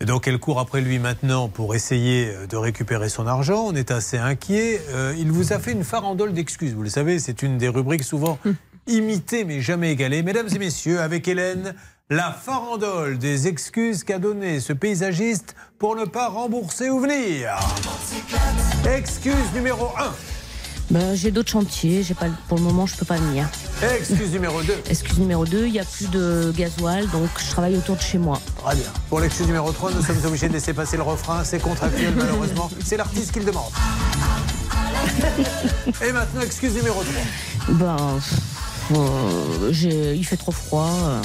[0.00, 3.64] Et donc elle court après lui maintenant pour essayer de récupérer son argent.
[3.66, 4.80] On est assez inquiet.
[4.92, 6.72] Euh, il vous a fait une farandole d'excuses.
[6.72, 8.38] Vous le savez, c'est une des rubriques souvent
[8.86, 10.22] imitées mais jamais égalées.
[10.22, 11.74] Mesdames et messieurs, avec Hélène,
[12.10, 17.50] la farandole des excuses qu'a donné ce paysagiste pour ne pas rembourser ou venir.
[18.86, 20.14] Excuse numéro 1.
[20.90, 23.46] Ben, j'ai d'autres chantiers, j'ai pas, pour le moment je peux pas venir.
[23.82, 24.72] Excuse numéro 2.
[24.90, 28.16] Excuse numéro 2, il n'y a plus de gasoil, donc je travaille autour de chez
[28.16, 28.40] moi.
[28.56, 28.90] Très bien.
[29.10, 31.44] Pour l'excuse numéro 3, nous sommes obligés de laisser passer le refrain.
[31.44, 32.70] C'est contractuel, malheureusement.
[32.82, 33.70] C'est l'artiste qui le demande.
[36.02, 37.74] Et maintenant, excuse numéro 3.
[37.74, 38.18] Ben,
[38.92, 41.20] euh, il fait trop froid, euh,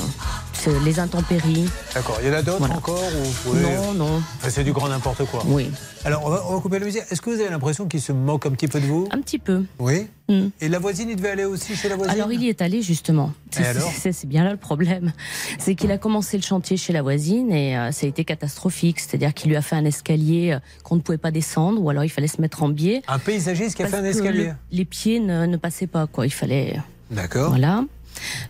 [0.86, 1.70] les intempéries.
[1.94, 2.18] D'accord.
[2.22, 2.76] Il y en a d'autres Voilà.
[2.78, 3.00] encore
[3.44, 4.22] pouvez- Non, non.
[4.38, 5.44] Enfin, c'est du grand n'importe quoi.
[5.48, 5.70] Oui.
[6.06, 7.04] Alors, on va, on va couper la musique.
[7.10, 9.08] Est-ce que vous avez l'impression qu'il se moque un petit peu de vous?
[9.12, 9.64] Un petit peu.
[9.80, 10.08] Oui.
[10.30, 10.48] Mm.
[10.62, 12.14] Et la voisine, il devait aller aussi chez la voisine?
[12.16, 13.34] Alors il y est allé justement.
[13.52, 13.90] C'est- alors?
[13.98, 15.12] C'est c'est bien là le problème.
[15.60, 19.00] C'est qu'il a commencé le chantier chez la voisine et euh, ça a été catastrophique.
[19.00, 22.04] C'est-à-dire qu'il lui a fait un escalier euh, qu'on ne pouvait pas descendre ou alors
[22.06, 23.02] il fallait se mettre en biais.
[23.08, 26.26] Un paysagiste qui a fait un escalier le- les pieds ne, ne passaient pas quoi.
[26.26, 26.78] Il fallait.
[27.12, 27.50] D'accord.
[27.50, 27.84] Voilà.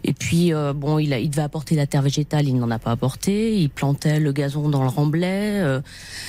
[0.03, 2.79] Et puis, euh, bon, il, a, il devait apporter la terre végétale, il n'en a
[2.79, 3.55] pas apporté.
[3.57, 5.59] Il plantait le gazon dans le remblai.
[5.61, 5.81] euh,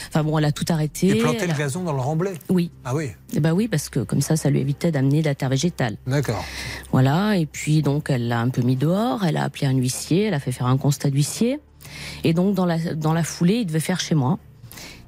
[0.09, 1.09] Enfin bon, elle a tout arrêté.
[1.09, 2.33] Il plantait Elle le a- gazon dans le remblai?
[2.49, 2.71] Oui.
[2.85, 3.11] Ah oui.
[3.35, 5.97] Eh ben oui, parce que comme ça, ça lui évitait d'amener de la terre végétale.
[6.07, 6.45] D'accord.
[6.93, 10.25] Voilà, et puis donc elle l'a un peu mis dehors, elle a appelé un huissier,
[10.25, 11.59] elle a fait faire un constat d'huissier.
[12.23, 14.39] Et donc dans la, dans la foulée, il devait faire chez moi.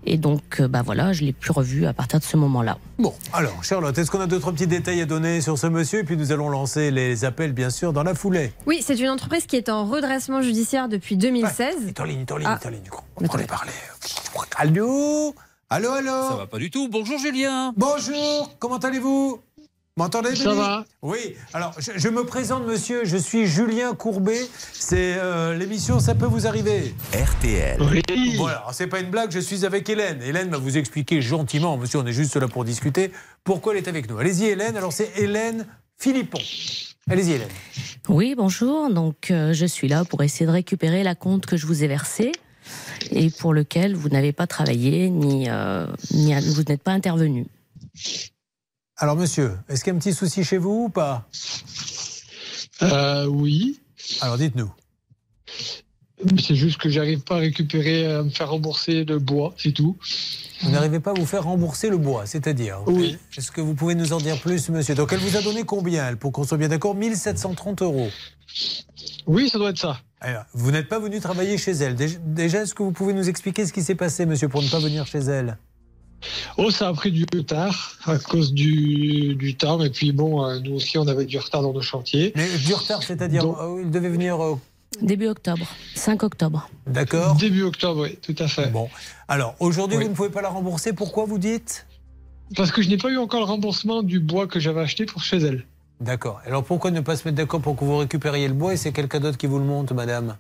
[0.08, 2.78] Et donc, euh, bah voilà, je l'ai plus revu à partir de ce moment-là.
[2.98, 5.98] Bon, alors, Charlotte, est-ce qu'on a d'autres petits détails à donner sur ce monsieur?
[5.98, 8.52] Et puis nous allons lancer les appels, bien sûr, dans la foulée.
[8.66, 11.74] Oui, c'est une entreprise qui est en redressement judiciaire depuis 2016.
[11.82, 12.58] Il est en ligne, il est en ligne, Ah.
[12.62, 12.82] est en ligne.
[13.16, 13.72] On va les parler.
[14.56, 15.34] Allô?
[15.68, 16.28] Allô, allô?
[16.28, 16.88] Ça va pas du tout.
[16.88, 17.72] Bonjour Julien.
[17.76, 19.40] Bonjour, comment allez-vous?
[19.98, 20.84] M'entendez Ça va.
[21.00, 24.40] Oui, alors je, je me présente monsieur, je suis Julien Courbet,
[24.74, 26.94] c'est euh, l'émission Ça peut vous arriver.
[27.14, 27.78] RTL.
[28.36, 30.20] Voilà, alors, c'est pas une blague, je suis avec Hélène.
[30.20, 33.10] Hélène va vous expliquer gentiment, monsieur, on est juste là pour discuter,
[33.42, 34.18] pourquoi elle est avec nous?
[34.18, 35.66] Allez-y Hélène, alors c'est Hélène
[35.96, 36.40] Philippon.
[37.08, 37.48] Allez-y Hélène.
[38.10, 38.90] Oui, bonjour.
[38.90, 41.86] Donc, euh, je suis là pour essayer de récupérer la compte que je vous ai
[41.86, 42.32] versée
[43.12, 47.46] et pour lequel vous n'avez pas travaillé ni, euh, ni vous n'êtes pas intervenu.
[48.98, 51.28] Alors monsieur, est-ce qu'il y a un petit souci chez vous ou pas?
[52.82, 53.80] Euh, oui.
[54.20, 54.72] Alors dites-nous.
[56.42, 59.98] C'est juste que j'arrive pas à récupérer, à me faire rembourser le bois, c'est tout.
[60.62, 63.18] Vous n'arrivez pas à vous faire rembourser le bois, c'est-à-dire Oui.
[63.36, 64.94] Est-ce que vous pouvez nous en dire plus, monsieur?
[64.94, 66.94] Donc, elle vous a donné combien, elle, pour qu'on soit bien d'accord?
[66.94, 68.08] 1730 euros.
[69.26, 70.00] Oui, ça doit être ça.
[70.20, 71.94] Alors, vous n'êtes pas venu travailler chez elle.
[71.94, 74.68] Déjà, déjà, est-ce que vous pouvez nous expliquer ce qui s'est passé, monsieur, pour ne
[74.68, 75.58] pas venir chez elle?
[76.58, 79.82] Oh, ça a pris du retard à cause du, du temps.
[79.82, 82.32] Et puis bon, euh, nous aussi, on avait du retard dans nos chantiers.
[82.36, 84.42] Mais du retard, c'est-à-dire, euh, il devait venir.
[84.42, 84.54] euh,
[85.02, 86.68] Début octobre, 5 octobre.
[86.86, 87.36] D'accord.
[87.36, 88.68] Début octobre, oui, tout à fait.
[88.68, 88.88] Bon.
[89.28, 90.92] Alors, aujourd'hui, vous ne pouvez pas la rembourser.
[90.92, 91.86] Pourquoi vous dites?
[92.56, 95.22] Parce que je n'ai pas eu encore le remboursement du bois que j'avais acheté pour
[95.22, 95.66] chez elle.
[96.00, 96.40] D'accord.
[96.46, 98.92] Alors, pourquoi ne pas se mettre d'accord pour que vous récupériez le bois et c'est
[98.92, 100.36] quelqu'un d'autre qui vous le monte, madame?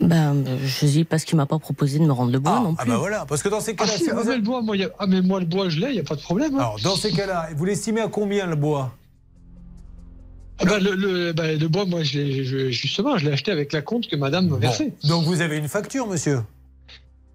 [0.00, 2.82] Ben, je dis parce qu'il m'a pas proposé de me rendre le bois non Ah,
[2.82, 2.90] plus.
[2.90, 3.24] bah voilà.
[3.26, 4.84] Parce que dans ces Ah, cas-là, si, si ah, vous mais le bois, moi, y
[4.84, 6.54] a- ah, mais moi, le bois, je l'ai, il n'y a pas de problème.
[6.54, 6.58] hein.
[6.58, 8.92] Alors, dans ces cas-là, vous l'estimez à combien le bois?
[10.58, 14.08] Ah, bah, le, le- le bois, moi, je justement, je l'ai acheté avec la compte
[14.08, 14.92] que madame m'a versée.
[15.02, 15.08] Bon.
[15.08, 16.42] Donc, vous avez une facture, monsieur?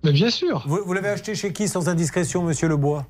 [0.03, 0.63] Mais bien sûr.
[0.67, 3.05] Vous, vous l'avez acheté chez qui, sans indiscrétion, monsieur le bois?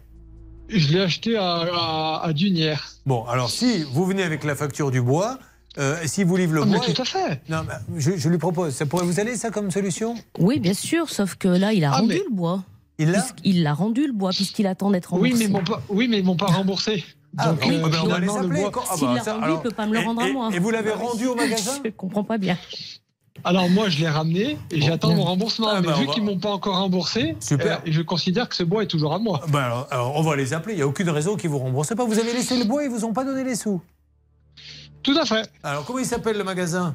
[0.70, 2.90] Je l'ai acheté à, à, à Dunière.
[3.06, 5.38] Bon, alors si vous venez avec la facture du bois,
[5.78, 6.86] euh, si vous livre le Ah, mais bois.
[6.86, 7.42] tout à fait.
[7.50, 8.74] Non, mais je, je lui propose.
[8.74, 10.16] Ça pourrait vous aller, ça, comme solution?
[10.40, 12.64] Oui, bien sûr, sauf que là, il a Ah, rendu mais- le bois.
[13.00, 13.24] Il l'a?
[13.44, 15.48] Il l'a rendu le bois puisqu'il attend d'être Oui, remboursé.
[15.54, 17.04] mais pas, oui, mais ils m'ont pas remboursé.
[17.38, 18.66] Ah, Donc, oui, euh, ah ben, on va les le appeler.
[18.66, 20.28] ah S'il bah, l'a ça, rendu, alors- il peut pas me le et- rendre à
[20.32, 20.50] moi.
[20.54, 21.74] Et vous l'avez rendu au magasin?
[21.86, 22.58] Je comprends pas bien.
[23.44, 25.68] Alors moi, je l'ai ramené et j'attends mon remboursement.
[25.70, 27.78] Ah, mais bah, vu va- qu'ils m'ont pas encore remboursé, Super.
[27.78, 29.42] euh, je considère que ce bois est toujours à moi.
[29.54, 30.74] Alors, alors, on va les appeler.
[30.74, 32.04] Il n'y a aucune raison qu'ils vous remboursent pas.
[32.04, 33.80] Vous avez laissé le bois et ils vous ont pas donné les sous.
[35.08, 35.50] Tout à fait.
[35.64, 36.94] Alors, comment il s'appelle le magasin?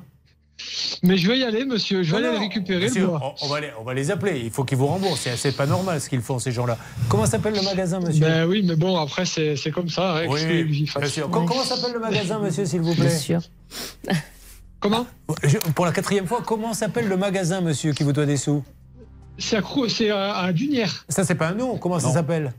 [1.03, 2.03] Mais je vais y aller, monsieur.
[2.03, 3.35] Je vais Non, aller non, récupérer monsieur, le bois.
[3.41, 4.39] on, on va les, on va les appeler.
[4.45, 5.27] Il faut qu'ils vous remboursent.
[5.35, 6.77] C'est- pas normal ce qu'ils font, ces gens-là.
[7.09, 8.21] Comment s'appelle le magasin, monsieur?
[8.21, 10.19] Ben oui, mais bon, après, c'est comme ça.
[10.19, 11.31] hein, Oui, oui, bien sûr.
[11.31, 13.07] Comment s'appelle le magasin, monsieur, s'il vous plaît?
[13.07, 13.41] Bien sûr.
[14.79, 15.07] Comment?
[15.43, 18.63] Je- Pour la quatrième fois, comment s'appelle le magasin, monsieur, qui vous doit des sous?
[19.39, 19.57] C'est
[20.11, 21.07] à, à, à Dunière.
[21.09, 21.79] Ça, c'est pas un nom.
[21.79, 22.53] Comment ça s'appelle?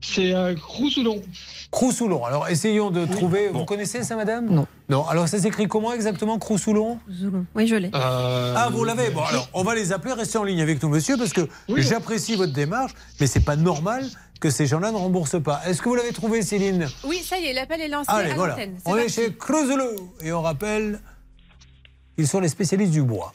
[0.00, 1.20] C'est à Crousoulon.
[1.70, 2.24] Crousoulon.
[2.24, 3.48] Alors, essayons de trouver.
[3.48, 4.66] Vous connaissez ça, madame Non.
[4.88, 5.06] Non.
[5.06, 6.98] Alors, ça s'écrit comment exactement, Crousoulon
[7.54, 7.90] Oui, je l'ai.
[7.92, 10.12] Ah, vous l'avez Bon, alors, on va les appeler.
[10.14, 14.06] Restez en ligne avec nous, monsieur, parce que j'apprécie votre démarche, mais c'est pas normal
[14.40, 15.60] que ces gens-là ne remboursent pas.
[15.66, 18.34] Est-ce que vous l'avez trouvé, Céline Oui, ça y est, l'appel est lancé Allez, à
[18.34, 18.56] voilà.
[18.84, 19.96] On est chez Crousoulon.
[20.20, 21.00] Et on rappelle,
[22.16, 23.32] ils sont les spécialistes du bois.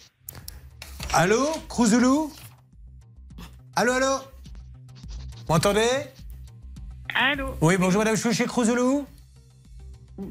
[1.11, 2.31] Allô, Crousoulou?
[3.76, 4.15] Allô, allô?
[5.45, 5.81] Vous m'entendez?
[7.15, 9.06] Allô Oui, bonjour madame, je suis chez Crousoulou.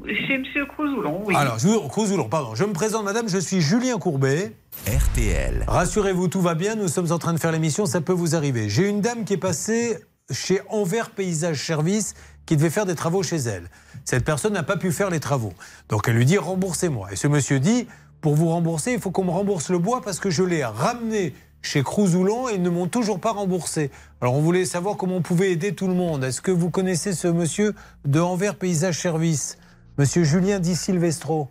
[0.05, 1.35] Chez Monsieur Crousoulon, oui.
[1.35, 2.55] Alors, je pardon.
[2.55, 4.53] Je me présente, madame, je suis Julien Courbet.
[4.87, 5.65] RTL.
[5.67, 6.75] Rassurez-vous, tout va bien.
[6.75, 8.69] Nous sommes en train de faire l'émission, ça peut vous arriver.
[8.69, 9.97] J'ai une dame qui est passée
[10.31, 12.15] chez Envers Paysage Service
[12.45, 13.69] qui devait faire des travaux chez elle.
[14.03, 15.53] Cette personne n'a pas pu faire les travaux.
[15.89, 17.09] Donc elle lui dit remboursez-moi.
[17.11, 17.87] Et ce monsieur dit
[18.21, 21.33] pour vous rembourser, il faut qu'on me rembourse le bois parce que je l'ai ramené
[21.63, 23.89] chez Crousoulon et ils ne m'ont toujours pas remboursé.
[24.21, 26.23] Alors on voulait savoir comment on pouvait aider tout le monde.
[26.23, 27.73] Est-ce que vous connaissez ce monsieur
[28.05, 29.57] de Envers Paysage Service?
[29.97, 31.49] Monsieur Julien Di Silvestro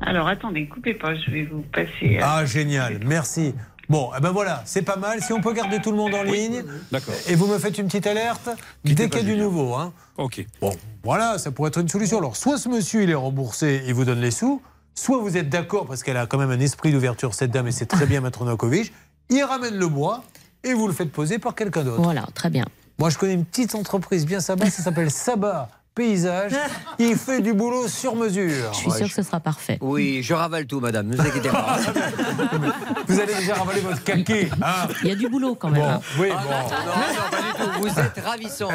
[0.00, 2.16] Alors attendez, coupez pas, je vais vous passer.
[2.18, 3.54] euh, Ah, génial, merci.
[3.88, 5.22] Bon, eh ben voilà, c'est pas mal.
[5.22, 6.62] Si on peut garder tout le monde en ligne.
[6.92, 7.14] D'accord.
[7.26, 8.50] Et vous me faites une petite alerte
[8.84, 9.74] dès qu'il y a du nouveau.
[9.74, 9.94] Hein.
[10.18, 10.44] Ok.
[10.60, 12.18] Bon, voilà, ça pourrait être une solution.
[12.18, 14.60] Alors, soit ce monsieur, il est remboursé, il vous donne les sous,
[14.98, 17.72] soit vous êtes d'accord, parce qu'elle a quand même un esprit d'ouverture, cette dame, et
[17.72, 18.92] c'est très bien, Maître Novakovic,
[19.30, 20.24] il ramène le bois
[20.64, 22.02] et vous le faites poser par quelqu'un d'autre.
[22.02, 22.64] Voilà, très bien.
[22.98, 26.52] Moi, je connais une petite entreprise bien sympa, ça s'appelle Sabat Paysage.
[27.00, 28.72] Il fait du boulot sur mesure.
[28.72, 29.78] Je suis sûr que ce sera parfait.
[29.80, 31.76] Oui, je ravale tout, madame, ne vous inquiétez pas.
[33.08, 34.48] Vous allez déjà ravaler votre caquet.
[34.62, 35.80] hein Il y a du boulot quand même.
[35.82, 36.00] Bon, hein.
[36.20, 36.50] oui, Ah, bon.
[36.50, 37.80] non, non, non, pas du tout.
[37.80, 38.72] Vous êtes ravissante.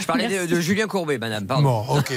[0.00, 1.46] Je parlais de, de Julien Courbet, madame.
[1.46, 1.84] Pardon.
[1.86, 2.12] Bon, ok.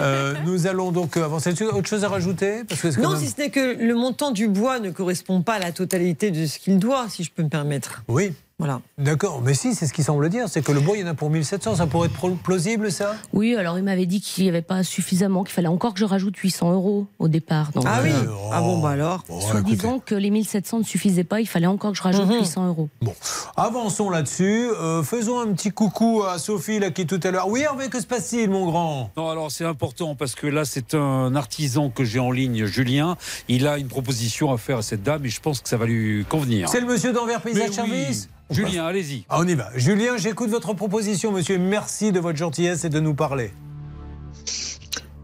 [0.00, 1.64] Euh, nous allons donc avancer dessus.
[1.66, 2.62] Autre chose à rajouter?
[2.68, 5.54] Parce que Non, même- si ce n'est que le montant du bois ne correspond pas
[5.54, 8.02] à la totalité de ce qu'il doit, si je peux me permettre.
[8.08, 8.32] Oui.
[8.60, 8.82] Voilà.
[8.98, 11.06] D'accord, mais si, c'est ce qu'il semble dire, c'est que le bois, il y en
[11.06, 13.16] a pour 1700, ça pourrait être plausible, ça?
[13.32, 16.04] Oui, alors il m'avait dit qu'il n'y avait pas suffisamment, qu'il fallait encore que je
[16.04, 17.72] rajoute 800 euros au départ.
[17.72, 21.24] Donc, Ah oui euh, Ah bon, bah alors Soit disant que les 1700 ne suffisaient
[21.24, 22.90] pas, il fallait encore que je rajoute 800 euros.
[23.00, 23.14] Bon,
[23.56, 24.68] avançons là-dessus.
[24.78, 27.48] Euh, faisons un petit coucou à Sophie, là, qui tout à l'heure.
[27.48, 29.10] Oui, Hervé, que se passe-t-il, mon grand?
[29.16, 33.16] Non, alors c'est important parce que là, c'est un artisan que j'ai en ligne, Julien.
[33.48, 35.86] Il a une proposition à faire à cette dame et je pense que ça va
[35.86, 36.68] lui convenir.
[36.68, 37.74] C'est le monsieur d'Envers Paysage oui.
[37.74, 39.24] Service Julien, allez-y.
[39.28, 39.70] Ah, on y va.
[39.76, 41.58] Julien, j'écoute votre proposition, monsieur.
[41.58, 43.52] Merci de votre gentillesse et de nous parler.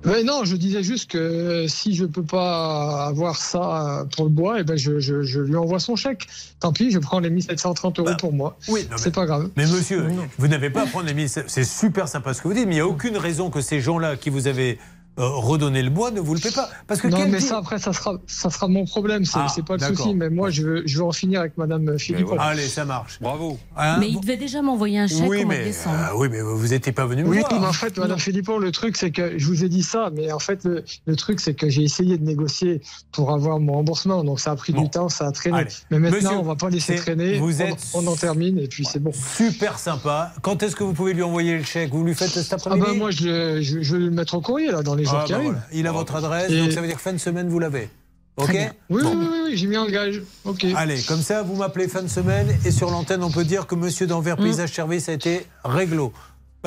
[0.04, 4.60] Mais non, je disais juste que si je peux pas avoir ça pour le bois,
[4.60, 6.28] eh ben je, je- je lui envoie son chèque.
[6.60, 8.56] Tant pis, je prends les 1730 euros pour moi.
[8.60, 9.50] Bah, Oui, c'est pas grave.
[9.56, 10.06] Mais monsieur,
[10.38, 11.28] vous n'avez pas à prendre les 1000.
[11.28, 13.80] C'est super sympa ce que vous dites, mais il n'y a aucune raison que ces
[13.80, 14.78] gens-là qui vous avaient
[15.18, 16.68] euh, redonner le bois, ne vous le paie pas.
[16.86, 19.24] Parce que non, mais ça, après, ça sera, ça sera mon problème.
[19.24, 20.14] C'est Ah, c'est pas le souci.
[20.14, 22.28] Mais moi, je veux, je veux en finir avec Madame Philippe.
[22.38, 23.18] Allez, ça marche.
[23.20, 23.58] Bravo.
[23.76, 25.96] Hein, Mais il devait déjà m'envoyer un chèque oui, de mais, décembre.
[26.12, 27.60] euh, oui, mais vous n'étiez pas venu me Oui, voir.
[27.60, 30.30] mais en fait, Madame Philippon, le truc, c'est que je vous ai dit ça, mais
[30.32, 32.82] en fait, le, le truc, c'est que j'ai essayé de négocier
[33.12, 34.22] pour avoir mon remboursement.
[34.24, 35.58] Donc, ça a pris du temps, ça a traîné.
[35.58, 35.70] Allez.
[35.90, 37.38] Mais maintenant, Monsieur, on va pas laisser traîner.
[37.38, 39.12] vous on, êtes- on en termine et puis c'est bon.
[39.14, 40.32] Super sympa.
[40.42, 41.90] Quand est-ce que vous pouvez lui envoyer le chèque?
[41.92, 42.86] Vous lui faites cet Ah après-midi?
[42.90, 45.24] ben, moi, je, je, je vais le mettre au courrier, là, dans les jours Ah,
[45.26, 45.50] qui bah arrivent.
[45.52, 45.66] voilà.
[45.72, 47.88] Il a votre adresse, Et- donc ça veut dire que fin de semaine, vous l'avez.
[48.38, 48.50] Ok
[48.90, 49.10] Oui, Bon.
[49.16, 50.22] oui, oui, oui, j'ai mis en gage.
[50.44, 50.66] Ok.
[50.76, 53.74] Allez, comme ça, vous m'appelez fin de semaine et sur l'antenne, on peut dire que
[53.74, 56.12] monsieur d'Anvers Paysage Service a été réglo.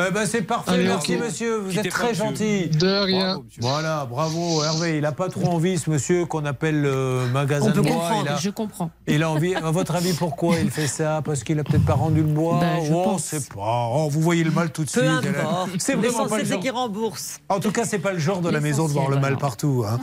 [0.08, 2.26] Eh ben, c'est parfait, Allez, merci monsieur, vous Quittez êtes très monsieur.
[2.26, 2.68] gentil.
[2.70, 3.42] De rien.
[3.60, 7.72] Voilà, bravo Hervé, il n'a pas trop envie ce monsieur qu'on appelle le magasin On
[7.72, 7.92] peut de bois.
[7.94, 8.92] comprendre, il a, je comprends.
[9.08, 11.22] il a envie, à votre avis, pourquoi il fait ça?
[11.26, 12.60] Parce qu'il a peut-être pas rendu le bois?
[12.60, 13.24] Ben, je Oh, pense.
[13.26, 13.90] c'est pas.
[13.92, 15.36] Oh, vous voyez le mal tout de Peu suite.
[15.38, 15.70] importe.
[15.80, 16.60] C'est vraiment pas le c'est genre.
[16.62, 17.40] qu'il rembourse.
[17.50, 19.84] En tout cas, c'est pas le genre de la maison de voir le mal partout.
[19.88, 20.00] hein.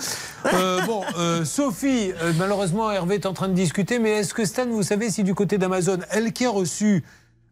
[0.52, 4.44] Euh, bon, euh, Sophie, euh, malheureusement, Hervé est en train de discuter, mais est-ce que
[4.44, 7.05] Stan, vous savez si du côté d'Amazon, elle qui a reçu,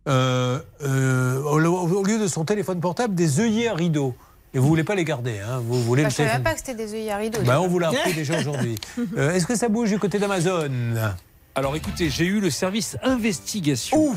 [0.09, 4.15] euh, euh, au, au lieu de son téléphone portable, des œillets à rideaux,
[4.53, 6.45] et vous voulez pas les garder, hein, vous voulez Bah, le je savais téléphone.
[6.45, 7.41] pas que c'était des œillets à rideaux.
[7.45, 8.77] Bah, on vous l'a appris déjà aujourd'hui.
[9.17, 10.71] Euh, est-ce que ça bouge du côté d'Amazon?
[11.57, 14.15] Alors écoutez, j'ai eu le service investigation.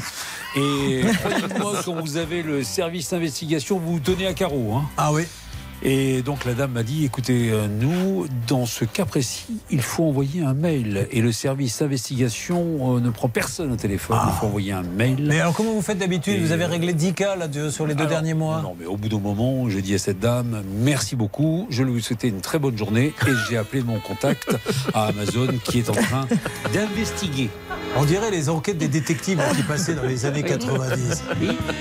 [0.55, 4.73] Et croyez-moi, quand vous avez le service investigation, vous vous tenez à carreau.
[4.76, 4.85] hein.
[4.97, 5.23] Ah oui
[5.83, 10.05] Et donc la dame m'a dit, écoutez, euh, nous, dans ce cas précis, il faut
[10.05, 11.07] envoyer un mail.
[11.11, 15.17] Et le service investigation euh, ne prend personne au téléphone, il faut envoyer un mail.
[15.21, 16.41] Mais alors, comment vous faites d'habitude?
[16.41, 18.61] Vous avez réglé 10 cas là, de- sur les deux Alors, derniers mois?
[18.63, 22.01] Non, mais au bout d'un moment, j'ai dit à cette dame, merci beaucoup, je lui
[22.01, 24.55] souhaitais une très bonne journée et j'ai appelé mon contact
[24.95, 26.27] à Amazon qui est en train
[26.73, 27.49] d'investiguer.
[27.95, 31.23] On dirait les enquêtes des détectives qui passaient dans les années 90.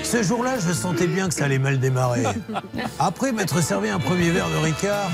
[0.03, 2.23] Ce jour-là, je sentais bien que ça allait mal démarrer.
[2.99, 5.09] Après m'être servi un premier verre de Ricard,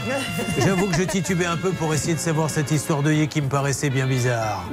[0.59, 3.47] j'avoue que je titubais un peu pour essayer de savoir cette histoire d'œillet qui me
[3.47, 4.69] paraissait bien bizarre.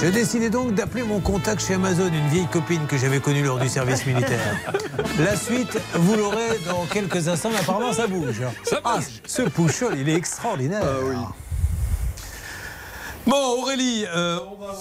[0.00, 3.58] J'ai décidé donc d'appeler mon contact chez Amazon, une vieille copine que j'avais connue lors
[3.58, 4.56] du service militaire.
[5.18, 8.42] La suite, vous l'aurez dans quelques instants, mais apparemment ça bouge.
[8.84, 10.82] Ah, ce pouchol, il est extraordinaire.
[13.26, 14.78] Bon, Aurélie, euh, on va...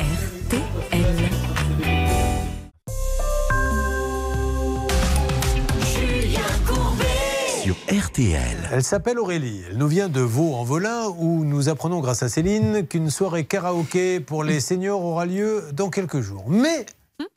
[7.89, 8.69] RTL.
[8.71, 9.61] Elle s'appelle Aurélie.
[9.69, 14.45] Elle nous vient de Vaux-en-Velin où nous apprenons grâce à Céline qu'une soirée karaoké pour
[14.45, 16.45] les seniors aura lieu dans quelques jours.
[16.47, 16.85] Mais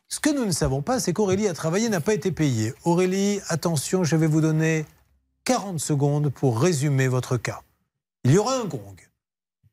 [0.08, 2.74] ce que nous ne savons pas, c'est qu'Aurélie a travaillé, n'a pas été payée.
[2.84, 4.84] Aurélie, attention, je vais vous donner
[5.44, 7.62] 40 secondes pour résumer votre cas.
[8.22, 8.94] Il y aura un gong.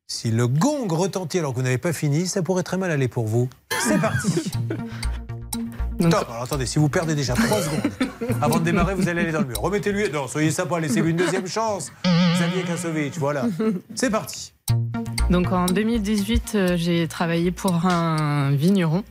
[0.07, 3.07] Si le gong retentit alors que vous n'avez pas fini, ça pourrait très mal aller
[3.07, 3.47] pour vous.
[3.79, 4.51] C'est parti.
[6.09, 6.27] Top.
[6.29, 7.91] Alors attendez, si vous perdez déjà 3 secondes
[8.41, 9.59] avant de démarrer, vous allez aller dans le mur.
[9.59, 10.09] Remettez-lui.
[10.11, 11.91] Non, soyez sympa, laissez-lui une deuxième chance.
[12.35, 13.45] Xavier Kasovic, voilà.
[13.95, 14.53] C'est parti.
[15.29, 19.03] Donc en 2018, euh, j'ai travaillé pour un vigneron.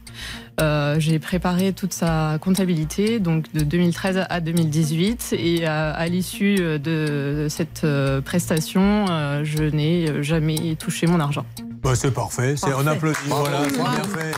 [0.61, 5.35] Euh, j'ai préparé toute sa comptabilité, donc de 2013 à 2018.
[5.39, 11.45] Et à, à l'issue de cette euh, prestation, euh, je n'ai jamais touché mon argent.
[11.83, 12.55] Bah, c'est parfait.
[12.57, 12.91] C'est, on Parfait.
[12.91, 13.19] applaudit.
[13.29, 14.33] Voilà, c'est bien fait.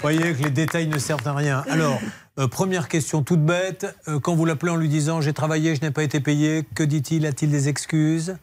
[0.00, 1.62] Vous voyez que les détails ne servent à rien.
[1.68, 1.98] Alors,
[2.38, 3.86] euh, première question toute bête.
[4.08, 6.82] Euh, quand vous l'appelez en lui disant j'ai travaillé, je n'ai pas été payé, que
[6.82, 8.36] dit-il A-t-il des excuses?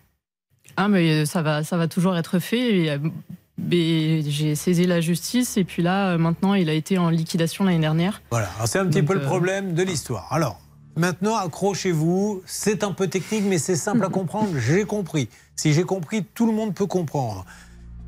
[0.75, 2.89] Ah, mais ça va, ça va toujours être fait.
[2.89, 2.99] Euh,
[3.67, 7.79] j'ai saisi la justice et puis là, euh, maintenant, il a été en liquidation l'année
[7.79, 8.21] dernière.
[8.29, 10.27] Voilà, c'est un petit Donc, peu le euh, problème de l'histoire.
[10.31, 10.59] Alors,
[10.95, 12.43] maintenant, accrochez-vous.
[12.45, 14.49] C'est un peu technique, mais c'est simple à comprendre.
[14.59, 15.29] J'ai compris.
[15.55, 17.45] Si j'ai compris, tout le monde peut comprendre.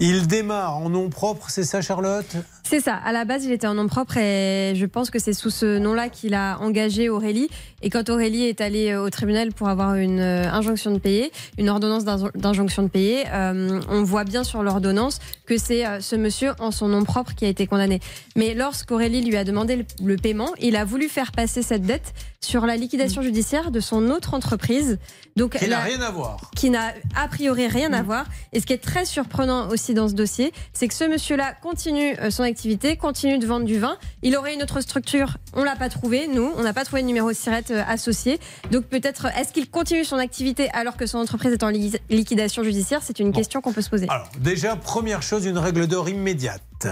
[0.01, 2.37] Il démarre en nom propre, c'est ça, Charlotte?
[2.63, 2.95] C'est ça.
[2.95, 5.77] À la base, il était en nom propre et je pense que c'est sous ce
[5.77, 7.49] nom-là qu'il a engagé Aurélie.
[7.81, 11.31] Et quand Aurélie est allée euh, au tribunal pour avoir une euh, injonction de payer,
[11.57, 16.15] une ordonnance d'injon- d'injonction de payer, euh, on voit bien sur l'ordonnance que c'est ce
[16.15, 17.99] monsieur en son nom propre qui a été condamné.
[18.35, 22.13] Mais lorsqu'Aurélie lui a demandé le, le paiement, il a voulu faire passer cette dette
[22.41, 24.99] sur la liquidation judiciaire de son autre entreprise.
[25.35, 26.51] Donc, Qui n'a rien à voir.
[26.55, 28.25] qui n'a a priori rien à voir.
[28.53, 32.15] Et ce qui est très surprenant aussi dans ce dossier, c'est que ce monsieur-là continue
[32.29, 33.97] son activité, continue de vendre du vin.
[34.21, 37.07] Il aurait une autre structure, on l'a pas trouvé, nous, on n'a pas trouvé de
[37.07, 38.39] numéro de SIRET euh, associé.
[38.71, 42.63] Donc peut-être, est-ce qu'il continue son activité alors que son entreprise est en li- liquidation
[42.63, 43.01] judiciaire?
[43.03, 44.07] C'est une question qu'on peut se poser.
[44.09, 46.87] Alors, déjà, première chose, une règle d'or immédiate.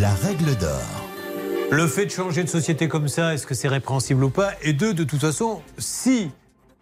[0.00, 0.80] La règle d'or.
[1.70, 4.52] Le fait de changer de société comme ça, est-ce que c'est répréhensible ou pas?
[4.62, 6.30] Et deux, de toute façon, si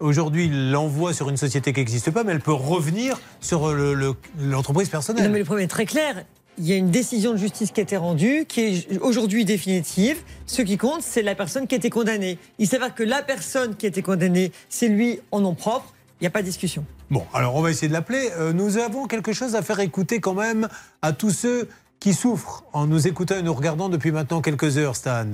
[0.01, 3.95] aujourd'hui il l'envoie sur une société qui n'existe pas, mais elle peut revenir sur le-
[3.95, 5.25] le- l'entreprise personnelle.
[5.25, 6.25] Non, mais le problème est très clair.
[6.59, 10.19] Il y a une décision de justice qui a été rendue, qui est aujourd'hui définitive.
[10.47, 12.39] Ce qui compte, c'est la personne qui a été condamnée.
[12.59, 15.95] Il s'avère que la personne qui a été condamnée, c'est lui en nom propre.
[16.21, 16.85] Il n'y a pas de discussion.
[17.11, 18.29] Bon, alors on va essayer de l'appeler.
[18.39, 20.69] Euh, nous avons quelque chose à faire écouter quand même
[21.01, 21.69] à tous ceux
[22.01, 25.27] qui souffrent en nous écoutant et nous regardant depuis maintenant quelques heures, Stan.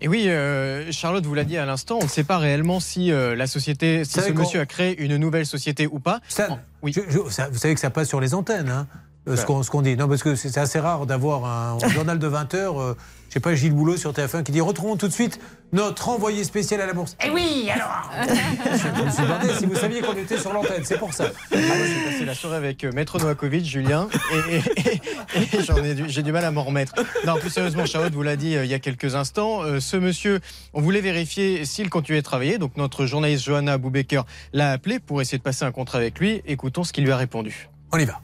[0.00, 3.12] Et oui, euh, Charlotte vous l'a dit à l'instant, on ne sait pas réellement si
[3.12, 6.20] euh, la société, si ce qu'on- monsieur a créé une nouvelle société ou pas.
[6.28, 8.88] Stan, je- je- ça- vous savez que ça passe sur les antennes, hein,
[9.28, 9.96] euh, ce qu'on ce qu'on dit.
[9.96, 12.96] Non, parce que c'est c'est assez rare d'avoir un, un journal de 20 heures, euh,
[13.28, 15.38] je sais pas, Gilles Boulot sur TF1 qui dit Retrouvons tout de suite
[15.72, 17.16] notre envoyé spécial à la bourse.
[17.24, 20.98] Eh oui, alors Je me suis demandé si vous saviez qu'on était sur l'antenne, c'est
[20.98, 21.26] pour ça.
[21.50, 24.08] Ah, moi, j'ai passé la soirée avec euh, Maître Novakovic, Julien,
[24.50, 25.00] et, et-
[25.40, 26.92] et- et j'en ai, du- j'ai du mal à m'en remettre.
[27.26, 29.96] Non, plus sérieusement, Charlotte vous l'a dit euh, il y a quelques instants, euh, ce
[29.96, 30.40] monsieur,
[30.74, 35.22] on voulait vérifier s'il continuait de travailler, donc notre journaliste Johanna Boubaker l'a appelé pour
[35.22, 36.42] essayer de passer un contrat avec lui.
[36.46, 37.70] Écoutons ce qu'il lui a répondu.
[37.92, 38.20] On y va.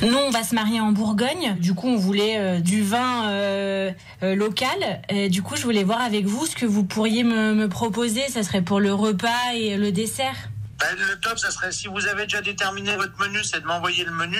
[0.00, 1.56] Nous, on va se marier en Bourgogne.
[1.58, 3.90] Du coup, on voulait euh, du vin euh,
[4.22, 5.02] euh, local.
[5.28, 8.28] Du coup, je voulais voir avec vous ce que vous pourriez me, me proposer.
[8.28, 10.36] Ça serait pour le repas et le dessert.
[10.78, 14.04] Ben, le top, ça serait si vous avez déjà déterminé votre menu, c'est de m'envoyer
[14.04, 14.38] le menu.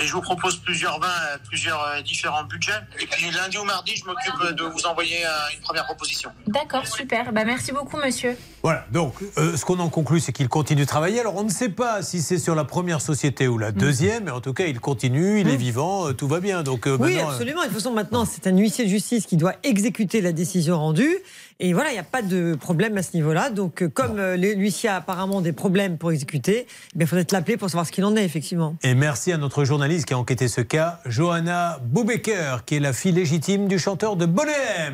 [0.00, 2.72] Et je vous propose plusieurs vins, euh, plusieurs euh, différents budgets.
[3.00, 6.30] Et puis lundi ou mardi, je m'occupe de vous envoyer euh, une première proposition.
[6.46, 7.32] D'accord, super.
[7.32, 8.36] Bah, merci beaucoup, monsieur.
[8.62, 11.20] Voilà, donc euh, ce qu'on en conclut, c'est qu'il continue de travailler.
[11.20, 14.32] Alors on ne sait pas si c'est sur la première société ou la deuxième, mais
[14.32, 16.62] en tout cas, il continue, il est vivant, euh, tout va bien.
[16.62, 17.60] Donc, euh, Oui, absolument.
[17.60, 21.16] De toute façon, maintenant, c'est un huissier de justice qui doit exécuter la décision rendue.
[21.58, 23.48] Et voilà, il n'y a pas de problème à ce niveau-là.
[23.48, 27.56] Donc, euh, comme euh, l'huissier a apparemment des problèmes pour exécuter, eh il faudrait l'appeler
[27.56, 28.76] pour savoir ce qu'il en est, effectivement.
[28.82, 32.92] Et merci à notre journaliste qui a enquêté ce cas, Johanna Boubaker, qui est la
[32.92, 34.26] fille légitime du chanteur de.
[34.26, 34.92] Boubaker.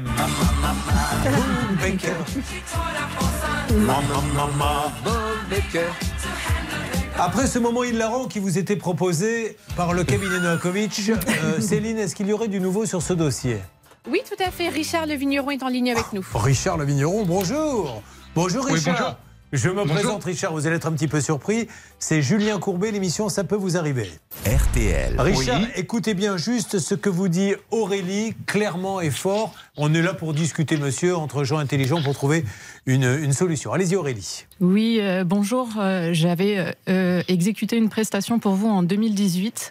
[7.18, 12.14] Après ce moment hilarant qui vous était proposé par le cabinet Novakovic, euh, Céline, est-ce
[12.14, 13.58] qu'il y aurait du nouveau sur ce dossier?
[14.08, 14.68] Oui, tout à fait.
[14.68, 16.26] Richard Le Vigneron est en ligne avec nous.
[16.34, 18.02] Richard Le Vigneron, bonjour.
[18.34, 18.94] Bonjour Oui, Richard.
[18.98, 19.16] bonjour.
[19.52, 19.94] Je me Bonjour.
[19.94, 21.68] présente Richard, vous allez être un petit peu surpris.
[21.98, 24.10] C'est Julien Courbet, l'émission Ça peut vous arriver.
[24.46, 25.20] RTL.
[25.20, 29.52] Richard, écoutez bien juste ce que vous dit Aurélie, clairement et fort.
[29.76, 32.46] On est là pour discuter, monsieur, entre gens intelligents pour trouver
[32.86, 33.74] une, une solution.
[33.74, 34.46] Allez-y Aurélie.
[34.60, 35.68] Oui, euh, bonjour.
[35.78, 39.70] Euh, J'avais euh, exécuté une prestation pour vous en 2018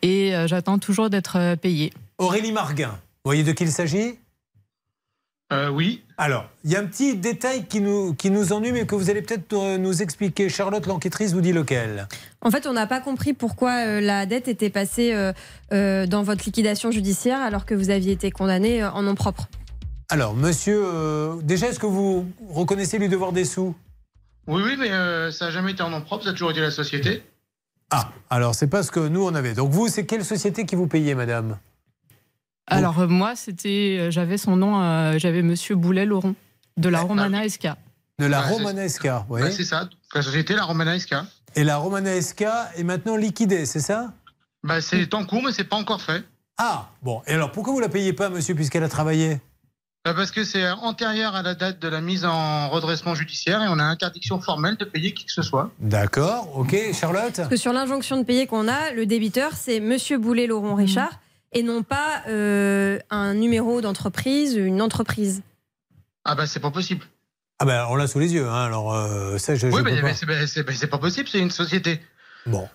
[0.00, 1.92] et euh, j'attends toujours d'être euh, payée.
[2.16, 4.18] Aurélie Marguin, voyez de qui il s'agit?
[5.72, 6.04] Oui.
[6.16, 9.10] Alors, il y a un petit détail qui nous, qui nous ennuie, mais que vous
[9.10, 10.48] allez peut-être euh, nous expliquer.
[10.48, 12.06] Charlotte, l'enquêtrice, vous dit lequel?
[12.40, 15.32] En fait, on n'a pas compris pourquoi euh, la dette était passée euh,
[15.72, 19.48] euh, dans votre liquidation judiciaire alors que vous aviez été condamné euh, en nom propre.
[20.08, 23.74] Alors, monsieur, euh, déjà, est-ce que vous reconnaissez lui devoir des sous?
[24.46, 26.60] Oui, oui, mais euh, ça n'a jamais été en nom propre, ça a toujours été
[26.60, 27.24] la société.
[27.90, 29.54] Ah, alors c'est pas ce que nous on avait.
[29.54, 31.58] Donc vous, c'est quelle société qui vous payait, madame?
[32.66, 36.34] Alors euh, moi, c'était, euh, j'avais son nom, euh, j'avais Monsieur Boulet Laurent
[36.76, 37.68] de la Romana SK.
[38.18, 39.40] De la c'est- Romanesca, oui.
[39.50, 41.24] C'est ça, la société, la Romanaesca.
[41.56, 44.12] Et la Romanesca est maintenant liquidée, c'est ça?
[44.62, 46.22] Bah, c'est en cours, mais c'est pas encore fait.
[46.58, 47.22] Ah, bon.
[47.26, 49.40] Et alors pourquoi vous la payez pas, monsieur, puisqu'elle a travaillé?
[50.04, 53.68] Bah, Parce que c'est antérieur à la date de la mise en redressement judiciaire et
[53.68, 55.70] on a interdiction formelle de payer qui que ce soit.
[55.80, 56.76] D'accord, ok.
[56.92, 57.34] Charlotte?
[57.36, 61.18] Parce que sur l'injonction de payer qu'on a, le débiteur, c'est Monsieur Boulet Laurent Richard
[61.52, 65.42] et non pas euh, un numéro d'entreprise, une entreprise.
[66.24, 67.04] Ah bah c'est pas possible.
[67.58, 70.74] Ah ben on l'a sous les yeux, hein, alors euh, ça je, oui, c'est mais
[70.74, 72.00] c'est pas possible, c'est une société.
[72.46, 72.68] Bon.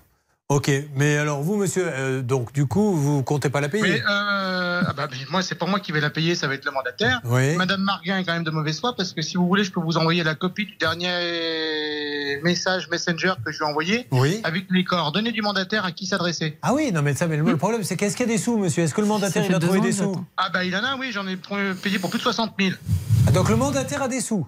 [0.48, 4.00] Ok, mais alors vous, monsieur, euh, donc du coup, vous comptez pas la payer Mais
[4.02, 6.72] euh, ah bah, moi, c'est pas moi qui vais la payer, ça va être le
[6.72, 7.20] mandataire.
[7.24, 7.56] Oui.
[7.56, 9.80] Madame Marguin est quand même de mauvaise foi parce que si vous voulez, je peux
[9.80, 14.40] vous envoyer la copie du dernier message Messenger que je lui ai envoyé Oui.
[14.44, 16.60] avec les coordonnées du mandataire à qui s'adresser.
[16.62, 18.38] Ah oui, non mais ça, mais le, le problème c'est qu'est-ce qu'il y a des
[18.40, 18.84] sous, monsieur?
[18.84, 20.16] Est-ce que le mandataire il a trouvé des sous?
[20.38, 21.38] Ah bah il en a, oui, j'en ai
[21.82, 22.76] payé pour plus de 60 000.
[23.28, 24.46] Ah, Donc le mandataire a des sous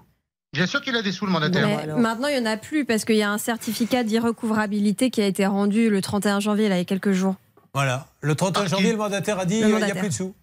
[0.54, 1.68] Bien sûr qu'il a des sous, le mandataire.
[1.68, 5.22] Mais maintenant, il n'y en a plus parce qu'il y a un certificat d'irrecouvrabilité qui
[5.22, 7.36] a été rendu le 31 janvier, là, il y a quelques jours.
[7.74, 8.08] Voilà.
[8.22, 10.34] Le 31 janvier, le mandataire a dit euh, il n'y a plus de sous.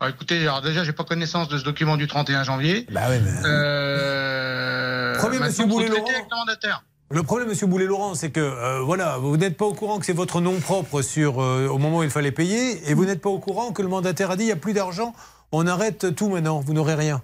[0.00, 2.86] Ah, écoutez, alors déjà, j'ai pas connaissance de ce document du 31 janvier.
[2.88, 3.30] Bah oui, mais...
[3.44, 5.18] Euh...
[5.18, 6.06] Premier, monsieur Boulet-Laurent.
[6.06, 6.84] le mandataire.
[7.10, 10.12] Le problème, Monsieur Boulet-Laurent, c'est que euh, voilà, vous n'êtes pas au courant que c'est
[10.12, 13.30] votre nom propre sur euh, au moment où il fallait payer, et vous n'êtes pas
[13.30, 15.14] au courant que le mandataire a dit il n'y a plus d'argent,
[15.50, 17.22] on arrête tout maintenant, vous n'aurez rien.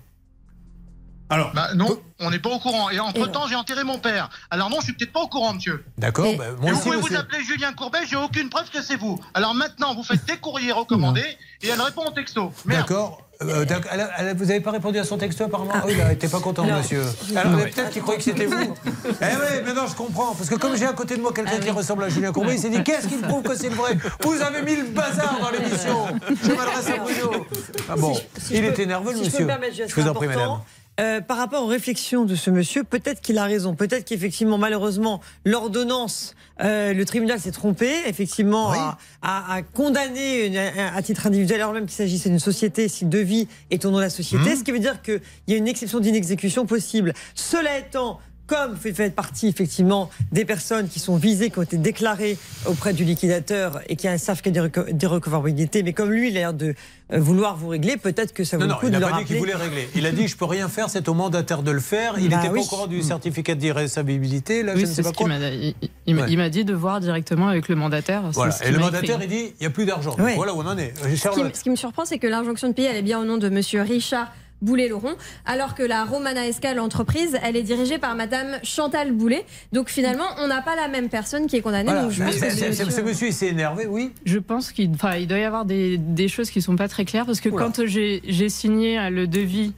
[1.31, 2.91] Alors, Bah non, on n'est pas au courant.
[2.91, 4.29] Et entre-temps, j'ai enterré mon père.
[4.51, 5.85] Alors non, je suis peut-être pas au courant, monsieur.
[5.99, 7.19] d'accord, bah, moi Et vous aussi, pouvez vous monsieur.
[7.19, 9.19] appeler Julien Courbet, j'ai aucune preuve que c'est vous.
[9.33, 11.25] Alors maintenant, vous faites des courriers recommandés
[11.63, 12.53] et elle répond au texto.
[12.67, 13.21] D'accord.
[13.43, 15.83] Euh, d'ac- elle a- elle a- vous n'avez pas répondu à son texto apparemment Ah
[15.87, 16.77] oui, il n'était pas content, Non.
[16.77, 17.03] monsieur.
[17.35, 18.75] Alors peut-être qu'il croyait que c'était vous.
[18.87, 20.35] eh oui, mais non, je comprends.
[20.37, 22.61] Parce que comme j'ai à côté de moi quelqu'un qui ressemble à Julien Courbet, il
[22.61, 23.99] s'est dit qu'est-ce qui me prouve que c'est le vrai?
[24.23, 26.07] Vous avez mis le bazar dans l'émission.
[26.43, 27.47] Je m'adresse à Bruno.
[27.89, 29.49] Ah bon, Si je- si il je était peux- nerveux, le si monsieur.
[29.89, 30.61] Je vous en prie, madame.
[31.01, 33.75] Euh, par rapport aux réflexions de ce monsieur, peut-être qu'il a raison.
[33.75, 40.57] Peut-être qu'effectivement, malheureusement, l'ordonnance, euh, le tribunal s'est trompé, effectivement, à, à- à condamner une-
[40.57, 43.97] à titre individuel, alors même qu'il s'agissait d'une société, si le devis est au nom
[43.97, 44.57] de la société, Mhm.
[44.57, 47.13] ce qui veut dire qu'il y a une exception d'inexécution possible.
[47.35, 51.79] Cela étant, comme fait, fait partie effectivement des personnes qui sont visées, qui ont été
[51.79, 56.37] déclarées auprès du liquidateur et qui a un certificat d'irreco- d'irrecevabilité, mais comme lui, il
[56.37, 56.75] a l'air de
[57.13, 58.99] euh, vouloir vous régler, peut-être que ça vaut Non, le non, coup il de n'a
[58.99, 59.27] le pas dit rappeler.
[59.29, 59.89] qu'il voulait régler.
[59.95, 62.15] Il a dit je peux rien faire, c'est au mandataire de le faire.
[62.19, 62.61] Il Bah n'était oui.
[62.61, 64.63] pas au courant du certificat d'irrécevabilité.
[64.63, 65.39] Là, Oui, je ne sais c'est pas ce qu'il quoi.
[65.39, 65.75] m'a il,
[66.07, 66.29] il m'a- Ouais.
[66.31, 68.23] il m'a dit de voir directement avec le mandataire.
[68.33, 68.55] Voilà.
[68.61, 69.25] Et qu'il le m'a mandataire, écrit.
[69.25, 70.17] il dit il n'y a plus d'argent.
[70.19, 70.35] Ouais.
[70.37, 70.93] Voilà où on en est.
[71.17, 73.25] Ce qui, ce qui me surprend, c'est que l'injonction de payer, elle est bien au
[73.25, 74.29] nom de Monsieur Richard
[74.63, 75.15] Boulet-Lauron,
[75.45, 79.45] alors que la Romana Escale entreprise, elle est dirigée par Madame Chantal Boulet.
[79.73, 81.85] Donc finalement, on n'a pas la même personne qui est condamnée.
[81.85, 82.03] Voilà.
[82.03, 84.13] Donc je pense C'est- que c'est- monsieur- Ce monsieur, il s'est énervé, oui.
[84.25, 87.05] Je pense qu'il enfin, il doit y avoir des, des choses qui sont pas très
[87.05, 87.65] claires parce que Oula.
[87.65, 89.73] quand j'ai signé le devis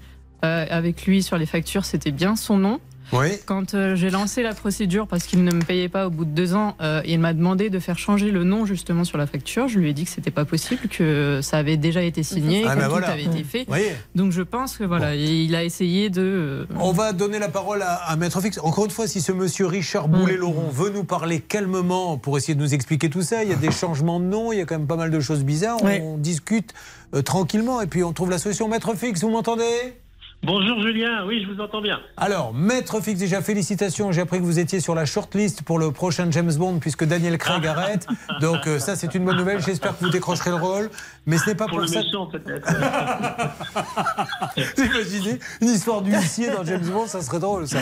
[0.45, 2.79] euh, avec lui sur les factures, c'était bien son nom.
[3.13, 3.29] Oui.
[3.47, 6.31] Quand euh, j'ai lancé la procédure parce qu'il ne me payait pas au bout de
[6.31, 9.69] deux ans, euh, il m'a demandé de faire changer le nom justement sur la facture.
[9.69, 12.75] Je lui ai dit que c'était pas possible, que ça avait déjà été signé, Ah
[12.75, 13.09] que ben tout voilà.
[13.11, 13.65] avait été fait.
[13.69, 13.93] Voyez.
[14.15, 16.21] Donc je pense que voilà, il a essayé de.
[16.23, 18.59] euh, On va donner la parole à, à Maître Fix.
[18.63, 22.61] Encore une fois, si ce monsieur Richard Boulet-Laurent veut nous parler calmement pour essayer de
[22.61, 24.79] nous expliquer tout ça, il y a des changements de nom, il y a quand
[24.79, 25.79] même pas mal de choses bizarres.
[25.83, 26.75] On discute
[27.15, 28.69] euh, tranquillement et puis on trouve la solution.
[28.69, 29.95] Maître Fix, vous m'entendez?
[30.47, 31.99] Bonjour Julien, oui, je vous entends bien.
[32.17, 34.13] Alors, Maître Fix, déjà félicitations.
[34.13, 37.37] J'ai appris que vous étiez sur la shortlist pour le prochain James Bond puisque Daniel
[37.37, 38.07] Craig arrête.
[38.41, 39.61] Donc, euh, ça, c'est une bonne nouvelle.
[39.61, 40.89] J'espère que vous décrocherez le rôle.
[41.27, 41.99] Mais ce n'est pas Pour pour, ça.
[41.99, 42.31] méchant
[44.79, 47.81] imaginez une histoire d'huissier dans James Bond, ça serait drôle ça.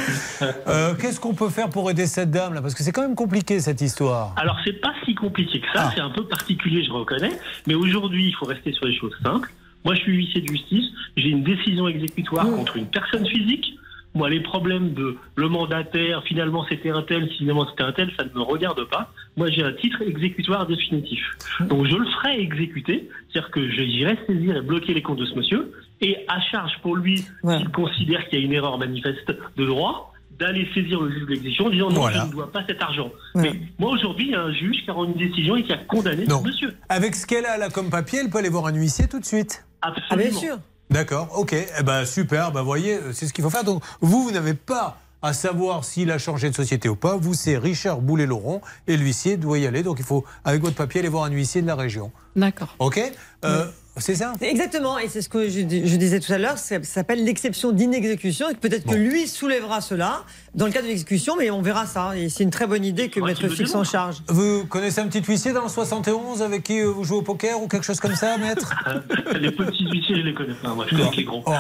[0.67, 3.15] Euh, Qu'est-ce qu'on peut faire pour aider cette dame là Parce que c'est quand même
[3.15, 4.33] compliqué cette histoire.
[4.37, 8.29] Alors c'est pas si compliqué que ça, c'est un peu particulier, je reconnais, mais aujourd'hui
[8.29, 9.53] il faut rester sur les choses simples.
[9.85, 10.85] Moi je suis huissier de justice,
[11.17, 13.75] j'ai une décision exécutoire contre une personne physique.
[14.15, 18.25] Moi les problèmes de le mandataire, finalement c'était un tel, finalement c'était un tel, ça
[18.25, 19.13] ne me regarde pas.
[19.37, 21.21] Moi j'ai un titre exécutoire définitif.
[21.69, 25.35] Donc je le ferai exécuter, c'est-à-dire que j'irai saisir et bloquer les comptes de ce
[25.35, 29.67] monsieur, et à charge pour lui, s'il considère qu'il y a une erreur manifeste de
[29.67, 32.23] droit, d'aller saisir le juge de l'exécution en disant non, Voilà.
[32.23, 33.11] je ne dois pas cet argent.
[33.37, 35.73] Mais moi aujourd'hui, il y a un juge qui a rendu une décision et qui
[35.73, 36.41] a condamné Non.
[36.41, 36.75] ce monsieur.
[36.89, 39.25] Avec ce qu'elle a là comme papier, elle peut aller voir un huissier tout de
[39.25, 39.65] suite.
[39.85, 40.09] Absolument.
[40.11, 40.59] Ah, bien sûr.
[40.91, 41.55] D'accord, ok.
[41.55, 43.65] Eh ben super, ben voyez, c'est ce qu'il faut faire.
[43.65, 47.17] Donc vous, vous n'avez pas à savoir s'il a changé de société ou pas.
[47.17, 49.83] Vous, c'est Richard Boulet-Laurent et l'huissier doit y aller.
[49.83, 52.13] Donc il faut, avec votre papier, aller voir un huissier de la région.
[52.37, 52.75] D'accord.
[52.79, 53.01] Ok
[53.45, 56.77] Euh, C'est ça Exactement, et c'est ce que je, je disais tout à l'heure, ça,
[56.83, 60.25] ça s'appelle l'exception d'inexécution, et peut-être que lui soulèvera cela
[60.57, 63.09] dans le cadre de l'exécution, mais on verra ça, et c'est une très bonne idée
[63.09, 64.17] que Maître Fix en charge.
[64.27, 67.61] Vous connaissez un petit huissier dans le 71 avec qui euh, vous jouez au poker
[67.63, 68.75] ou quelque chose comme ça, maître
[69.41, 70.75] les petits huissiers, je les connais pas.
[70.75, 71.45] Moi, je connais que les gros.
[71.47, 71.53] Oh,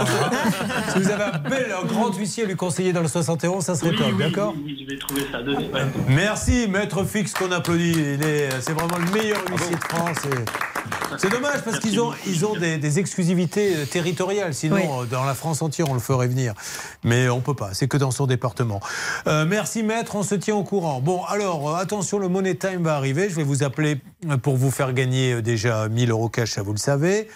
[0.93, 3.77] Si vous avez un bel, un grand huissier à lui conseiller dans le 71, ça
[3.77, 5.41] serait Oui, top, oui, d'accord oui, oui, je vais trouver ça.
[5.41, 5.83] Donnez, ouais.
[6.09, 7.93] Merci, maître Fix, qu'on applaudit.
[7.93, 10.19] Il est- C'est vraiment le meilleur huissier de France.
[10.27, 14.55] et C'est dommage parce qu'ils ont, ils ont des, des exclusivités euh, territoriales.
[14.55, 14.83] Sinon, Oui.
[14.85, 16.55] euh, dans la France entière, on le ferait venir.
[17.03, 17.75] Mais on peut pas.
[17.75, 18.81] C'est que dans son département.
[19.27, 20.17] Euh, merci, maître.
[20.17, 21.01] On se tient au courant.
[21.01, 23.29] Bon, alors, attention, le Money Time va arriver.
[23.31, 23.99] Je vais vous appeler
[24.43, 27.29] pour vous faire gagner déjà 1000 euros cash, ça vous le savez.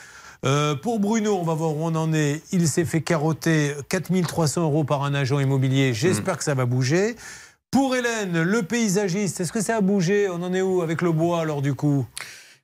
[0.45, 2.43] Euh, pour Bruno, on va voir où on en est.
[2.53, 5.95] Il s'est fait carotter 4300 euros par un agent immobilier.
[5.95, 7.17] J'espère que ça va bouger.
[7.71, 10.29] Pour Hélène, le paysagiste, est-ce que ça a bougé?
[10.31, 12.07] On en est où avec le bois alors du coup?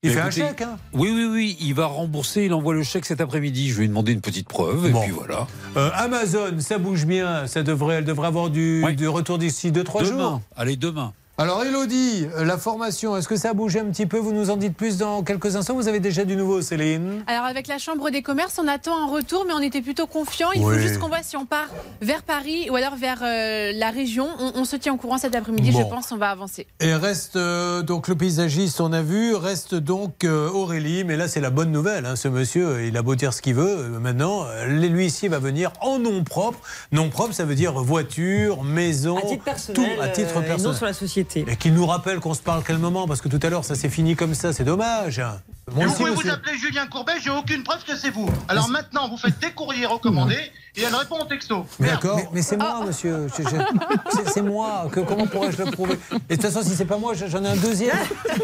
[0.05, 1.57] Il Mais fait écoutez, un chèque, hein Oui, oui, oui.
[1.63, 2.45] Il va rembourser.
[2.45, 3.71] Il envoie le chèque cet après-midi.
[3.71, 4.87] Je vais lui demander une petite preuve.
[4.87, 5.47] Et puis voilà.
[5.79, 7.47] Euh, Amazon, ça bouge bien.
[7.47, 10.19] Ça devrait, elle devrait avoir du, du retour d'ici 2-3 Demain.
[10.19, 10.41] jours.
[10.57, 11.15] Allez, demain.
[11.37, 14.19] Alors Elodie, euh, la formation, est-ce que ça a bougé un petit peu?
[14.19, 15.75] Vous nous en dites plus dans quelques instants?
[15.75, 17.25] Vous avez déjà du nouveau, Céline?
[17.27, 20.53] Alors avec la Chambre des commerces, on attend un retour, mais on était plutôt confiants.
[20.55, 20.75] Il Oui.
[20.75, 21.67] faut juste qu'on voit si on part
[22.01, 24.29] vers Paris ou alors vers euh, la région.
[24.39, 25.81] On, on se tient au courant cet après-midi, Bon.
[25.81, 26.69] je pense, on va avancer.
[26.79, 31.27] Et reste euh, donc le paysagiste, on a vu, reste donc euh, Aurélie, mais là
[31.27, 34.47] c'est la bonne nouvelle, hein, ce monsieur, il a beau dire ce qu'il veut, maintenant
[34.69, 36.61] l'huissier va venir en nom propre,
[36.93, 40.63] nom propre ça veut dire voiture, maison, À titre personnel, tout à titre euh, personnel.
[40.63, 41.24] non sur la société.
[41.37, 43.75] Et qu'il nous rappelle qu'on se parle quel moment, parce que tout à l'heure ça
[43.75, 45.23] s'est fini comme ça, c'est dommage.
[45.67, 46.33] Vous pouvez vous monsieur.
[46.33, 48.29] appeler Julien Courbet, j'ai aucune preuve que c'est vous.
[48.49, 51.65] Alors maintenant, vous faites des courriers recommandés et elle répond au texto.
[51.81, 53.29] Mais d'accord, mais, mais c'est moi, monsieur.
[53.37, 54.89] Je- je- c'est- moi.
[54.93, 55.99] Que, comment pourrais-je le prouver?
[56.29, 57.97] Et de toute façon, si c'est pas moi, j'en ai un deuxième.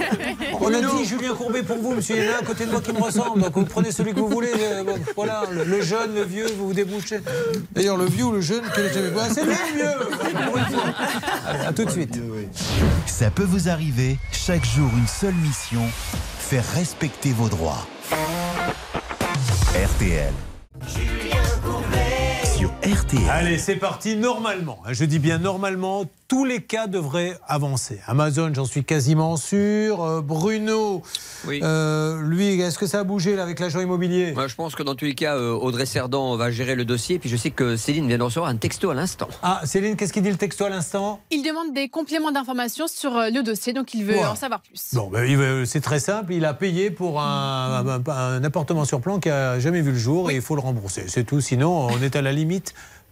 [0.61, 2.17] On a dit Julien Courbet pour vous, monsieur.
[2.17, 3.43] Il y en a un à côté de moi qui me ressemble.
[3.43, 4.53] Donc vous prenez celui que vous voulez.
[4.59, 7.21] Euh, bon, Voilà, le, le jeune, le vieux, vous vous débouchez.
[7.73, 10.37] D'ailleurs, le vieux ou le jeune, quel est Ah, C'est lui le vieux.
[11.47, 12.19] Allez, à tout de suite.
[13.07, 15.83] Ça peut vous arriver, chaque jour une seule mission,
[16.51, 17.87] faire respecter vos droits.
[19.73, 20.35] RTL.
[22.61, 23.23] Sur RTL.
[23.31, 24.17] Allez, c'est parti.
[24.17, 28.01] Normalement, hein, je dis bien normalement, tous les cas devraient avancer.
[28.07, 30.05] Amazon, j'en suis quasiment sûr.
[30.05, 31.03] Euh, Bruno,
[31.49, 34.33] euh, lui, est-ce que ça a bougé là, avec l'agent immobilier?
[34.35, 37.19] Moi, je pense que dans tous les cas, euh, Audrey Cerdan va gérer le dossier.
[37.19, 39.29] Puis je sais que Céline vient de recevoir un texto à l'instant.
[39.43, 41.21] Ah, Céline, qu'est-ce qu'il dit le texto à l'instant?
[41.31, 44.25] Il demande des compléments d'informations sur le dossier, donc il veut Ouais.
[44.27, 44.91] en savoir plus.
[44.93, 46.35] Bon, ben, c'est très simple.
[46.35, 49.99] Il a payé pour un, un- un appartement sur plan qui a jamais vu le
[49.99, 51.05] jour et il faut le rembourser.
[51.09, 51.41] C'est tout.
[51.41, 52.50] Sinon, on est à la limite,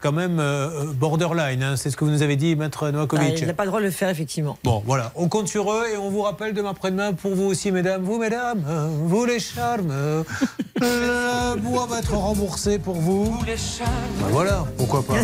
[0.01, 1.61] quand même, euh, borderline.
[1.63, 1.77] hein.
[1.77, 3.41] C'est ce que vous nous avez dit, Maître Ah, Novakovic.
[3.41, 4.57] il n'a pas le droit de le faire, effectivement.
[4.63, 7.73] Bon, voilà, on compte sur eux et on vous rappelle demain après-demain pour vous aussi,
[7.73, 8.03] mesdames.
[8.05, 9.91] Vous, mesdames, euh, vous les charmes.
[9.91, 10.23] euh,
[10.81, 13.37] Le bois va être remboursé pour vous.
[13.45, 15.15] Ben voilà, pourquoi pas.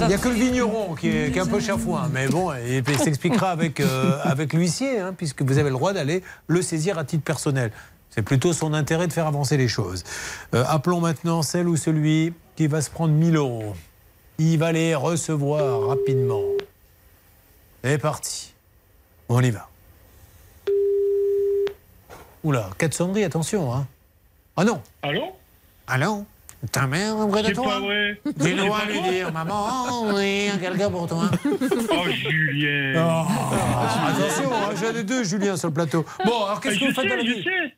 [0.00, 2.52] Il n'y a que le vigneron qui est, qui est un peu chafouin, mais bon,
[2.52, 6.62] il il s'expliquera avec, euh, avec l'huissier, hein, puisque vous avez le droit d'aller le
[6.62, 7.72] saisir à titre personnel.
[8.16, 10.02] C'est plutôt son intérêt de faire avancer les choses.
[10.54, 13.74] Euh, appelons maintenant celle ou celui qui va se prendre 1000 euros.
[14.38, 16.42] Il va les recevoir rapidement.
[17.84, 18.54] C'est parti.
[19.28, 19.68] On y va.
[22.42, 23.72] Oula, quatre sonneries, attention.
[23.74, 23.86] Hein.
[24.56, 24.80] Ah non.
[25.02, 25.36] Allô?
[25.86, 26.24] Allô?
[26.72, 28.18] Ta mère de toi pas vrai.
[28.24, 31.30] Dis-nous C'est à pas lui toi dire, maman, oui, quelqu'un pour toi.
[31.44, 32.94] Oh, Julien.
[32.96, 33.26] Oh,
[34.08, 36.04] attention, hein, j'en ai deux Julien sur le plateau.
[36.24, 37.42] Bon, alors qu'est-ce Ah, que vous faites dans la sais, vie?
[37.44, 37.74] sais.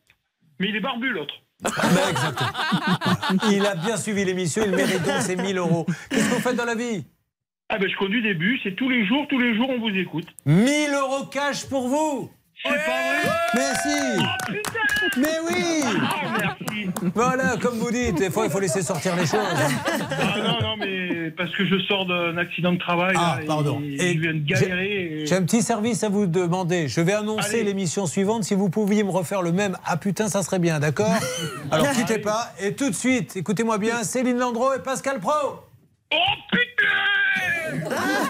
[0.58, 1.34] Mais il est barbu, l'autre.
[1.62, 1.70] Ben,
[2.10, 2.50] exactement.
[3.50, 5.86] Il a bien suivi l'émission, il mérite donc ses 1000 euros.
[6.10, 7.04] Qu'est-ce que vous faites dans la vie?
[7.68, 9.94] Ah ben, je conduis des bus et tous les jours, tous les jours, on vous
[9.96, 10.26] écoute.
[10.46, 12.30] 1000 euros cash pour vous
[12.64, 15.84] C'est pas vrai Mais si Mais oui
[17.14, 19.40] Voilà, comme vous dites, des fois il faut laisser sortir les choses.
[20.10, 23.14] Ah non, non, mais parce que je sors d'un accident de travail.
[23.16, 23.80] Ah, là, et- pardon.
[23.82, 25.20] Et, je viens de galérer.
[25.22, 26.88] et- J'ai un petit service à vous demander.
[26.88, 28.44] Je vais annoncer l'émission suivante.
[28.44, 31.12] Si vous pouviez me refaire le même, ah putain, ça serait bien, d'accord
[31.70, 32.52] Alors quittez pas.
[32.60, 35.32] Et tout de suite, écoutez-moi bien, Céline Landreau et Pascal Pro.
[36.12, 36.16] Oh
[36.50, 36.86] putain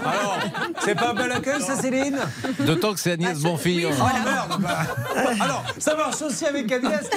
[0.04, 0.38] Alors,
[0.84, 2.18] c'est pas un bel accueil, ça, Céline?
[2.60, 3.90] D'autant que c'est Agnès Bonfillon.
[4.00, 4.78] Ah merde bah.
[5.40, 7.08] Alors, ça marche aussi avec Agnès,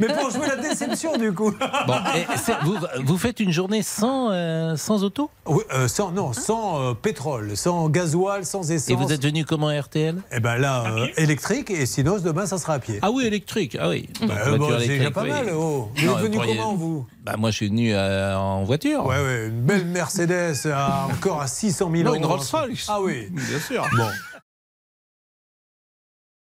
[0.00, 1.52] mais pour jouer la déception, du coup.
[1.86, 2.26] Bon, et
[2.64, 5.30] vous, vous faites une journée sans, euh, sans auto?
[5.46, 8.90] Oui, euh, sans, non, sans euh, pétrole, sans gasoil, sans essence.
[8.90, 12.58] Et vous êtes venu comment RTL Eh ben là, euh, électrique, et sinon, demain, ça
[12.58, 12.98] sera à pied.
[13.02, 13.76] Ah oui, électrique.
[13.80, 14.08] Ah oui.
[14.20, 15.30] Bah, Voiture bon, c'est déjà électrique, pas oui.
[15.30, 15.46] mal.
[15.54, 15.88] Oh.
[15.96, 17.06] Vous Non, êtes venu pourriez- comment, vous?
[17.24, 19.04] Bah, Moi, je suis venu euh, en voiture.
[19.06, 22.16] Ouais, ouais, une belle Mercedes, à- encore à 600 000 Non, euros.
[22.16, 22.86] une Rolls-Royce.
[22.88, 23.28] Ah oui.
[23.30, 23.86] Bien sûr.
[23.96, 24.08] Bon,